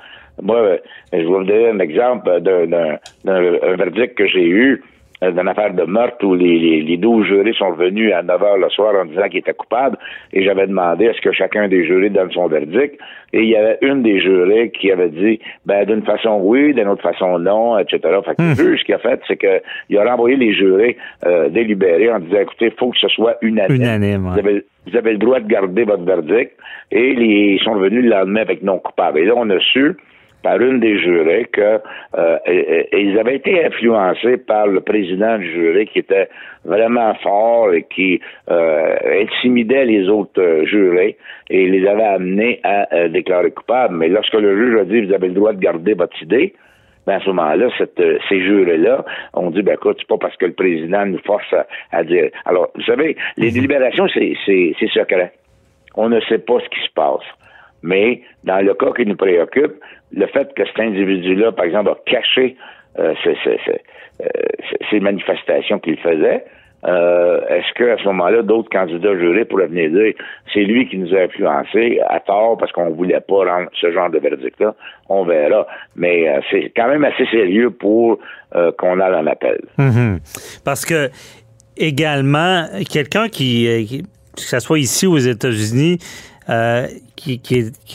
Moi, 0.43 0.79
je 1.13 1.19
vais 1.19 1.25
vous 1.25 1.45
donner 1.45 1.69
un 1.69 1.79
exemple 1.79 2.41
d'un 2.41 3.77
verdict 3.77 4.17
que 4.17 4.27
j'ai 4.27 4.47
eu 4.47 4.73
euh, 4.73 4.87
d'une 5.23 5.49
affaire 5.49 5.75
de 5.75 5.85
meurtre 5.85 6.25
où 6.25 6.35
les, 6.35 6.83
les, 6.83 6.97
12 6.97 7.27
jurés 7.27 7.53
sont 7.53 7.73
venus 7.73 8.13
à 8.13 8.23
9 8.23 8.43
heures 8.43 8.57
le 8.57 8.71
soir 8.71 8.95
en 8.95 9.05
disant 9.05 9.29
qu'ils 9.29 9.41
étaient 9.41 9.53
coupables 9.53 9.99
et 10.33 10.43
j'avais 10.45 10.67
demandé 10.67 11.09
à 11.09 11.13
ce 11.13 11.21
que 11.21 11.33
chacun 11.33 11.69
des 11.69 11.85
jurés 11.85 12.09
donne 12.09 12.31
son 12.33 12.47
verdict 12.47 12.99
et 13.33 13.43
il 13.43 13.49
y 13.49 13.57
avait 13.57 13.79
une 13.83 14.03
des 14.03 14.21
jurés 14.21 14.71
qui 14.71 14.91
avait 14.91 15.11
dit 15.11 15.39
ben 15.67 15.85
d'une 15.85 16.03
façon 16.03 16.41
oui, 16.43 16.73
d'une 16.75 16.89
autre 16.89 17.03
façon 17.03 17.39
non, 17.39 17.79
etc. 17.79 17.99
Fait 18.25 18.35
que 18.35 18.43
le 18.43 18.53
hmm. 18.53 18.57
juge 18.57 18.81
ce 18.81 18.85
qu'il 18.85 18.95
a 18.95 18.99
fait, 18.99 19.21
c'est 19.29 19.37
qu'il 19.37 19.99
a 19.99 20.05
renvoyé 20.05 20.37
les 20.37 20.55
jurés 20.55 20.97
euh, 21.27 21.49
délibérés 21.49 22.11
en 22.11 22.19
disant 22.19 22.41
écoutez, 22.41 22.67
il 22.67 22.79
faut 22.79 22.91
que 22.91 22.99
ce 22.99 23.09
soit 23.09 23.37
unanime. 23.43 23.77
unanime 23.77 24.31
vous, 24.33 24.39
avez, 24.39 24.65
vous 24.87 24.97
avez 24.97 25.13
le 25.13 25.19
droit 25.19 25.41
de 25.41 25.49
garder 25.49 25.85
votre 25.85 26.05
verdict 26.05 26.53
et 26.91 27.11
ils 27.11 27.61
sont 27.61 27.73
revenus 27.73 28.05
le 28.05 28.11
lendemain 28.11 28.41
avec 28.41 28.63
non 28.63 28.79
coupable. 28.79 29.19
Et 29.19 29.25
là, 29.27 29.35
on 29.37 29.49
a 29.51 29.61
su 29.61 29.97
par 30.43 30.61
une 30.61 30.81
des 30.81 30.99
jurés 30.99 31.47
que 31.53 31.81
euh, 32.17 32.39
ils 32.93 33.19
avaient 33.19 33.37
été 33.37 33.65
influencés 33.65 34.37
par 34.39 34.67
le 34.67 34.81
président 34.81 35.39
du 35.39 35.51
jury 35.51 35.87
qui 35.87 35.99
était 36.01 36.29
vraiment 36.65 37.15
fort 37.17 37.73
et 37.73 37.85
qui 37.85 38.21
euh, 38.51 38.97
intimidait 39.23 39.85
les 39.85 40.09
autres 40.09 40.41
euh, 40.41 40.65
jurés 40.67 41.17
et 41.49 41.69
les 41.69 41.87
avait 41.87 42.05
amenés 42.05 42.61
à 42.65 43.09
déclarer 43.09 43.51
coupables. 43.51 43.97
Mais 43.97 44.09
lorsque 44.09 44.35
le 44.35 44.57
juge 44.57 44.81
a 44.81 44.85
dit 44.85 45.01
vous 45.03 45.13
avez 45.13 45.29
le 45.29 45.35
droit 45.35 45.53
de 45.53 45.61
garder 45.61 45.95
votre 45.95 46.21
idée, 46.23 46.55
ben 47.07 47.15
à 47.15 47.21
ce 47.21 47.27
moment-là, 47.31 47.69
ces 48.29 48.41
jurés-là 48.41 49.05
ont 49.33 49.51
dit, 49.51 49.63
ben 49.63 49.75
écoute, 49.75 49.97
c'est 49.99 50.07
pas 50.07 50.19
parce 50.19 50.37
que 50.37 50.47
le 50.47 50.53
président 50.53 51.07
nous 51.07 51.19
force 51.25 51.55
à, 51.93 52.05
dire. 52.05 52.31
Alors, 52.45 52.69
vous 52.75 52.83
savez, 52.83 53.17
les 53.37 53.49
mhm. 53.49 53.55
délibérations, 53.55 54.07
c'est 54.15 54.37
secret. 54.93 55.33
On 55.97 56.09
ne 56.09 56.21
sait 56.21 56.39
pas 56.39 56.61
ce 56.61 56.69
qui 56.69 56.81
se 56.87 56.93
passe. 56.95 57.25
Mais 57.83 58.23
dans 58.45 58.65
le 58.65 58.75
cas 58.75 58.93
qui 58.97 59.07
nous 59.07 59.17
préoccupe, 59.17 59.75
le 60.13 60.27
fait 60.27 60.53
que 60.55 60.65
cet 60.67 60.79
individu-là, 60.81 61.53
par 61.53 61.65
exemple, 61.65 61.91
a 61.91 61.97
caché 62.07 62.57
euh, 62.99 63.15
euh, 63.25 63.57
ces, 64.91 65.01
manifestations 65.01 65.79
qu'il 65.79 65.97
faisait, 65.99 66.45
euh, 66.85 67.41
est-ce 67.49 67.73
qu'à 67.75 67.97
ce, 67.99 68.05
moment-là, 68.05 68.43
d'autres 68.43 68.71
candidats 68.71 69.17
jurés 69.17 69.45
pourraient 69.45 69.69
venir 69.69 69.91
dire 69.91 70.15
c'est 70.53 70.65
lui 70.65 70.89
qui 70.89 70.99
nous 70.99 71.15
a 71.15 71.21
influencés 71.21 72.01
à 72.09 72.21
tort 72.21 72.57
parce 72.59 72.73
qu'on 72.73 72.91
voulait 72.91 73.21
pas 73.21 73.45
rendre 73.45 73.69
ce 73.81 73.93
genre 73.93 74.11
de 74.11 74.19
verdict-là? 74.19 74.75
On 75.09 75.25
verra. 75.25 75.67
Mais 75.95 76.27
c'est 76.51 76.73
quand 76.75 76.89
même 76.89 77.05
assez 77.05 77.27
sérieux 77.27 77.71
pour 77.71 78.19
qu'on 78.79 79.01
aille 79.01 79.15
en 79.15 79.27
appel. 79.27 79.61
Mm-hmm. 79.79 80.63
Parce 80.65 80.85
que 80.85 81.11
également, 81.77 82.65
quelqu'un 82.91 83.29
qui, 83.29 84.03
que 84.35 84.43
ce 84.43 84.59
soit 84.59 84.79
ici 84.79 85.07
aux 85.07 85.19
États-Unis, 85.19 85.99
euh, 86.49 86.87
qui, 87.17 87.41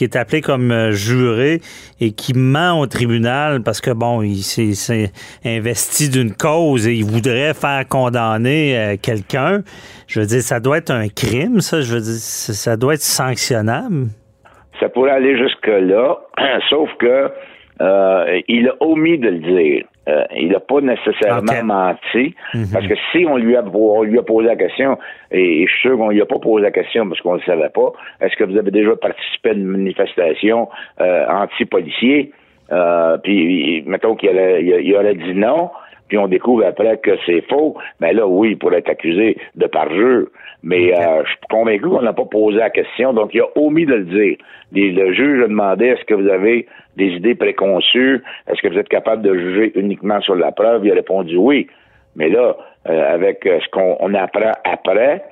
est, 0.00 0.16
appelé 0.16 0.40
comme 0.40 0.70
euh, 0.70 0.92
juré 0.92 1.60
et 2.00 2.12
qui 2.12 2.32
ment 2.32 2.78
au 2.78 2.86
tribunal 2.86 3.62
parce 3.62 3.80
que, 3.80 3.90
bon, 3.90 4.22
il 4.22 4.42
s'est 4.42 5.10
investi 5.44 6.08
d'une 6.08 6.32
cause 6.32 6.86
et 6.86 6.94
il 6.94 7.04
voudrait 7.04 7.52
faire 7.54 7.86
condamner 7.88 8.78
euh, 8.78 8.96
quelqu'un. 9.02 9.62
Je 10.06 10.20
veux 10.20 10.26
dire, 10.26 10.42
ça 10.42 10.60
doit 10.60 10.78
être 10.78 10.92
un 10.92 11.08
crime, 11.08 11.60
ça. 11.60 11.80
Je 11.80 11.94
veux 11.94 12.00
dire, 12.00 12.14
ça 12.14 12.76
doit 12.76 12.94
être 12.94 13.02
sanctionnable. 13.02 14.06
Ça 14.78 14.88
pourrait 14.88 15.10
aller 15.10 15.36
jusque-là, 15.36 16.16
sauf 16.70 16.88
que 16.98 17.30
il 18.48 18.68
a 18.68 18.74
omis 18.80 19.18
de 19.18 19.28
le 19.28 19.38
dire. 19.38 19.84
Euh, 20.08 20.24
il 20.36 20.50
n'a 20.50 20.60
pas 20.60 20.80
nécessairement 20.80 21.64
menti, 21.64 22.34
mhm. 22.54 22.66
parce 22.72 22.86
que 22.86 22.94
si 23.10 23.26
on 23.26 23.36
lui 23.36 23.56
a, 23.56 23.62
lui 24.04 24.18
a 24.18 24.22
posé 24.22 24.46
la 24.46 24.54
question, 24.54 24.98
et, 25.32 25.66
je 25.66 25.72
suis 25.72 25.88
sûr 25.88 25.98
qu'on 25.98 26.10
lui 26.10 26.22
a 26.22 26.26
pas 26.26 26.38
posé 26.38 26.62
la 26.62 26.70
question 26.70 27.08
parce 27.08 27.20
qu'on 27.20 27.34
ne 27.34 27.38
le 27.38 27.44
savait 27.44 27.70
pas, 27.70 27.92
est-ce 28.20 28.36
que 28.36 28.44
vous 28.44 28.56
avez 28.56 28.70
déjà 28.70 28.94
participé 28.94 29.50
à 29.50 29.52
une 29.54 29.64
manifestation 29.64 30.68
euh, 31.00 31.26
anti-policier? 31.28 32.30
Euh, 32.70 33.18
puis, 33.18 33.82
mettons 33.86 34.14
qu'il 34.14 34.30
il 34.30 34.94
aurait 34.94 35.14
dit 35.14 35.34
non, 35.34 35.70
puis 36.08 36.18
on 36.18 36.28
découvre 36.28 36.64
après 36.64 36.98
que 36.98 37.12
c'est 37.26 37.42
faux, 37.48 37.76
mais 38.00 38.12
là, 38.12 38.26
oui, 38.26 38.50
il 38.50 38.58
pourrait 38.58 38.78
être 38.78 38.90
accusé 38.90 39.36
de 39.56 39.66
parjure. 39.66 40.28
Mais 40.62 40.92
euh, 40.94 41.22
je 41.24 41.30
suis 41.30 41.38
convaincu 41.50 41.88
qu'on 41.88 42.02
n'a 42.02 42.12
pas 42.12 42.24
posé 42.24 42.58
la 42.58 42.70
question, 42.70 43.12
donc 43.12 43.34
il 43.34 43.40
a 43.40 43.46
omis 43.56 43.86
de 43.86 43.94
le 43.94 44.04
dire. 44.04 44.36
le 44.72 45.12
juge 45.12 45.44
a 45.44 45.48
demandé 45.48 45.86
est-ce 45.86 46.04
que 46.04 46.14
vous 46.14 46.28
avez 46.28 46.66
des 46.96 47.08
idées 47.08 47.34
préconçues, 47.34 48.22
est-ce 48.48 48.60
que 48.62 48.68
vous 48.68 48.78
êtes 48.78 48.88
capable 48.88 49.22
de 49.22 49.36
juger 49.36 49.72
uniquement 49.78 50.20
sur 50.20 50.34
la 50.34 50.52
preuve? 50.52 50.84
Il 50.84 50.92
a 50.92 50.94
répondu 50.94 51.36
oui. 51.36 51.66
Mais 52.16 52.28
là, 52.28 52.56
euh, 52.88 53.14
avec 53.14 53.46
euh, 53.46 53.58
ce 53.64 53.68
qu'on 53.70 54.14
apprend 54.14 54.52
après, 54.64 55.24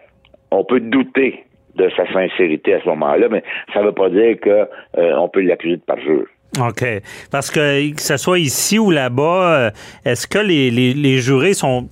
on 0.50 0.64
peut 0.64 0.80
douter 0.80 1.44
de 1.76 1.90
sa 1.96 2.06
sincérité 2.12 2.74
à 2.74 2.80
ce 2.80 2.88
moment-là, 2.88 3.28
mais 3.30 3.42
ça 3.72 3.80
ne 3.80 3.86
veut 3.86 3.92
pas 3.92 4.08
dire 4.10 4.36
qu'on 4.40 5.28
peut 5.28 5.40
l'accuser 5.40 5.76
de 5.76 5.82
parjure. 5.82 6.26
OK. 6.60 6.84
Parce 7.30 7.50
que 7.50 7.92
que 7.94 8.00
ce 8.00 8.16
soit 8.16 8.38
ici 8.38 8.78
ou 8.78 8.90
là-bas, 8.90 9.58
euh, 9.58 9.70
est-ce 10.04 10.26
que 10.26 10.38
les, 10.38 10.70
les, 10.70 11.18
jurés 11.18 11.54
sont, 11.54 11.88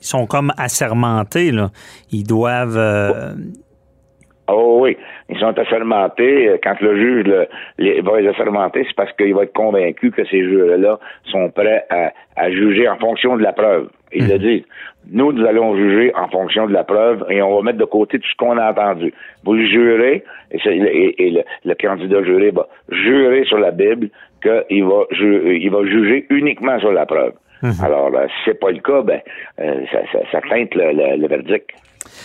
sont 0.00 0.26
comme 0.26 0.52
assermentés, 0.58 1.50
là? 1.50 1.70
Ils 2.10 2.24
doivent... 2.24 2.76
Euh, 2.76 3.32
oh 4.48 4.78
oui, 4.82 4.96
ils 5.28 5.38
sont 5.38 5.58
assermentés. 5.58 6.58
Quand 6.62 6.80
le 6.80 6.96
juge 6.98 7.32
va 8.02 8.20
les 8.20 8.28
assermenter, 8.28 8.84
c'est 8.86 8.96
parce 8.96 9.12
qu'il 9.12 9.34
va 9.34 9.44
être 9.44 9.52
convaincu 9.52 10.10
que 10.10 10.24
ces 10.24 10.42
jurés-là 10.42 10.98
sont 11.24 11.50
prêts 11.50 11.84
à, 11.90 12.12
à, 12.36 12.50
juger 12.50 12.88
en 12.88 12.96
fonction 12.96 13.36
de 13.36 13.42
la 13.42 13.52
preuve. 13.52 13.88
Il 14.12 14.28
le 14.28 14.34
mhm. 14.34 14.40
dit. 14.40 14.66
Nous, 15.10 15.32
nous 15.32 15.44
allons 15.44 15.76
juger 15.76 16.12
en 16.14 16.28
fonction 16.28 16.66
de 16.66 16.72
la 16.72 16.84
preuve 16.84 17.24
et 17.28 17.42
on 17.42 17.56
va 17.56 17.62
mettre 17.62 17.78
de 17.78 17.84
côté 17.84 18.18
tout 18.18 18.28
ce 18.28 18.36
qu'on 18.36 18.56
a 18.56 18.70
entendu. 18.70 19.12
Vous 19.44 19.58
jurez, 19.58 20.22
et, 20.52 21.26
et, 21.26 21.44
le, 21.64 21.74
candidat 21.74 22.22
juré 22.22 22.50
va 22.50 22.68
jurer 22.88 23.44
sur 23.44 23.58
la 23.58 23.72
Bible 23.72 24.10
qu'il 24.42 24.84
va, 24.84 25.04
il 25.10 25.70
va 25.70 25.84
juger 25.84 26.26
uniquement 26.30 26.78
sur 26.78 26.92
la 26.92 27.06
preuve. 27.06 27.32
Mhm. 27.62 27.74
Alors, 27.82 28.10
euh, 28.14 28.26
si 28.26 28.34
c'est 28.46 28.60
pas 28.60 28.70
le 28.70 28.80
cas, 28.80 29.02
ben, 29.02 29.20
euh, 29.60 29.84
ça, 29.92 29.98
ça, 30.12 30.18
ça, 30.32 30.40
teinte 30.48 30.74
le, 30.74 31.16
le, 31.16 31.28
verdict. 31.28 31.70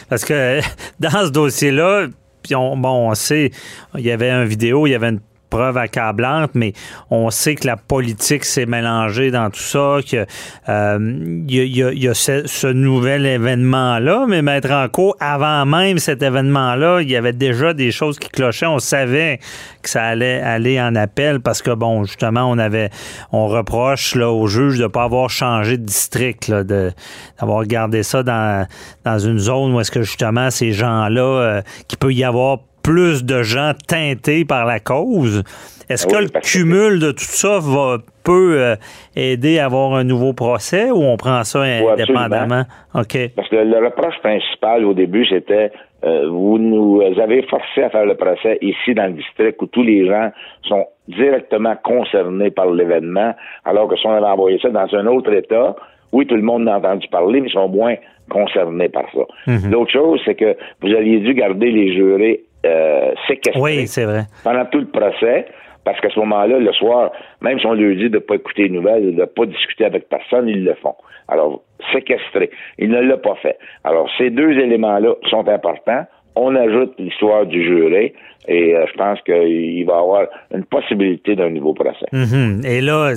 Parce 0.09 0.25
que 0.25 0.59
dans 0.99 1.25
ce 1.25 1.31
dossier-là, 1.31 2.07
puis 2.43 2.55
on, 2.55 2.75
bon, 2.77 3.09
on 3.09 3.13
sait, 3.13 3.51
il 3.95 4.05
y 4.05 4.11
avait 4.11 4.31
une 4.31 4.45
vidéo, 4.45 4.87
il 4.87 4.91
y 4.91 4.95
avait 4.95 5.09
une 5.09 5.21
preuve 5.49 5.77
accablante, 5.77 6.51
mais 6.53 6.73
on 7.09 7.29
sait 7.29 7.55
que 7.55 7.67
la 7.67 7.77
politique 7.77 8.45
s'est 8.45 8.65
mélangée 8.65 9.31
dans 9.31 9.49
tout 9.49 9.59
ça, 9.59 9.97
qu'il 10.05 10.25
euh, 10.69 11.43
y, 11.47 12.07
a, 12.07 12.13
ce, 12.13 12.67
nouvel 12.67 13.25
événement-là, 13.25 14.25
mais 14.27 14.41
mettre 14.41 14.71
en 14.71 14.87
cours, 14.89 15.15
avant 15.19 15.65
même 15.65 15.99
cet 15.99 16.21
événement-là, 16.21 17.01
il 17.01 17.09
y 17.09 17.15
avait 17.15 17.33
déjà 17.33 17.73
des 17.73 17.91
choses 17.91 18.19
qui 18.19 18.29
clochaient. 18.29 18.65
On 18.65 18.79
savait 18.79 19.39
que 19.81 19.89
ça 19.89 20.03
allait 20.03 20.41
aller 20.41 20.79
en 20.81 20.95
appel 20.95 21.39
parce 21.39 21.61
que, 21.61 21.71
bon, 21.71 22.03
justement, 22.03 22.49
on 22.49 22.57
avait, 22.57 22.89
on 23.31 23.47
reproche 23.47 24.15
là, 24.15 24.29
au 24.31 24.47
juge 24.47 24.77
de 24.77 24.83
ne 24.83 24.87
pas 24.87 25.03
avoir 25.03 25.29
changé 25.29 25.77
de 25.77 25.83
district, 25.83 26.51
d'avoir 26.51 27.65
gardé 27.65 28.03
ça 28.03 28.23
dans, 28.23 28.67
dans 29.05 29.19
une 29.19 29.39
zone 29.39 29.73
où 29.73 29.79
est-ce 29.79 29.91
que, 29.91 30.03
justement, 30.03 30.49
ces 30.51 30.73
gens-là, 30.73 31.21
euh, 31.21 31.61
qui 31.87 31.97
peut 31.97 32.13
y 32.13 32.23
avoir 32.23 32.59
plus 32.87 33.25
de 33.25 33.43
gens 33.43 33.73
teintés 33.85 34.45
par 34.45 34.65
la 34.65 34.79
cause? 34.79 35.43
Est-ce 35.89 36.07
que 36.07 36.15
le 36.15 36.29
cumul 36.39 36.99
de 36.99 37.11
tout 37.11 37.19
ça 37.19 37.59
va, 37.59 37.97
peut 38.23 38.55
euh, 38.59 38.75
aider 39.17 39.59
à 39.59 39.65
avoir 39.65 39.93
un 39.93 40.05
nouveau 40.05 40.31
procès 40.31 40.89
ou 40.89 41.03
on 41.03 41.17
prend 41.17 41.43
ça 41.43 41.63
indépendamment? 41.63 42.63
OK. 42.95 43.17
Parce 43.35 43.49
que 43.49 43.57
le 43.57 43.77
reproche 43.83 44.17
principal 44.23 44.85
au 44.85 44.93
début, 44.93 45.25
c'était 45.25 45.71
euh, 46.05 46.29
vous 46.29 46.59
nous 46.59 47.01
avez 47.21 47.41
forcé 47.43 47.83
à 47.83 47.89
faire 47.89 48.05
le 48.05 48.15
procès 48.15 48.57
ici 48.61 48.93
dans 48.93 49.07
le 49.07 49.13
district 49.13 49.61
où 49.61 49.67
tous 49.67 49.83
les 49.83 50.07
gens 50.07 50.31
sont 50.63 50.85
directement 51.09 51.75
concernés 51.83 52.51
par 52.51 52.69
l'événement, 52.71 53.33
alors 53.65 53.89
que 53.89 53.97
si 53.97 54.07
on 54.07 54.11
avait 54.11 54.25
envoyé 54.27 54.59
ça 54.59 54.69
dans 54.69 54.87
un 54.95 55.07
autre 55.07 55.33
État, 55.33 55.75
oui, 56.13 56.25
tout 56.25 56.35
le 56.35 56.41
monde 56.41 56.69
a 56.69 56.77
entendu 56.77 57.07
parler, 57.09 57.41
mais 57.41 57.49
ils 57.49 57.53
sont 57.53 57.67
moins 57.67 57.95
concernés 58.29 58.89
par 58.89 59.05
ça. 59.13 59.51
Mhm. 59.51 59.71
L'autre 59.71 59.91
chose, 59.91 60.21
c'est 60.25 60.35
que 60.35 60.55
vous 60.81 60.93
aviez 60.93 61.19
dû 61.19 61.33
garder 61.33 61.71
les 61.71 61.93
jurés 61.93 62.41
euh, 62.65 63.13
oui, 63.55 63.87
c'est 63.87 64.05
vrai. 64.05 64.25
Pendant 64.43 64.65
tout 64.65 64.79
le 64.79 64.87
procès, 64.87 65.45
parce 65.87 66.01
qu'à 66.01 66.09
ce 66.09 66.19
moment-là, 66.19 66.59
le 66.59 66.73
soir, 66.73 67.11
même 67.41 67.59
si 67.59 67.65
on 67.65 67.73
lui 67.73 67.95
dit 67.95 68.09
de 68.09 68.15
ne 68.15 68.19
pas 68.19 68.35
écouter 68.35 68.63
les 68.63 68.69
nouvelles, 68.69 69.15
de 69.15 69.21
ne 69.21 69.25
pas 69.25 69.45
discuter 69.45 69.85
avec 69.85 70.09
personne, 70.09 70.47
ils 70.49 70.63
le 70.63 70.73
font. 70.75 70.95
Alors, 71.27 71.63
séquestré. 71.93 72.49
Il 72.77 72.89
ne 72.89 72.99
l'a 72.99 73.17
pas 73.17 73.35
fait. 73.35 73.57
Alors, 73.83 74.09
ces 74.17 74.29
deux 74.29 74.51
éléments-là 74.51 75.13
sont 75.29 75.47
importants. 75.47 76.05
On 76.35 76.55
ajoute 76.55 76.93
l'histoire 76.99 77.45
du 77.45 77.63
juré 77.63 78.13
et 78.47 78.75
euh, 78.75 78.85
je 78.91 78.97
pense 78.97 79.19
qu'il 79.21 79.85
va 79.85 79.93
y 79.93 79.97
avoir 79.97 80.27
une 80.53 80.65
possibilité 80.65 81.35
d'un 81.35 81.49
nouveau 81.49 81.73
procès. 81.73 82.05
Mm-hmm. 82.11 82.65
Et 82.67 82.81
là, 82.81 83.13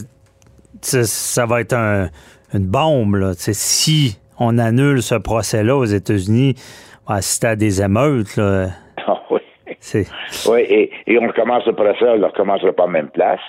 ça 0.80 1.46
va 1.46 1.60
être 1.60 1.74
une 2.54 2.66
bombe. 2.66 3.16
Là. 3.16 3.32
si 3.34 4.18
on 4.38 4.58
annule 4.58 5.02
ce 5.02 5.16
procès-là 5.16 5.76
aux 5.76 5.84
États-Unis, 5.84 6.54
on 7.06 7.12
va 7.12 7.18
assister 7.18 7.48
à 7.48 7.56
des 7.56 7.82
émeutes. 7.82 8.36
Là. 8.36 8.68
Oui, 10.48 10.60
et, 10.60 10.90
et, 11.06 11.18
on 11.18 11.26
recommence 11.26 11.66
le 11.66 11.72
procès, 11.72 12.04
on 12.08 12.18
ne 12.18 12.24
recommencera 12.24 12.72
pas 12.72 12.84
en 12.84 12.88
même 12.88 13.08
place. 13.08 13.40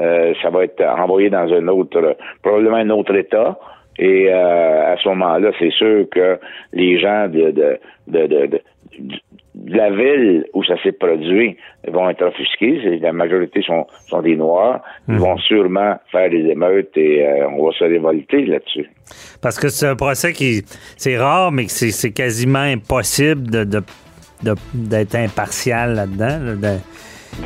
Euh, 0.00 0.32
ça 0.40 0.50
va 0.50 0.64
être 0.64 0.82
envoyé 0.82 1.28
dans 1.30 1.52
un 1.52 1.68
autre, 1.68 2.16
probablement 2.42 2.76
un 2.76 2.90
autre 2.90 3.14
État. 3.14 3.58
Et 3.98 4.28
euh, 4.30 4.94
à 4.94 4.96
ce 4.96 5.08
moment-là, 5.10 5.50
c'est 5.58 5.72
sûr 5.72 6.06
que 6.10 6.38
les 6.72 6.98
gens 6.98 7.28
de, 7.28 7.50
de, 7.50 7.78
de, 8.06 8.26
de, 8.46 8.60
la 9.66 9.90
ville 9.90 10.46
où 10.54 10.64
ça 10.64 10.80
s'est 10.82 10.92
produit 10.92 11.56
vont 11.86 12.08
être 12.08 12.24
offusqués. 12.24 12.98
La 13.00 13.12
majorité 13.12 13.60
sont, 13.62 13.86
sont 14.06 14.22
des 14.22 14.36
Noirs. 14.36 14.80
Ils 15.08 15.14
mhm. 15.14 15.20
vont 15.20 15.36
sûrement 15.38 15.96
faire 16.10 16.30
des 16.30 16.46
émeutes 16.46 16.96
et 16.96 17.26
euh, 17.26 17.48
on 17.50 17.66
va 17.66 17.72
se 17.72 17.84
révolter 17.84 18.46
là-dessus. 18.46 18.88
Parce 19.42 19.58
que 19.58 19.68
c'est 19.68 19.88
un 19.88 19.96
procès 19.96 20.32
qui, 20.32 20.62
c'est 20.96 21.18
rare, 21.18 21.52
mais 21.52 21.68
c'est 21.68 22.12
quasiment 22.12 22.60
impossible 22.60 23.50
de 23.50 23.82
d'être 24.42 25.14
impartial 25.14 25.94
là-dedans. 25.94 26.78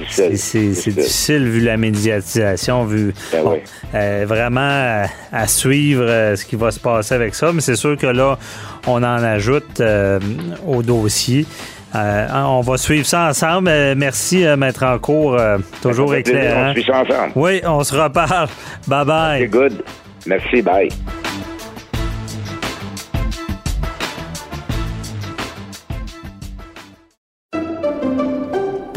c'est 0.08 0.30
difficile 0.30 1.48
vu 1.48 1.60
la 1.60 1.76
médiatisation, 1.76 2.84
vu 2.84 3.14
ben 3.32 3.58
euh, 3.94 4.24
vraiment 4.26 5.04
à, 5.32 5.46
suivre 5.46 6.04
euh, 6.04 6.36
ce 6.36 6.44
qui 6.44 6.56
va 6.56 6.70
se 6.70 6.80
passer 6.80 7.14
avec 7.14 7.34
ça. 7.34 7.52
Mais 7.52 7.60
c'est 7.60 7.76
sûr 7.76 7.96
que 7.96 8.06
là, 8.06 8.38
on 8.86 9.02
en 9.02 9.22
ajoute 9.22 9.80
euh, 9.80 10.18
au 10.66 10.82
dossier. 10.82 11.46
on 11.94 12.60
va 12.60 12.76
suivre 12.76 13.06
ça 13.06 13.28
ensemble. 13.28 13.70
merci, 13.96 14.44
Maître 14.56 14.84
Encourt. 14.84 15.38
toujours 15.82 16.14
éclairant. 16.14 16.70
On 16.70 16.74
suit 16.74 16.84
ça 16.84 17.02
ensemble. 17.02 17.32
Oui, 17.36 17.60
on 17.64 17.84
se 17.84 17.94
reparle. 17.94 18.48
Bye 18.86 19.04
bye. 19.04 19.40
C'est 19.40 19.48
good. 19.48 19.82
Merci, 20.26 20.62
bye. 20.62 20.88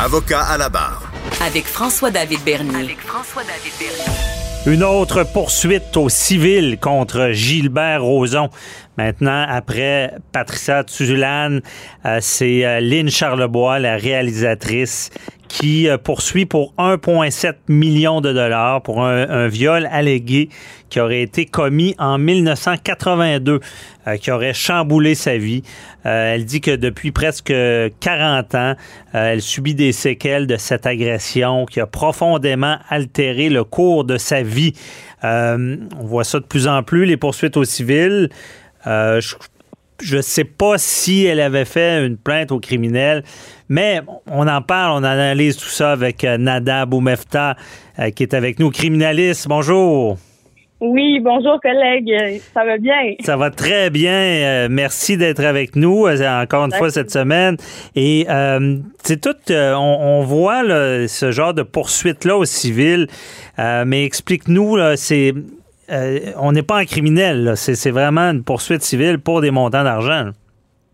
Avocat 0.00 0.42
à 0.42 0.56
la 0.56 0.68
barre. 0.68 1.10
Avec 1.44 1.64
François-David 1.64 2.38
Bernier. 2.44 2.96
Une 4.66 4.84
autre 4.84 5.24
poursuite 5.24 5.96
au 5.96 6.08
civil 6.08 6.78
contre 6.78 7.30
Gilbert 7.32 8.04
Rozon. 8.04 8.48
Maintenant, 8.96 9.44
après 9.48 10.12
Patricia 10.30 10.84
Tuzulane, 10.84 11.62
euh, 12.06 12.18
c'est 12.20 12.64
euh, 12.64 12.78
Lynn 12.78 13.10
Charlebois, 13.10 13.80
la 13.80 13.96
réalisatrice, 13.96 15.10
qui 15.48 15.88
euh, 15.88 15.98
poursuit 15.98 16.46
pour 16.46 16.74
1,7 16.78 17.54
million 17.68 18.20
de 18.20 18.32
dollars 18.32 18.82
pour 18.82 19.04
un, 19.04 19.48
viol 19.48 19.88
allégué 19.90 20.50
qui 20.90 21.00
aurait 21.00 21.22
été 21.22 21.46
commis 21.46 21.94
en 21.98 22.18
1982, 22.18 23.60
euh, 24.06 24.16
qui 24.16 24.30
aurait 24.30 24.54
chamboulé 24.54 25.14
sa 25.14 25.36
vie. 25.36 25.62
Euh, 26.06 26.34
elle 26.34 26.44
dit 26.44 26.60
que 26.60 26.74
depuis 26.74 27.10
presque 27.10 27.52
40 28.00 28.54
ans, 28.54 28.74
elle 29.12 29.42
subit 29.42 29.74
des 29.74 29.92
séquelles 29.92 30.46
de 30.46 30.56
cette 30.56 30.86
agression 30.86 31.66
qui 31.66 31.80
a 31.80 31.86
profondément 31.86 32.78
altéré 32.88 33.48
le 33.48 33.64
cours 33.64 34.04
de 34.04 34.16
sa 34.16 34.42
vie. 34.42 34.74
on 35.22 35.78
voit 36.00 36.24
ça 36.24 36.40
de 36.40 36.44
plus 36.44 36.68
en 36.68 36.82
plus, 36.82 37.04
les 37.04 37.16
poursuites 37.16 37.56
au 37.56 37.64
civil. 37.64 38.30
je 38.84 40.16
ne 40.16 40.22
sais 40.22 40.44
pas 40.44 40.78
si 40.78 41.24
elle 41.24 41.40
avait 41.40 41.64
fait 41.64 42.06
une 42.06 42.16
plainte 42.16 42.52
au 42.52 42.60
criminel, 42.60 43.24
mais 43.68 44.00
on 44.26 44.48
en 44.48 44.62
parle, 44.62 44.92
on 44.92 45.04
analyse 45.04 45.56
tout 45.56 45.68
ça 45.68 45.92
avec 45.92 46.24
euh, 46.24 46.38
Nada 46.38 46.86
Boumefta, 46.86 47.56
euh, 47.98 48.10
qui 48.10 48.22
est 48.22 48.34
avec 48.34 48.58
nous, 48.58 48.70
criminaliste. 48.70 49.46
Bonjour. 49.48 50.18
Oui, 50.80 51.18
bonjour 51.18 51.60
collègue, 51.60 52.40
ça 52.54 52.64
va 52.64 52.78
bien? 52.78 53.14
Ça 53.20 53.36
va 53.36 53.50
très 53.50 53.90
bien. 53.90 54.12
Euh, 54.12 54.68
merci 54.70 55.16
d'être 55.16 55.44
avec 55.44 55.74
nous 55.74 56.06
encore 56.06 56.64
une 56.66 56.72
fois 56.72 56.90
cette 56.90 57.10
semaine. 57.10 57.56
Et 57.96 58.26
c'est 59.02 59.20
tout, 59.20 59.52
on, 59.52 60.20
voit 60.20 60.62
ce 61.08 61.30
genre 61.32 61.52
de 61.52 61.62
poursuite-là 61.62 62.36
au 62.36 62.44
civil, 62.44 63.08
mais 63.58 64.04
explique-nous, 64.04 64.76
c'est 64.94 65.32
euh, 65.90 66.32
on 66.38 66.52
n'est 66.52 66.62
pas 66.62 66.78
un 66.78 66.84
criminel. 66.84 67.52
C'est 67.56 67.90
vraiment 67.90 68.30
une 68.30 68.44
poursuite 68.44 68.82
civile 68.82 69.18
pour 69.18 69.40
des 69.40 69.50
montants 69.50 69.84
d'argent. 69.84 70.30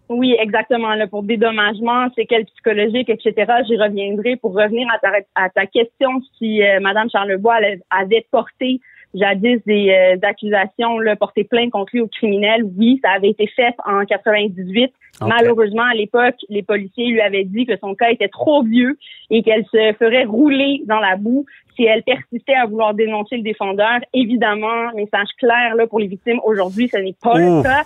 Oui, 0.09 0.37
exactement. 0.39 0.95
Là, 0.95 1.07
pour 1.07 1.23
dédommagement, 1.23 2.09
séquelles 2.15 2.45
psychologiques, 2.45 3.09
etc. 3.09 3.53
J'y 3.67 3.77
reviendrai 3.77 4.37
pour 4.37 4.55
revenir 4.55 4.87
à 5.35 5.49
ta, 5.49 5.67
question 5.67 6.11
si 6.39 6.63
euh, 6.63 6.79
Mme 6.81 7.09
Charlebois 7.11 7.57
avait 7.91 8.27
porté 8.31 8.81
jadis 9.15 9.61
des 9.67 9.91
euh, 9.91 10.27
accusations, 10.27 10.99
là, 10.99 11.17
porté 11.17 11.45
plainte 11.45 11.71
contre 11.71 11.91
lui 11.93 12.01
au 12.01 12.09
criminel. 12.09 12.65
Oui, 12.77 13.01
ça 13.03 13.13
avait 13.13 13.31
été 13.31 13.47
fait 13.47 13.75
en 13.85 14.05
98. 14.05 14.93
Malheureusement, 15.21 15.85
à 15.85 15.95
l'époque, 15.95 16.35
les 16.49 16.63
policiers 16.63 17.07
lui 17.07 17.21
avaient 17.21 17.45
dit 17.45 17.67
que 17.67 17.77
son 17.79 17.95
cas 17.95 18.11
était 18.11 18.29
trop 18.29 18.63
vieux 18.63 18.99
et 19.31 19.43
qu'elle 19.43 19.65
se 19.67 19.93
ferait 19.99 20.25
rouler 20.25 20.83
dans 20.87 20.99
la 20.99 21.17
boue 21.17 21.47
si 21.77 21.85
elle 21.85 22.03
persistait 22.03 22.55
à 22.55 22.67
vouloir 22.67 22.95
dénoncer 22.95 23.37
le 23.37 23.43
défendeur. 23.43 24.01
Évidemment, 24.13 24.93
message 24.95 25.29
clair 25.39 25.75
là 25.77 25.87
pour 25.87 26.01
les 26.01 26.09
victimes 26.09 26.41
aujourd'hui, 26.45 26.89
ce 26.89 26.99
n'est 26.99 27.15
pas 27.21 27.39
le 27.39 27.63
cas. 27.63 27.83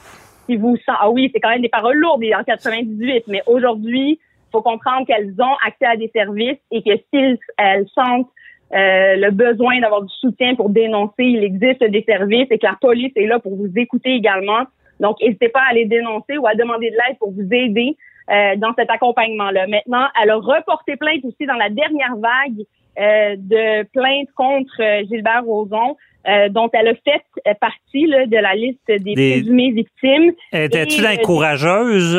Si 0.46 0.56
vous 0.56 0.76
ah 0.88 1.10
oui, 1.10 1.30
c'est 1.32 1.40
quand 1.40 1.50
même 1.50 1.60
des 1.60 1.68
paroles 1.68 1.98
lourdes 1.98 2.24
en 2.34 2.42
98, 2.42 3.24
mais 3.28 3.42
aujourd'hui, 3.46 4.18
faut 4.50 4.62
comprendre 4.62 5.06
qu'elles 5.06 5.34
ont 5.38 5.56
accès 5.66 5.84
à 5.84 5.96
des 5.96 6.10
services 6.14 6.58
et 6.70 6.82
que 6.82 6.96
si 6.96 7.38
elles 7.58 7.86
sentent 7.94 8.30
euh, 8.74 9.16
le 9.16 9.30
besoin 9.30 9.80
d'avoir 9.80 10.02
du 10.02 10.14
soutien 10.14 10.54
pour 10.54 10.68
dénoncer, 10.70 11.24
il 11.24 11.42
existe 11.42 11.82
des 11.84 12.02
services 12.02 12.48
et 12.50 12.58
que 12.58 12.66
la 12.66 12.76
police 12.80 13.12
est 13.16 13.26
là 13.26 13.38
pour 13.38 13.56
vous 13.56 13.70
écouter 13.76 14.10
également. 14.14 14.64
Donc, 15.00 15.16
n'hésitez 15.20 15.48
pas 15.48 15.62
à 15.70 15.74
les 15.74 15.86
dénoncer 15.86 16.36
ou 16.38 16.46
à 16.46 16.54
demander 16.54 16.90
de 16.90 16.96
l'aide 16.96 17.18
pour 17.18 17.30
vous 17.30 17.48
aider 17.50 17.96
euh, 18.30 18.56
dans 18.56 18.74
cet 18.74 18.90
accompagnement-là. 18.90 19.66
Maintenant, 19.68 20.06
elle 20.20 20.30
a 20.30 20.36
reporté 20.36 20.96
plainte 20.96 21.24
aussi 21.24 21.46
dans 21.46 21.54
la 21.54 21.70
dernière 21.70 22.14
vague 22.16 22.66
euh, 22.98 23.36
de 23.38 23.84
plaintes 23.92 24.28
contre 24.34 24.82
euh, 24.82 25.04
Gilbert 25.08 25.44
Rozon. 25.44 25.96
Dont 26.50 26.68
elle 26.72 26.88
a 26.88 26.94
fait 26.94 27.54
partie 27.60 28.06
là, 28.06 28.26
de 28.26 28.36
la 28.36 28.54
liste 28.54 28.80
des, 28.88 29.14
présumées 29.14 29.70
victimes. 29.70 30.32
Étais-tu 30.52 31.02
la 31.02 31.16
courageuse? 31.16 32.18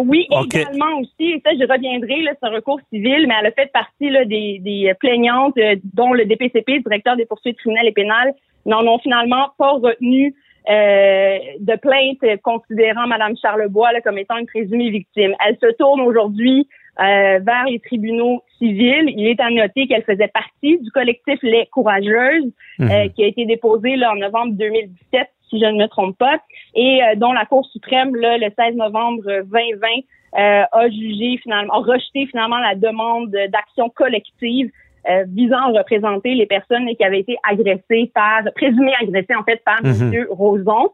oui, 0.00 0.26
également 0.30 0.98
aussi. 1.00 1.32
Et 1.32 1.42
ça, 1.44 1.50
je 1.52 1.66
reviendrai, 1.70 2.24
c'est 2.40 2.46
un 2.46 2.50
recours 2.50 2.80
civil, 2.92 3.26
mais 3.26 3.34
elle 3.40 3.46
a 3.46 3.52
fait 3.52 3.70
partie 3.72 4.10
là, 4.10 4.24
des, 4.24 4.58
des 4.60 4.92
plaignantes 4.98 5.54
dont 5.94 6.12
le 6.12 6.24
DPCP, 6.24 6.80
directeur 6.80 7.16
des 7.16 7.26
poursuites 7.26 7.58
criminelles 7.58 7.88
et 7.88 7.92
pénales, 7.92 8.32
n'en 8.66 8.86
ont 8.86 8.98
finalement 8.98 9.50
pas 9.58 9.72
retenu 9.72 10.34
euh, 10.68 11.38
de 11.58 11.76
plainte 11.76 12.40
considérant 12.42 13.06
Mme 13.06 13.34
Charlebois 13.40 13.88
comme 14.04 14.18
étant 14.18 14.36
une 14.36 14.46
présumée 14.46 14.90
victime. 14.90 15.34
Elle 15.44 15.56
se 15.60 15.72
tourne 15.76 16.00
aujourd'hui 16.02 16.68
euh, 16.98 17.38
vers 17.40 17.64
les 17.66 17.78
tribunaux 17.78 18.42
civils. 18.58 19.12
Il 19.16 19.26
est 19.26 19.40
à 19.40 19.50
noter 19.50 19.86
qu'elle 19.86 20.02
faisait 20.02 20.28
partie 20.28 20.78
du 20.78 20.90
collectif 20.90 21.38
Les 21.42 21.66
Courageuses, 21.66 22.52
euh, 22.80 22.84
mhm. 22.84 23.12
qui 23.12 23.24
a 23.24 23.26
été 23.26 23.46
déposé 23.46 23.96
là, 23.96 24.12
en 24.12 24.16
novembre 24.16 24.52
2017, 24.54 25.28
si 25.48 25.60
je 25.60 25.66
ne 25.66 25.82
me 25.82 25.86
trompe 25.88 26.16
pas, 26.16 26.38
et 26.74 27.00
dont 27.16 27.32
la 27.32 27.44
Cour 27.44 27.66
suprême, 27.66 28.14
là, 28.14 28.38
le 28.38 28.50
16 28.56 28.76
novembre 28.76 29.24
2020, 29.24 29.88
a 30.32 30.88
jugé 30.90 31.38
finalement, 31.42 31.74
a 31.74 31.78
rejeté 31.78 32.26
finalement 32.26 32.58
la 32.58 32.76
demande 32.76 33.30
d'action 33.48 33.88
collective 33.88 34.70
euh, 35.08 35.24
visant 35.28 35.56
à 35.56 35.78
représenter 35.78 36.34
les 36.34 36.44
personnes 36.44 36.86
qui 36.94 37.02
avaient 37.02 37.20
été 37.20 37.34
agressées 37.48 38.10
par, 38.14 38.42
présumées 38.54 38.92
agressées 39.00 39.34
en 39.34 39.44
fait 39.44 39.62
par 39.64 39.78
M. 39.82 39.92
Mhm. 39.92 40.26
Roson. 40.28 40.90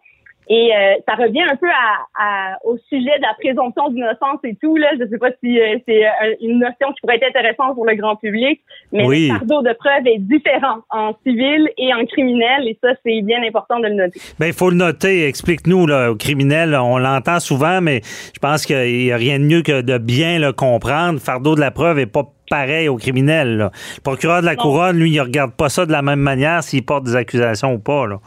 Et 0.49 0.71
euh, 0.75 0.95
ça 1.09 1.15
revient 1.17 1.43
un 1.43 1.57
peu 1.57 1.67
à, 1.69 2.57
au 2.65 2.77
sujet 2.89 3.19
de 3.19 3.23
la 3.23 3.35
présomption 3.35 3.89
d'innocence 3.91 4.39
et 4.45 4.57
tout. 4.61 4.77
Là. 4.77 4.89
Je 4.99 5.05
ne 5.05 5.09
sais 5.09 5.19
pas 5.19 5.31
si 5.43 5.61
euh, 5.61 5.79
c'est 5.87 6.03
une 6.41 6.61
notion 6.61 6.93
qui 6.93 7.01
pourrait 7.01 7.17
être 7.17 7.29
intéressante 7.29 7.75
pour 7.75 7.87
le 7.87 7.95
grand 7.97 8.17
public, 8.17 8.61
mais 8.93 9.07
le 9.07 9.29
fardeau 9.29 9.63
de 9.63 9.73
preuve 9.73 10.07
est 10.07 10.19
différent 10.19 10.79
en 10.91 11.15
civil 11.27 11.69
et 11.77 11.93
en 11.93 12.05
criminel, 12.07 12.69
et 12.69 12.79
ça, 12.83 12.91
c'est 13.05 13.23
bien 13.23 13.43
important 13.43 13.81
de 13.81 13.89
le 13.89 13.95
noter. 13.95 14.21
Bien, 14.39 14.49
il 14.49 14.55
faut 14.55 14.71
le 14.71 14.77
noter. 14.77 15.27
Explique-nous, 15.27 15.89
au 15.91 16.15
criminel, 16.17 16.75
on 16.75 16.99
l'entend 16.99 17.41
souvent, 17.41 17.81
mais 17.81 18.01
je 18.03 18.39
pense 18.41 18.67
qu'il 18.67 19.05
n'y 19.05 19.13
a 19.13 19.17
rien 19.17 19.39
de 19.39 19.45
mieux 19.45 19.63
que 19.63 19.83
de 19.83 19.99
bien 19.99 20.39
le 20.39 20.53
comprendre. 20.53 21.19
Fardeau 21.21 21.55
de 21.55 21.61
la 21.61 21.71
preuve 21.71 21.97
n'est 21.97 22.07
pas 22.07 22.25
pareil 22.49 22.89
au 22.89 22.97
criminel. 22.97 23.57
Le 23.59 24.03
procureur 24.03 24.41
de 24.41 24.47
la 24.47 24.57
couronne, 24.57 24.99
lui, 24.99 25.11
il 25.11 25.21
regarde 25.21 25.53
pas 25.53 25.69
ça 25.69 25.87
de 25.87 25.93
la 25.93 26.03
même 26.03 26.21
manière 26.21 26.63
s'il 26.63 26.85
porte 26.85 27.05
des 27.05 27.17
accusations 27.17 27.75
ou 27.75 27.79
pas. 27.79 28.07
Là. 28.07 28.21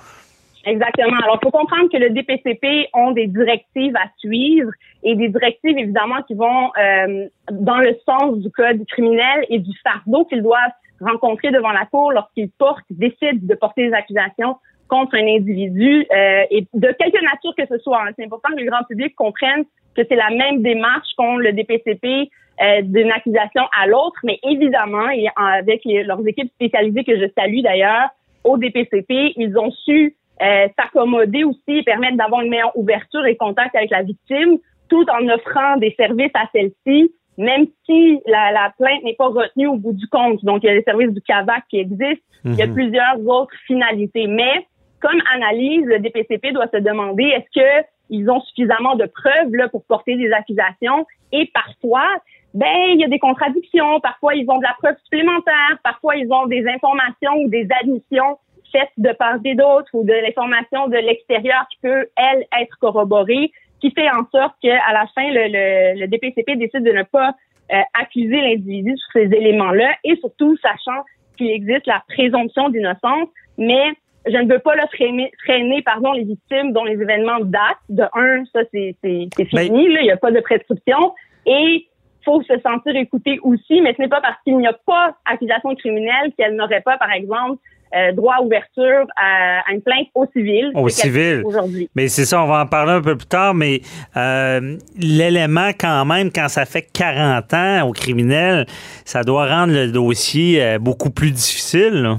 Exactement. 0.66 1.18
Alors, 1.24 1.40
il 1.42 1.46
faut 1.46 1.52
comprendre 1.52 1.90
que 1.90 1.98
le 1.98 2.10
DPCP 2.10 2.90
ont 2.94 3.12
des 3.12 3.28
directives 3.28 3.96
à 3.96 4.10
suivre 4.18 4.72
et 5.04 5.16
des 5.16 5.30
directives, 5.30 5.78
évidemment, 5.78 6.22
qui 6.24 6.34
vont 6.34 6.72
euh, 6.78 7.28
dans 7.52 7.78
le 7.78 7.96
sens 8.06 8.38
du 8.40 8.52
code 8.52 8.86
criminel 8.88 9.46
et 9.50 9.60
du 9.60 9.72
fardeau 9.84 10.26
qu'ils 10.26 10.44
doivent 10.44 10.72
rencontrer 11.00 11.52
devant 11.52 11.72
la 11.72 11.86
cour 11.86 12.12
lorsqu'ils 12.12 12.50
portent, 12.50 12.84
décident 12.90 13.40
de 13.42 13.56
porter 13.56 13.88
des 13.88 13.94
accusations 13.94 14.58
contre 14.90 15.16
un 15.16 15.28
individu 15.28 16.06
euh, 16.12 16.44
et 16.50 16.68
de 16.74 16.88
quelque 17.00 17.24
nature 17.24 17.54
que 17.58 17.66
ce 17.68 17.78
soit. 17.82 18.04
C'est 18.18 18.26
important 18.26 18.50
que 18.54 18.62
le 18.62 18.70
grand 18.70 18.84
public 18.84 19.16
comprenne 19.16 19.64
que 19.96 20.02
c'est 20.08 20.16
la 20.16 20.30
même 20.30 20.62
démarche 20.62 21.08
qu'ont 21.18 21.38
le 21.38 21.54
DPCP 21.54 22.30
euh, 22.62 22.82
d'une 22.82 23.12
accusation 23.12 23.64
à 23.80 23.88
l'autre, 23.88 24.20
mais 24.24 24.40
évidemment, 24.44 25.10
et 25.10 25.28
avec 25.36 25.82
leurs 25.86 26.28
équipes 26.28 26.52
spécialisées 26.56 27.04
que 27.04 27.18
je 27.18 27.26
salue 27.38 27.62
d'ailleurs, 27.62 28.10
au 28.44 28.58
DPCP, 28.58 29.34
ils 29.38 29.58
ont 29.58 29.72
su 29.72 30.16
euh, 30.42 30.68
s'accommoder 30.78 31.44
aussi 31.44 31.80
et 31.80 31.84
permettre 31.84 32.18
d'avoir 32.18 32.42
une 32.42 32.50
meilleure 32.50 32.78
ouverture 32.78 33.26
et 33.26 33.36
contact 33.36 33.76
avec 33.76 33.92
la 33.92 34.04
victime, 34.04 34.58
tout 34.90 35.06
en 35.10 35.28
offrant 35.28 35.78
des 35.78 35.94
services 35.98 36.32
à 36.34 36.48
celle-ci, 36.54 37.12
même 37.38 37.68
si 37.86 38.20
la, 38.26 38.52
la 38.52 38.74
plainte 38.78 39.04
n'est 39.04 39.16
pas 39.16 39.28
retenue 39.28 39.68
au 39.68 39.76
bout 39.76 39.94
du 39.94 40.08
compte. 40.08 40.44
Donc, 40.44 40.64
il 40.64 40.68
y 40.68 40.70
a 40.70 40.74
les 40.74 40.84
services 40.84 41.12
du 41.12 41.22
CAVAC 41.22 41.64
qui 41.70 41.80
existent, 41.80 42.24
il 42.46 42.56
y 42.56 42.62
a 42.62 42.68
mhm. 42.68 42.74
plusieurs 42.74 43.20
autres 43.28 43.56
finalités. 43.68 44.28
Mais, 44.28 44.66
comme 45.02 45.22
analyse, 45.34 45.86
le 45.86 46.00
DPCP 46.00 46.52
doit 46.54 46.68
se 46.74 46.80
demander 46.80 47.24
est-ce 47.24 47.60
que 47.60 47.86
ils 48.10 48.30
ont 48.30 48.42
suffisamment 48.42 48.96
de 48.96 49.06
preuves 49.06 49.54
là, 49.54 49.70
pour 49.70 49.84
porter 49.86 50.16
des 50.16 50.32
accusations? 50.32 51.06
Et 51.32 51.50
parfois, 51.54 52.08
ben 52.54 52.90
il 52.94 53.00
y 53.00 53.04
a 53.04 53.08
des 53.08 53.20
contradictions. 53.20 54.00
Parfois, 54.00 54.36
ils 54.36 54.50
ont 54.50 54.58
de 54.58 54.64
la 54.64 54.76
preuve 54.80 54.96
supplémentaire. 55.04 55.78
Parfois, 55.84 56.16
ils 56.16 56.32
ont 56.32 56.48
des 56.48 56.66
informations 56.68 57.34
ou 57.44 57.50
des 57.50 57.68
admissions 57.82 58.38
faites 58.72 58.92
de 58.98 59.12
part 59.14 59.38
et 59.44 59.56
d'autre 59.56 59.90
ou 59.94 60.04
de 60.04 60.14
l'information 60.14 60.88
de 60.88 60.98
l'extérieur 60.98 61.66
qui 61.72 61.78
peut, 61.82 62.08
elle, 62.16 62.46
être 62.62 62.78
corroborée, 62.80 63.52
qui 63.80 63.92
fait 63.92 64.10
en 64.10 64.26
sorte 64.32 64.56
qu'à 64.62 64.92
la 64.92 65.06
fin, 65.16 65.30
le, 65.32 66.00
le, 66.00 66.08
DPCP 66.08 66.56
décide 66.58 66.84
de 66.84 66.92
ne 66.92 67.04
pas 67.04 67.34
euh, 67.72 67.82
accuser 67.94 68.42
l'individu 68.42 68.96
sur 68.98 69.12
ces 69.14 69.36
éléments-là 69.36 69.92
et 70.04 70.16
surtout 70.18 70.58
sachant 70.58 71.04
qu'il 71.38 71.50
existe 71.50 71.88
la 71.88 72.04
présomption 72.10 72.70
d'innocence, 72.70 73.30
mais 73.58 73.94
je 74.26 74.38
ne 74.38 74.52
veux 74.52 74.60
pas 74.60 74.76
le 74.76 74.86
freiner, 74.94 75.32
freiner 75.44 75.82
pardon, 75.82 76.12
les 76.12 76.24
victimes 76.24 76.74
dont 76.74 76.84
les 76.84 77.02
événements 77.02 77.40
datent. 77.42 77.78
De 77.90 78.04
un, 78.14 78.44
ça, 78.54 78.62
c'est 78.72 78.96
fini, 79.02 79.86
il 79.86 80.04
n'y 80.04 80.12
a 80.12 80.18
pas 80.18 80.32
de 80.32 80.40
prescription. 80.42 81.16
Et 81.46 81.88
faut 82.26 82.42
se 82.44 82.60
sentir 82.60 82.96
écouté 82.96 83.40
aussi, 83.44 83.82
mais 83.82 83.94
ce 83.96 84.02
n'est 84.02 84.10
pas 84.10 84.22
parce 84.22 84.38
qu'il 84.44 84.58
n'y 84.58 84.68
a 84.68 84.78
pas 84.86 85.16
accusation 85.26 85.74
criminelle 85.76 86.34
qu'elle 86.38 86.56
n'aurait 86.56 86.82
pas, 86.82 86.98
par 86.98 87.12
exemple, 87.12 87.62
euh, 87.96 88.12
droit 88.12 88.36
à 88.38 88.42
ouverture 88.44 89.08
à, 89.16 89.62
une 89.72 89.82
plainte 89.82 90.08
au 90.14 90.26
civil. 90.28 90.72
Au 90.76 90.90
civil. 90.90 91.42
Aujourd'hui. 91.44 91.90
Mais 91.96 92.08
c'est 92.08 92.26
ça, 92.26 92.44
on 92.44 92.46
va 92.46 92.62
en 92.62 92.68
parler 92.68 92.92
un 92.92 93.02
peu 93.02 93.16
plus 93.16 93.28
tard, 93.28 93.56
mais 93.56 93.82
euh, 94.16 94.78
l'élément 94.96 95.70
quand 95.70 96.06
même, 96.06 96.32
quand 96.32 96.50
ça 96.50 96.66
fait 96.66 96.88
40 96.94 97.54
ans 97.54 97.88
au 97.88 97.92
criminel, 97.92 98.66
ça 99.06 99.24
doit 99.24 99.48
rendre 99.48 99.74
le 99.74 99.92
dossier 99.92 100.62
euh, 100.62 100.78
beaucoup 100.78 101.10
plus 101.10 101.32
difficile. 101.32 102.18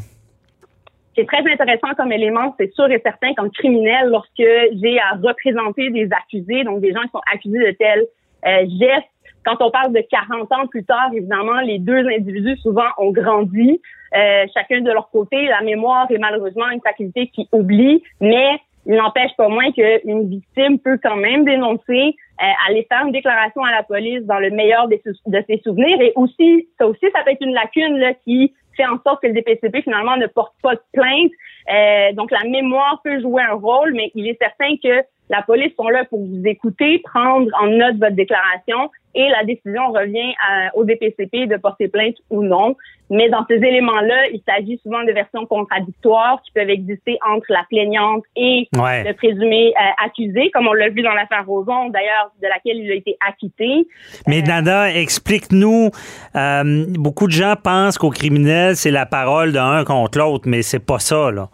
C'est 1.17 1.27
très 1.27 1.39
intéressant 1.39 1.95
comme 1.97 2.11
élément, 2.11 2.55
c'est 2.59 2.73
sûr 2.75 2.91
et 2.91 3.01
certain 3.05 3.33
qu'en 3.35 3.49
criminel, 3.51 4.09
lorsque 4.09 4.31
j'ai 4.39 4.99
à 4.99 5.17
représenter 5.23 5.91
des 5.91 6.09
accusés, 6.13 6.65
donc 6.65 6.81
des 6.81 6.93
gens 6.93 7.03
qui 7.03 7.11
sont 7.13 7.23
accusés 7.33 7.59
de 7.59 7.71
tels 7.73 8.07
gestes, 8.81 9.07
quand 9.45 9.57
on 9.61 9.71
parle 9.71 9.93
de 9.93 10.03
40 10.11 10.53
ans 10.53 10.67
plus 10.69 10.85
tard, 10.85 11.11
évidemment, 11.15 11.61
les 11.61 11.79
deux 11.79 12.07
individus 12.07 12.57
souvent 12.59 12.89
ont 12.99 13.11
grandi, 13.11 13.81
euh, 14.17 14.45
chacun 14.55 14.81
de 14.81 14.91
leur 14.91 15.11
côté. 15.11 15.47
La 15.47 15.63
mémoire 15.63 16.11
est 16.11 16.19
malheureusement 16.19 16.69
une 16.71 16.81
faculté 16.81 17.29
qui 17.29 17.49
oublie, 17.53 18.03
mais 18.21 18.61
il 18.87 18.95
n'empêche 18.95 19.31
pas 19.37 19.49
moins 19.49 19.71
qu'une 19.73 20.29
victime 20.29 20.79
peut 20.79 20.99
quand 21.03 21.17
même 21.17 21.45
dénoncer, 21.45 22.17
euh, 22.43 22.69
aller 22.69 22.87
faire 22.91 23.05
une 23.07 23.13
déclaration 23.13 23.63
à 23.63 23.71
la 23.71 23.83
police 23.83 24.25
dans 24.25 24.39
le 24.39 24.51
meilleur 24.51 24.89
de 24.89 24.99
ses 25.47 25.61
souvenirs. 25.63 26.01
Et 26.01 26.13
aussi, 26.17 26.69
ça 26.79 26.87
aussi, 26.87 27.07
ça 27.15 27.23
peut 27.25 27.31
être 27.31 27.45
une 27.45 27.55
lacune 27.55 27.99
là, 27.99 28.15
qui 28.25 28.55
fait 28.77 28.87
en 28.87 28.99
sorte 29.07 29.23
que 29.23 29.27
le 29.27 29.35
DPCP 29.35 29.83
finalement 29.83 30.17
ne 30.17 30.27
porte 30.27 30.55
pas 30.63 30.75
de 30.75 30.81
plainte. 30.93 31.31
Euh, 31.73 32.13
donc 32.15 32.31
la 32.31 32.49
mémoire 32.49 33.01
peut 33.05 33.21
jouer 33.21 33.43
un 33.43 33.55
rôle, 33.55 33.93
mais 33.95 34.11
il 34.15 34.27
est 34.29 34.39
certain 34.41 34.77
que 34.83 35.05
la 35.31 35.43
police 35.43 35.73
sont 35.77 35.89
là 35.89 36.05
pour 36.05 36.19
vous 36.19 36.43
écouter, 36.45 37.01
prendre 37.05 37.49
en 37.61 37.69
note 37.69 37.97
votre 37.97 38.17
déclaration 38.17 38.91
et 39.15 39.29
la 39.29 39.45
décision 39.45 39.91
revient 39.93 40.35
au 40.75 40.85
DPCP 40.85 41.47
de 41.47 41.57
porter 41.57 41.89
plainte 41.89 42.17
ou 42.31 42.43
non. 42.43 42.77
Mais 43.11 43.29
dans 43.29 43.45
ces 43.49 43.57
éléments-là, 43.57 44.29
il 44.33 44.41
s'agit 44.49 44.79
souvent 44.85 45.03
de 45.03 45.11
versions 45.11 45.45
contradictoires 45.45 46.41
qui 46.45 46.53
peuvent 46.53 46.71
exister 46.71 47.19
entre 47.29 47.47
la 47.49 47.65
plaignante 47.69 48.23
et 48.37 48.69
le 48.73 49.13
présumé 49.15 49.75
euh, 49.77 50.05
accusé, 50.05 50.51
comme 50.53 50.69
on 50.69 50.73
l'a 50.73 50.91
vu 50.91 51.03
dans 51.03 51.13
l'affaire 51.13 51.45
Roson, 51.45 51.89
d'ailleurs, 51.91 52.31
de 52.41 52.47
laquelle 52.47 52.77
il 52.77 52.91
a 52.91 52.95
été 52.95 53.17
acquitté. 53.27 53.89
Mais 54.29 54.43
euh, 54.43 54.47
Nada, 54.47 54.95
explique-nous. 54.95 55.91
Euh, 56.37 56.85
beaucoup 56.91 57.27
de 57.27 57.33
gens 57.33 57.55
pensent 57.61 57.99
qu'au 57.99 58.11
criminel, 58.11 58.77
c'est 58.77 58.93
la 58.93 59.07
parole 59.07 59.53
d'un 59.53 59.85
contre 59.85 60.19
l'autre, 60.19 60.45
mais 60.47 60.63
c'est 60.63 60.85
pas 60.85 61.01
ça, 61.01 61.33
là. 61.33 61.49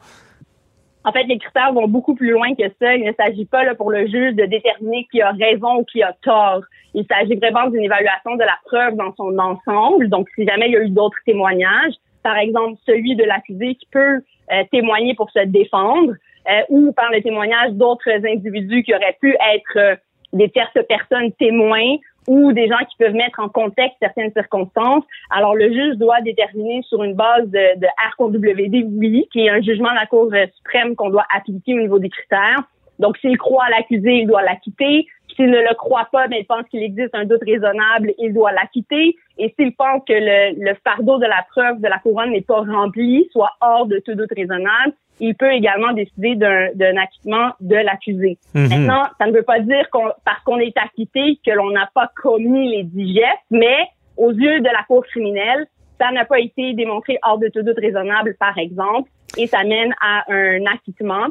En 1.07 1.13
fait, 1.13 1.23
les 1.23 1.39
critères 1.39 1.73
vont 1.73 1.87
beaucoup 1.87 2.17
plus 2.17 2.33
loin 2.33 2.53
que 2.57 2.65
ça. 2.81 2.97
Il 2.97 3.05
ne 3.05 3.13
s'agit 3.13 3.45
pas 3.45 3.63
là, 3.63 3.77
pour 3.77 3.93
le 3.93 4.09
juge 4.09 4.35
de 4.35 4.45
déterminer 4.45 5.07
qui 5.11 5.23
a 5.23 5.31
raison 5.31 5.77
ou 5.77 5.85
qui 5.85 6.03
a 6.03 6.13
tort. 6.21 6.63
Il 6.95 7.07
s'agit 7.09 7.37
vraiment 7.37 7.71
d'une 7.71 7.85
évaluation 7.85 8.35
de 8.35 8.43
la 8.43 8.59
preuve 8.65 8.97
dans 8.97 9.15
son 9.15 9.39
ensemble. 9.39 10.09
Donc, 10.09 10.29
si 10.35 10.45
jamais 10.45 10.67
il 10.67 10.73
y 10.73 10.77
a 10.77 10.83
eu 10.83 10.91
d'autres 10.91 11.17
témoignages, 11.25 11.95
par 12.25 12.37
exemple 12.39 12.75
celui 12.87 13.15
de 13.15 13.23
l'accusé 13.23 13.77
qui 13.77 13.87
peut 13.93 14.21
euh, 14.53 14.65
témoigner 14.73 15.15
pour 15.15 15.31
se 15.31 15.45
défendre, 15.45 16.15
euh, 16.51 16.63
ou 16.71 16.93
par 16.93 17.13
le 17.13 17.23
témoignage 17.23 17.71
d'autres 17.75 18.11
individus 18.11 18.83
qui 18.83 18.93
auraient 18.93 19.17
pu 19.21 19.37
être 19.55 19.77
euh, 19.77 19.97
des 20.33 20.51
tierces 20.51 20.79
personnes 20.89 21.31
témoins 21.39 21.99
ou 22.27 22.53
des 22.53 22.69
gens 22.69 22.79
qui 22.89 22.97
peuvent 22.97 23.15
mettre 23.15 23.41
en 23.41 23.49
contexte 23.49 23.97
certaines 24.01 24.33
circonstances. 24.33 25.05
Alors, 25.31 25.55
le 25.55 25.73
juge 25.73 25.97
doit 25.97 26.21
déterminer 26.23 26.83
sur 26.83 27.03
une 27.03 27.15
base 27.15 27.49
de, 27.49 27.79
de 27.81 27.87
RQWD, 28.13 28.87
oui, 28.99 29.29
qui 29.33 29.47
est 29.47 29.51
un 29.51 29.61
jugement 29.61 29.91
de 29.91 29.97
la 29.97 30.07
Cour 30.07 30.31
suprême 30.57 30.97
qu'on 30.97 31.11
doit 31.11 31.27
appliquer 31.35 31.75
au 31.75 31.81
niveau 31.81 31.99
des 31.99 32.11
critères. 32.11 32.63
Donc, 32.99 33.19
s'il 33.19 33.37
croit 33.37 33.65
à 33.65 33.71
l'accusé, 33.71 34.21
il 34.21 34.27
doit 34.27 34.43
l'acquitter. 34.43 35.07
S'il 35.37 35.51
ne 35.51 35.59
le 35.59 35.75
croit 35.75 36.09
pas, 36.11 36.29
mais 36.29 36.41
il 36.41 36.47
pense 36.47 36.67
qu'il 36.71 36.83
existe 36.83 37.15
un 37.15 37.25
doute 37.25 37.43
raisonnable, 37.45 38.13
il 38.19 38.33
doit 38.33 38.53
l'acquitter. 38.53 39.15
Et 39.39 39.55
s'il 39.59 39.75
pense 39.77 40.03
que 40.09 40.15
le, 40.15 40.59
le, 40.59 40.75
fardeau 40.83 41.19
de 41.19 41.27
la 41.27 41.45
preuve 41.51 41.81
de 41.81 41.89
la 41.89 41.99
couronne 41.99 42.31
n'est 42.31 42.41
pas 42.41 42.61
rempli, 42.61 43.29
soit 43.33 43.53
hors 43.61 43.87
de 43.87 43.99
tout 43.99 44.15
doute 44.15 44.33
raisonnable, 44.35 44.95
il 45.21 45.35
peut 45.35 45.53
également 45.53 45.93
décider 45.93 46.37
d'un 46.37 46.97
acquittement 46.97 47.51
de 47.61 47.77
l'accusé. 47.77 48.39
Mhm. 48.55 48.69
Maintenant, 48.69 49.05
ça 49.19 49.27
ne 49.27 49.33
veut 49.33 49.43
pas 49.43 49.61
dire 49.61 49.89
qu'on 49.91 50.11
parce 50.25 50.43
qu'on 50.45 50.59
est 50.59 50.77
acquitté 50.77 51.39
que 51.45 51.53
l'on 51.53 51.71
n'a 51.71 51.89
pas 51.95 52.11
commis 52.23 52.77
les 52.77 52.85
dix 52.85 53.15
gestes, 53.15 53.47
mais 53.51 53.77
aux 54.17 54.33
yeux 54.33 54.61
de 54.61 54.69
la 54.69 54.83
Cour 54.87 55.05
criminelle, 55.07 55.67
ça 56.01 56.11
n'a 56.13 56.25
pas 56.25 56.41
été 56.41 56.75
démontré 56.75 57.19
hors 57.23 57.39
de 57.39 57.49
tout 57.49 57.63
doute 57.63 57.79
raisonnable, 57.79 58.37
par 58.39 58.57
exemple, 58.59 59.11
et 59.37 59.47
ça 59.47 59.65
mène 59.65 59.95
à 60.01 60.25
un 60.33 60.65
acquittement. 60.67 61.27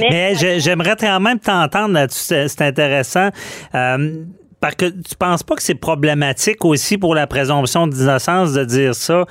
Mais, 0.00 0.34
j'aimerais 0.34 0.96
quand 0.98 1.20
même 1.20 1.38
t'entendre 1.38 1.94
là-dessus, 1.94 2.48
c'est 2.48 2.62
intéressant. 2.62 3.28
Euh, 3.74 4.24
parce 4.60 4.74
que 4.74 4.86
tu 4.86 5.14
penses 5.16 5.42
pas 5.42 5.54
que 5.54 5.62
c'est 5.62 5.76
problématique 5.76 6.64
aussi 6.64 6.98
pour 6.98 7.14
la 7.14 7.26
présomption 7.26 7.86
d'innocence 7.86 8.54
de 8.54 8.64
dire 8.64 8.94
ça, 8.94 9.24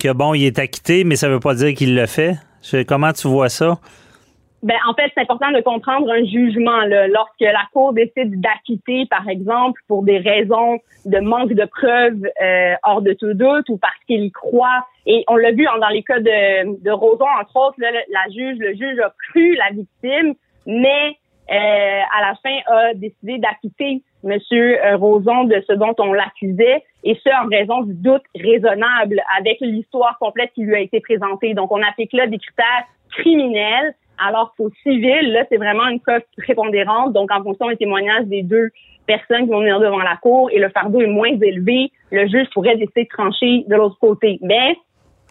que 0.00 0.12
bon, 0.12 0.34
il 0.34 0.44
est 0.46 0.58
acquitté, 0.58 1.04
mais 1.04 1.16
ça 1.16 1.28
veut 1.28 1.40
pas 1.40 1.54
dire 1.54 1.74
qu'il 1.74 1.94
le 1.94 2.06
fait? 2.06 2.36
Comment 2.88 3.12
tu 3.12 3.28
vois 3.28 3.48
ça? 3.48 3.78
Ben, 4.64 4.76
en 4.88 4.94
fait, 4.94 5.12
c'est 5.14 5.20
important 5.20 5.52
de 5.52 5.60
comprendre 5.60 6.10
un 6.10 6.24
jugement. 6.24 6.80
Là. 6.86 7.06
Lorsque 7.08 7.40
la 7.40 7.66
Cour 7.72 7.92
décide 7.92 8.40
d'acquitter, 8.40 9.04
par 9.10 9.28
exemple, 9.28 9.78
pour 9.88 10.02
des 10.02 10.16
raisons 10.16 10.78
de 11.04 11.18
manque 11.20 11.52
de 11.52 11.66
preuves 11.66 12.26
euh, 12.42 12.74
hors 12.82 13.02
de 13.02 13.12
tout 13.12 13.34
doute 13.34 13.68
ou 13.68 13.76
parce 13.76 13.98
qu'il 14.06 14.24
y 14.24 14.32
croit, 14.32 14.86
et 15.06 15.24
on 15.28 15.36
l'a 15.36 15.52
vu 15.52 15.66
dans 15.80 15.88
les 15.88 16.02
cas 16.02 16.18
de, 16.18 16.82
de 16.82 16.90
Roson, 16.90 17.26
entre 17.40 17.56
autres, 17.56 17.76
la 17.80 18.30
juge, 18.30 18.58
le 18.58 18.74
juge 18.74 18.98
a 19.00 19.12
cru 19.30 19.54
la 19.56 19.70
victime, 19.70 20.34
mais 20.66 21.16
euh, 21.50 22.00
à 22.16 22.20
la 22.22 22.34
fin 22.42 22.56
a 22.66 22.94
décidé 22.94 23.38
d'acquitter 23.38 24.02
Monsieur 24.22 24.82
euh, 24.82 24.96
Roson 24.96 25.44
de 25.44 25.62
ce 25.68 25.74
dont 25.74 25.94
on 25.98 26.14
l'accusait, 26.14 26.82
et 27.04 27.14
ce 27.22 27.28
en 27.44 27.48
raison 27.48 27.82
du 27.82 27.92
doute 27.92 28.22
raisonnable 28.34 29.20
avec 29.38 29.58
l'histoire 29.60 30.16
complète 30.18 30.52
qui 30.54 30.62
lui 30.62 30.74
a 30.74 30.80
été 30.80 31.00
présentée. 31.00 31.52
Donc, 31.52 31.70
on 31.70 31.82
applique 31.82 32.14
là 32.14 32.26
des 32.26 32.38
critères 32.38 32.86
criminels, 33.10 33.94
alors 34.18 34.54
qu'au 34.56 34.70
civil, 34.82 35.32
là, 35.32 35.44
c'est 35.50 35.58
vraiment 35.58 35.86
une 35.88 36.00
preuve 36.00 36.22
prépondérante. 36.38 37.12
Donc, 37.12 37.30
en 37.30 37.42
fonction 37.42 37.68
des 37.68 37.76
témoignages 37.76 38.24
des 38.24 38.42
deux 38.42 38.70
personnes 39.06 39.44
qui 39.44 39.50
vont 39.50 39.60
venir 39.60 39.80
devant 39.80 39.98
la 39.98 40.16
cour 40.16 40.48
et 40.50 40.58
le 40.58 40.70
fardeau 40.70 41.02
est 41.02 41.06
moins 41.06 41.28
élevé, 41.28 41.92
le 42.10 42.26
juge 42.26 42.48
pourrait 42.54 42.76
décider 42.76 43.04
de 43.04 43.08
trancher 43.08 43.64
de 43.68 43.74
l'autre 43.74 43.98
côté. 44.00 44.38
Mais 44.40 44.76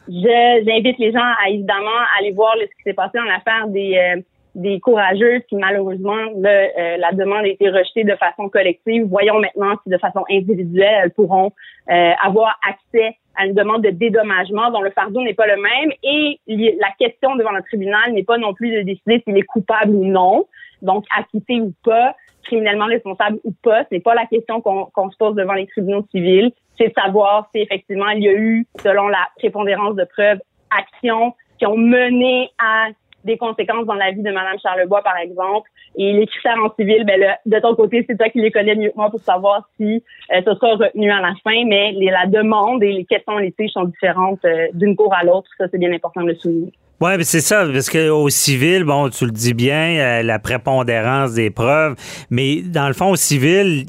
j'invite 0.08 0.98
les 0.98 1.12
gens 1.12 1.32
à 1.44 1.50
évidemment 1.50 1.90
aller 2.20 2.32
voir 2.32 2.56
ce 2.60 2.66
qui 2.66 2.84
s'est 2.84 2.94
passé 2.94 3.18
dans 3.18 3.24
l'affaire 3.24 3.68
des 3.68 3.98
euh, 3.98 4.22
des 4.56 4.80
courageuses 4.80 5.42
qui 5.50 5.56
malheureusement 5.56 6.14
euh, 6.14 6.98
la 6.98 7.12
demande 7.12 7.46
a 7.46 7.48
été 7.48 7.70
rejetée 7.70 8.04
de 8.04 8.16
façon 8.16 8.50
collective. 8.50 9.06
Voyons 9.06 9.40
maintenant 9.40 9.76
si 9.84 9.90
de 9.90 9.98
façon 9.98 10.24
individuelle 10.30 11.02
elles 11.04 11.12
pourront 11.12 11.52
euh, 11.90 12.12
avoir 12.24 12.60
accès 12.68 13.18
à 13.36 13.48
une 13.48 13.56
demande 13.56 13.84
de 13.84 13.90
dédommagement 13.90 14.70
dont 14.70 14.82
le 14.82 14.92
fardeau 14.92 15.22
n'est 15.24 15.34
pas 15.34 15.48
le 15.48 15.60
même 15.60 15.92
et 16.04 16.40
la 16.48 16.90
question 17.00 17.36
devant 17.36 17.52
le 17.52 17.64
tribunal 17.64 18.14
n'est 18.14 18.24
pas 18.24 18.38
non 18.38 18.54
plus 18.54 18.72
de 18.76 18.82
décider 18.82 19.24
s'il 19.26 19.38
est 19.38 19.42
coupable 19.42 19.92
ou 19.92 20.06
non, 20.06 20.46
donc 20.84 21.06
acquitté 21.18 21.60
ou 21.60 21.74
pas, 21.84 22.16
criminellement 22.44 22.86
responsable 22.86 23.40
ou 23.44 23.52
pas. 23.64 23.86
Ce 23.86 23.96
n'est 23.96 24.02
pas 24.02 24.14
la 24.14 24.28
question 24.28 24.62
qu'on 24.62 25.10
se 25.10 25.18
pose 25.18 25.34
devant 25.34 25.54
les 25.54 25.66
tribunaux 25.66 26.06
civils. 26.12 26.52
C'est 26.78 26.90
de 26.90 26.94
savoir 26.94 27.48
si 27.54 27.62
effectivement 27.62 28.10
il 28.10 28.24
y 28.24 28.28
a 28.28 28.34
eu, 28.34 28.66
selon 28.82 29.08
la 29.08 29.30
prépondérance 29.38 29.96
de 29.96 30.06
preuves, 30.06 30.40
actions 30.72 31.34
qui 31.60 31.66
ont 31.66 31.78
mené 31.78 32.50
à 32.58 32.88
des 33.24 33.38
conséquences 33.38 33.86
dans 33.86 33.94
la 33.94 34.12
vie 34.12 34.22
de 34.22 34.32
Madame 34.32 34.58
Charlebois, 34.62 35.02
par 35.02 35.18
exemple. 35.18 35.70
Et 35.96 36.12
les 36.12 36.28
critères 36.28 36.58
en 36.64 36.74
civil, 36.76 37.06
ben 37.06 37.20
là, 37.20 37.38
de 37.46 37.60
ton 37.60 37.76
côté, 37.76 38.04
c'est 38.08 38.18
toi 38.18 38.30
qui 38.30 38.42
les 38.42 38.52
connais 38.52 38.76
mieux 38.76 38.90
que 38.90 38.96
moi 38.96 39.10
pour 39.10 39.20
savoir 39.20 39.70
si 39.78 40.04
euh, 40.34 40.42
ça 40.44 40.56
sera 40.56 40.76
retenu 40.76 41.12
à 41.12 41.22
la 41.22 41.34
fin, 41.44 41.66
mais 41.66 41.92
les, 41.94 42.10
la 42.10 42.26
demande 42.26 42.84
et 42.84 42.92
les 42.92 43.06
questions 43.06 43.38
litiges 43.38 43.72
sont 43.72 43.86
différentes 43.86 44.44
euh, 44.46 44.68
d'une 44.74 44.96
cour 44.96 45.14
à 45.14 45.24
l'autre. 45.24 45.50
Ça, 45.58 45.66
c'est 45.72 45.78
bien 45.78 45.94
important 45.94 46.22
de 46.22 46.28
le 46.28 46.36
souligner. 46.36 46.72
Oui, 47.00 47.12
c'est 47.24 47.42
ça, 47.42 47.66
parce 47.72 47.90
qu'au 47.90 48.30
civil, 48.30 48.86
bon, 48.86 49.10
tu 49.10 49.26
le 49.26 49.32
dis 49.32 49.54
bien, 49.54 49.98
euh, 49.98 50.24
la 50.24 50.40
prépondérance 50.40 51.34
des 51.34 51.50
preuves, 51.50 51.96
mais 52.30 52.62
dans 52.62 52.88
le 52.88 52.94
fond, 52.94 53.12
au 53.12 53.16
civil, 53.16 53.86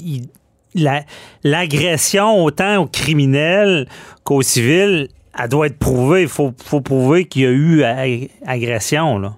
l'agression 0.75 2.45
autant 2.45 2.83
au 2.83 2.87
criminel 2.87 3.87
qu'au 4.25 4.43
civil, 4.43 5.09
elle 5.39 5.49
doit 5.49 5.67
être 5.67 5.79
prouvée. 5.79 6.23
Il 6.23 6.29
faut, 6.29 6.53
faut 6.63 6.81
prouver 6.81 7.27
qu'il 7.27 7.43
y 7.43 7.47
a 7.47 7.51
eu 7.51 7.83
agression, 8.47 9.19
là. 9.19 9.33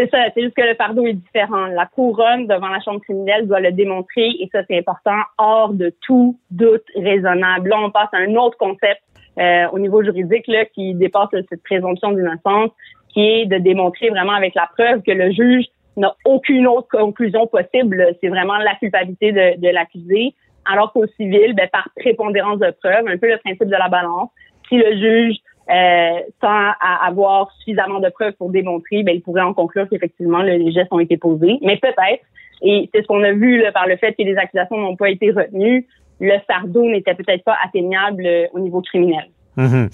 C'est 0.00 0.08
ça, 0.10 0.18
c'est 0.34 0.42
juste 0.42 0.54
que 0.56 0.62
le 0.62 0.74
fardeau 0.76 1.06
est 1.06 1.12
différent. 1.12 1.66
La 1.66 1.84
couronne 1.84 2.46
devant 2.46 2.68
la 2.68 2.80
chambre 2.80 3.00
criminelle 3.00 3.46
doit 3.46 3.60
le 3.60 3.70
démontrer 3.70 4.28
et 4.40 4.48
ça 4.50 4.60
c'est 4.66 4.78
important, 4.78 5.18
hors 5.36 5.74
de 5.74 5.92
tout 6.06 6.38
doute 6.50 6.84
raisonnable. 6.96 7.68
Là, 7.68 7.76
on 7.80 7.90
passe 7.90 8.08
à 8.12 8.16
un 8.16 8.34
autre 8.34 8.56
concept 8.56 9.02
euh, 9.38 9.66
au 9.72 9.78
niveau 9.78 10.02
juridique 10.02 10.46
là, 10.46 10.64
qui 10.64 10.94
dépasse 10.94 11.28
cette 11.32 11.62
présomption 11.64 12.12
d'innocence, 12.12 12.70
qui 13.12 13.20
est 13.20 13.46
de 13.46 13.58
démontrer 13.58 14.08
vraiment 14.08 14.32
avec 14.32 14.54
la 14.54 14.70
preuve 14.74 15.02
que 15.02 15.10
le 15.10 15.32
juge 15.32 15.66
n'a 16.00 16.14
aucune 16.24 16.66
autre 16.66 16.88
conclusion 16.90 17.46
possible. 17.46 18.16
C'est 18.20 18.28
vraiment 18.28 18.56
la 18.58 18.74
culpabilité 18.76 19.32
de, 19.32 19.60
de 19.60 19.68
l'accusé. 19.68 20.34
Alors 20.70 20.92
qu'au 20.92 21.06
civil, 21.16 21.54
ben, 21.54 21.68
par 21.72 21.88
prépondérance 21.96 22.58
de 22.58 22.70
preuve, 22.82 23.06
un 23.08 23.16
peu 23.16 23.28
le 23.28 23.38
principe 23.38 23.64
de 23.64 23.76
la 23.76 23.88
balance, 23.88 24.30
si 24.68 24.76
le 24.76 24.92
juge 24.96 25.36
euh, 25.70 26.20
à 26.42 27.06
avoir 27.06 27.50
suffisamment 27.58 28.00
de 28.00 28.08
preuves 28.08 28.34
pour 28.34 28.50
démontrer, 28.50 29.02
ben, 29.02 29.14
il 29.14 29.22
pourrait 29.22 29.42
en 29.42 29.54
conclure 29.54 29.88
qu'effectivement 29.88 30.42
les 30.42 30.72
gestes 30.72 30.92
ont 30.92 31.00
été 31.00 31.16
posés. 31.16 31.58
Mais 31.62 31.76
peut-être, 31.76 32.24
et 32.62 32.90
c'est 32.92 33.02
ce 33.02 33.06
qu'on 33.06 33.22
a 33.22 33.32
vu 33.32 33.62
par 33.72 33.86
le 33.86 33.96
fait 33.96 34.12
que 34.12 34.22
les 34.22 34.36
accusations 34.36 34.76
n'ont 34.76 34.96
pas 34.96 35.10
été 35.10 35.30
retenues, 35.30 35.86
le 36.20 36.38
fardeau 36.46 36.84
n'était 36.84 37.14
peut-être 37.14 37.44
pas 37.44 37.56
atteignable 37.64 38.26
euh, 38.26 38.46
au 38.52 38.60
niveau 38.60 38.82
criminel. 38.82 39.26
Mhm. 39.56 39.88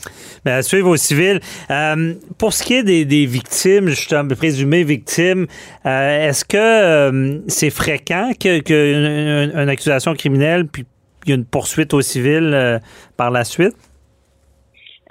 Ben, 0.44 0.54
à 0.54 0.62
suivre 0.62 0.88
au 0.88 0.96
civil. 0.96 1.40
Euh, 1.70 2.14
pour 2.38 2.52
ce 2.52 2.62
qui 2.62 2.74
est 2.74 2.82
des, 2.82 3.04
des 3.04 3.26
victimes, 3.26 3.88
justement, 3.88 4.28
présumées 4.28 4.84
victimes, 4.84 5.46
euh, 5.86 6.28
est-ce 6.28 6.44
que 6.44 7.42
c'est 7.48 7.70
fréquent 7.70 8.30
qu'une 8.38 8.62
que 8.62 9.50
une 9.62 9.68
accusation 9.68 10.14
criminelle, 10.14 10.66
puis 10.66 10.84
il 11.24 11.30
y 11.30 11.32
a 11.32 11.36
une 11.36 11.44
poursuite 11.44 11.94
au 11.94 12.02
civil 12.02 12.80
par 13.16 13.30
la 13.30 13.44
suite? 13.44 13.74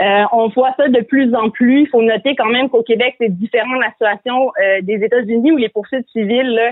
Euh, 0.02 0.24
on 0.34 0.50
voit 0.50 0.74
ça 0.76 0.90
de 0.90 1.02
plus 1.02 1.34
en 1.34 1.50
plus. 1.50 1.84
Il 1.84 1.88
faut 1.88 2.02
noter 2.02 2.36
quand 2.36 2.50
même 2.50 2.70
qu'au 2.70 2.84
Québec, 2.84 3.16
c'est 3.18 3.30
différent 3.30 3.76
de 3.78 3.82
la 3.82 3.92
situation 3.92 4.52
euh, 4.62 4.82
des 4.82 5.04
États-Unis 5.04 5.54
où 5.54 5.58
les 5.58 5.70
poursuites 5.70 6.08
civiles 6.12 6.60
euh, 6.60 6.72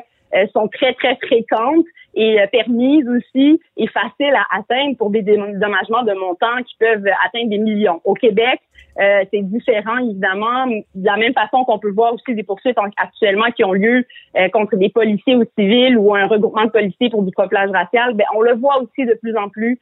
sont 0.53 0.67
très, 0.67 0.93
très 0.93 1.15
fréquentes 1.17 1.85
et 2.15 2.37
permises 2.51 3.07
aussi 3.09 3.59
et 3.77 3.87
faciles 3.87 4.35
à 4.35 4.57
atteindre 4.57 4.97
pour 4.97 5.09
des 5.09 5.21
dédommagements 5.21 6.03
de 6.03 6.13
montants 6.13 6.61
qui 6.65 6.75
peuvent 6.79 7.05
atteindre 7.25 7.49
des 7.49 7.57
millions. 7.57 8.01
Au 8.03 8.13
Québec, 8.13 8.59
c'est 8.97 9.41
différent, 9.41 9.97
évidemment. 9.97 10.67
De 10.67 11.05
la 11.05 11.17
même 11.17 11.33
façon 11.33 11.63
qu'on 11.63 11.79
peut 11.79 11.91
voir 11.91 12.13
aussi 12.13 12.35
des 12.35 12.43
poursuites 12.43 12.77
actuellement 12.97 13.49
qui 13.55 13.63
ont 13.63 13.73
lieu 13.73 14.05
contre 14.51 14.75
des 14.75 14.89
policiers 14.89 15.35
ou 15.35 15.43
civils 15.57 15.97
ou 15.97 16.13
un 16.13 16.27
regroupement 16.27 16.65
de 16.65 16.69
policiers 16.69 17.09
pour 17.09 17.23
du 17.23 17.31
couplage 17.31 17.71
racial, 17.71 18.13
ben, 18.13 18.25
on 18.35 18.41
le 18.41 18.53
voit 18.53 18.77
aussi 18.81 19.05
de 19.05 19.15
plus 19.15 19.35
en 19.35 19.49
plus 19.49 19.79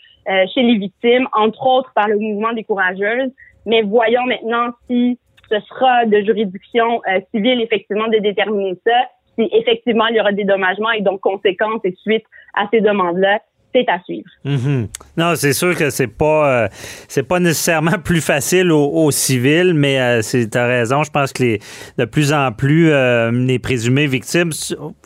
chez 0.53 0.61
les 0.61 0.77
victimes, 0.77 1.27
entre 1.33 1.65
autres 1.67 1.91
par 1.93 2.07
le 2.07 2.17
mouvement 2.17 2.53
des 2.53 2.63
courageuses. 2.63 3.31
Mais 3.65 3.81
voyons 3.81 4.23
maintenant 4.23 4.69
si 4.89 5.19
ce 5.49 5.59
sera 5.59 6.05
de 6.05 6.21
juridiction 6.21 7.01
civile, 7.35 7.61
effectivement, 7.61 8.07
de 8.07 8.19
déterminer 8.19 8.77
ça 8.85 9.09
si 9.41 9.55
effectivement 9.55 10.07
il 10.07 10.17
y 10.17 10.19
aura 10.19 10.31
des 10.31 10.43
dommagements 10.43 10.91
et 10.91 11.01
donc 11.01 11.21
conséquences 11.21 11.81
et 11.83 11.95
suite 12.01 12.23
à 12.53 12.67
ces 12.71 12.81
demandes-là, 12.81 13.39
c'est 13.73 13.87
à 13.89 13.99
suivre. 14.03 14.29
Mhm. 14.43 14.87
Non, 15.17 15.33
c'est 15.35 15.53
sûr 15.53 15.75
que 15.77 15.89
c'est 15.89 16.07
pas 16.07 16.63
euh, 16.63 16.67
c'est 17.07 17.27
pas 17.27 17.39
nécessairement 17.39 17.97
plus 18.03 18.21
facile 18.21 18.71
aux, 18.71 19.11
civils, 19.11 19.73
mais 19.73 19.99
euh, 19.99 20.21
tu 20.21 20.57
as 20.57 20.65
raison. 20.65 21.03
Je 21.03 21.11
pense 21.11 21.31
que 21.31 21.43
les, 21.43 21.59
de 21.97 22.05
plus 22.05 22.33
en 22.33 22.51
plus 22.51 22.91
euh, 22.91 23.31
les 23.31 23.59
présumées 23.59 24.07
victimes 24.07 24.51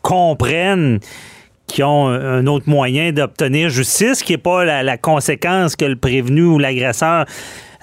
comprennent 0.01 0.99
qu'ils 1.67 1.83
ont 1.83 2.07
un 2.07 2.45
autre 2.45 2.69
moyen 2.69 3.11
d'obtenir 3.11 3.69
justice, 3.69 4.21
qui 4.21 4.33
n'est 4.33 4.37
pas 4.37 4.65
la, 4.65 4.83
la, 4.83 4.97
conséquence 4.97 5.75
que 5.75 5.85
le 5.85 5.95
prévenu 5.95 6.43
ou 6.43 6.59
l'agresseur 6.59 7.25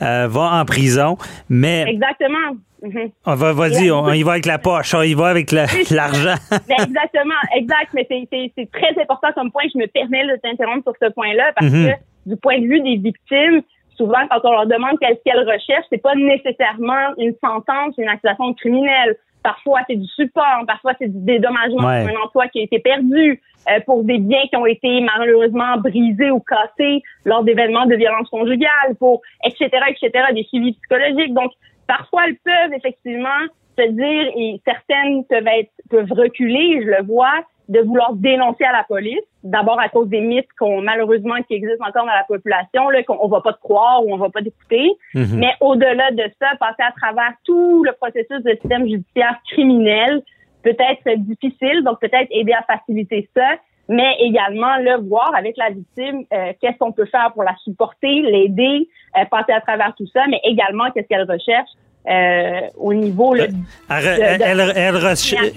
va 0.01 0.61
en 0.61 0.65
prison. 0.65 1.17
Mais 1.49 1.85
exactement. 1.89 2.57
Mhm. 2.83 3.11
On 3.27 3.35
va, 3.35 3.53
vas-y, 3.53 3.91
on, 3.91 4.13
y 4.13 4.23
va 4.25 4.33
avec 4.33 4.47
la 4.47 4.59
poche, 4.59 4.93
on 4.95 5.03
y 5.03 5.15
va 5.15 5.29
avec 5.29 5.53
l'argent. 5.91 6.35
Ben, 6.51 6.77
exactement, 6.85 7.41
exact. 7.55 7.91
Mais 7.95 8.07
c'est 8.11 8.71
très 8.73 9.01
important 9.01 9.29
comme 9.35 9.53
point. 9.53 9.63
Je 9.73 9.79
me 9.79 9.87
permets 9.87 10.27
de 10.27 10.37
t'interrompre 10.43 10.83
sur 10.83 10.95
ce 11.01 11.13
point-là 11.13 11.53
parce 11.55 11.73
mhm. 11.73 11.87
que 11.87 12.31
du 12.31 12.37
point 12.37 12.59
de 12.59 12.67
vue 12.67 12.81
des 12.81 12.97
victimes, 12.97 13.63
souvent 13.97 14.27
quand 14.31 14.41
on 14.45 14.53
leur 14.53 14.67
demande 14.67 14.99
qu'est-ce 15.01 15.23
qu'elles 15.25 15.49
recherchent, 15.49 15.87
c'est 15.91 16.03
pas 16.03 16.15
nécessairement 16.17 17.15
une 17.19 17.35
sentence, 17.43 17.95
une 17.99 18.09
accusation 18.09 18.53
criminelle. 18.55 19.17
Parfois, 19.43 19.81
c'est 19.89 19.97
du 19.97 20.07
support, 20.07 20.65
parfois, 20.69 20.93
c'est 21.01 21.09
du 21.09 21.19
dédommagement 21.19 21.83
pour 21.83 21.89
un 21.89 22.25
emploi 22.25 22.47
qui 22.47 22.61
a 22.61 22.63
été 22.63 22.79
perdu, 22.79 23.43
euh, 23.69 23.81
pour 23.87 24.05
des 24.05 24.19
biens 24.19 24.43
qui 24.49 24.57
ont 24.57 24.67
été 24.67 25.01
malheureusement 25.01 25.79
brisés 25.79 26.31
ou 26.31 26.39
cassés 26.39 27.03
lors 27.25 27.43
d'événements 27.43 27.87
de 27.87 27.97
violence 27.97 28.29
conjugale, 28.29 28.95
pour 29.01 29.21
etc., 29.45 29.69
etc., 29.89 30.27
des 30.33 30.45
suivis 30.45 30.75
psychologiques. 30.75 31.35
Donc, 31.35 31.51
Parfois, 31.97 32.23
elles 32.27 32.39
peuvent 32.43 32.73
effectivement 32.75 33.43
se 33.79 33.87
dire, 33.87 34.33
et 34.35 34.61
certaines 34.65 35.27
peuvent 35.27 35.47
être 35.47 35.71
peuvent 35.91 36.13
reculer, 36.13 36.81
je 36.83 36.89
le 36.89 37.05
vois, 37.05 37.45
de 37.69 37.81
vouloir 37.81 38.15
dénoncer 38.15 38.65
à 38.65 38.73
la 38.73 38.85
police. 38.85 39.21
D'abord 39.45 39.79
à 39.79 39.91
cause 39.91 40.09
des 40.09 40.23
mythes 40.23 40.49
qu'on 40.59 40.81
malheureusement 40.81 41.43
qui 41.47 41.55
existent 41.55 41.87
encore 41.87 42.07
dans 42.07 42.13
la 42.13 42.25
population, 42.27 42.89
là, 42.89 43.03
qu'on 43.03 43.29
va 43.29 43.43
pas 43.43 43.53
te 43.53 43.61
croire 43.61 44.07
ou 44.07 44.15
on 44.15 44.17
va 44.17 44.31
pas 44.31 44.41
t'écouter. 44.41 44.91
Mhm. 45.15 45.39
Mais 45.39 45.53
au-delà 45.61 46.11
de 46.13 46.25
ça, 46.41 46.49
passer 46.59 46.83
à 46.83 46.93
travers 46.93 47.33
tout 47.45 47.85
le 47.85 47.93
processus 47.93 48.43
de 48.43 48.53
système 48.53 48.89
judiciaire 48.89 49.37
criminel 49.51 50.23
peut 50.63 50.77
être 50.79 51.19
difficile, 51.19 51.83
donc 51.85 52.01
peut-être 52.01 52.29
aider 52.31 52.53
à 52.53 52.63
faciliter 52.63 53.29
ça, 53.37 53.57
mais 53.89 54.17
également 54.21 54.77
le 54.79 55.07
voir 55.07 55.35
avec 55.37 55.57
la 55.59 55.71
victime 55.71 56.25
euh, 56.33 56.53
qu'est-ce 56.61 56.79
qu'on 56.79 56.93
peut 56.93 57.07
faire 57.07 57.33
pour 57.33 57.43
la 57.43 57.55
supporter, 57.65 58.23
l'aider, 58.23 58.89
euh, 59.19 59.25
passer 59.31 59.53
à 59.53 59.61
travers 59.61 59.95
tout 59.97 60.07
ça, 60.07 60.25
mais 60.31 60.41
également 60.45 60.91
qu'est-ce 60.93 61.09
qu'elle 61.09 61.31
recherche 61.31 61.71
euh, 62.09 62.61
au 62.77 62.93
niveau. 62.93 63.35
elle, 63.37 64.73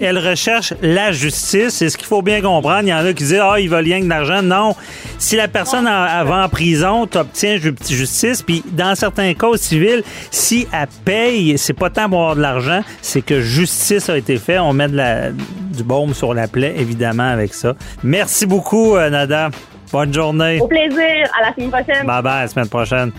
elle, 0.00 0.18
recherche, 0.18 0.74
la 0.80 1.10
justice. 1.10 1.70
C'est 1.70 1.88
ce 1.88 1.96
qu'il 1.96 2.06
faut 2.06 2.22
bien 2.22 2.40
comprendre. 2.40 2.82
Il 2.82 2.88
y 2.88 2.94
en 2.94 2.98
a 2.98 3.12
qui 3.12 3.24
disent 3.24 3.40
Ah, 3.42 3.58
il 3.58 3.68
veulent 3.68 3.84
rien 3.84 4.00
que 4.00 4.06
d'argent. 4.06 4.42
Non. 4.42 4.76
Si 5.18 5.34
la 5.34 5.48
personne 5.48 5.86
va 5.86 6.44
en 6.44 6.48
prison, 6.48 7.06
tu 7.06 7.18
obtiens 7.18 7.56
justice. 7.56 8.42
Puis 8.42 8.62
dans 8.72 8.94
certains 8.94 9.34
cas 9.34 9.56
civils, 9.56 10.02
si 10.30 10.68
elle 10.72 10.86
paye, 11.04 11.58
c'est 11.58 11.72
pas 11.72 11.90
tant 11.90 12.08
pour 12.08 12.20
avoir 12.20 12.36
de 12.36 12.42
l'argent, 12.42 12.80
c'est 13.02 13.22
que 13.22 13.40
justice 13.40 14.08
a 14.08 14.16
été 14.16 14.36
faite. 14.36 14.60
On 14.60 14.72
met 14.72 14.88
de 14.88 14.96
la, 14.96 15.30
du 15.30 15.82
baume 15.82 16.14
sur 16.14 16.32
la 16.32 16.46
plaie, 16.46 16.74
évidemment, 16.76 17.28
avec 17.28 17.54
ça. 17.54 17.74
Merci 18.04 18.46
beaucoup, 18.46 18.96
euh, 18.96 19.10
Nada. 19.10 19.50
Bonne 19.92 20.12
journée. 20.12 20.60
Au 20.60 20.66
plaisir. 20.66 21.28
À 21.40 21.48
la 21.48 21.54
semaine 21.54 21.70
prochaine. 21.70 22.06
Bye 22.06 22.22
bye, 22.22 22.32
à 22.32 22.42
la 22.42 22.48
semaine 22.48 22.68
prochaine. 22.68 23.12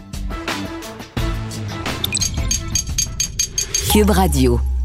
Cube 3.97 4.11
Radio. 4.11 4.76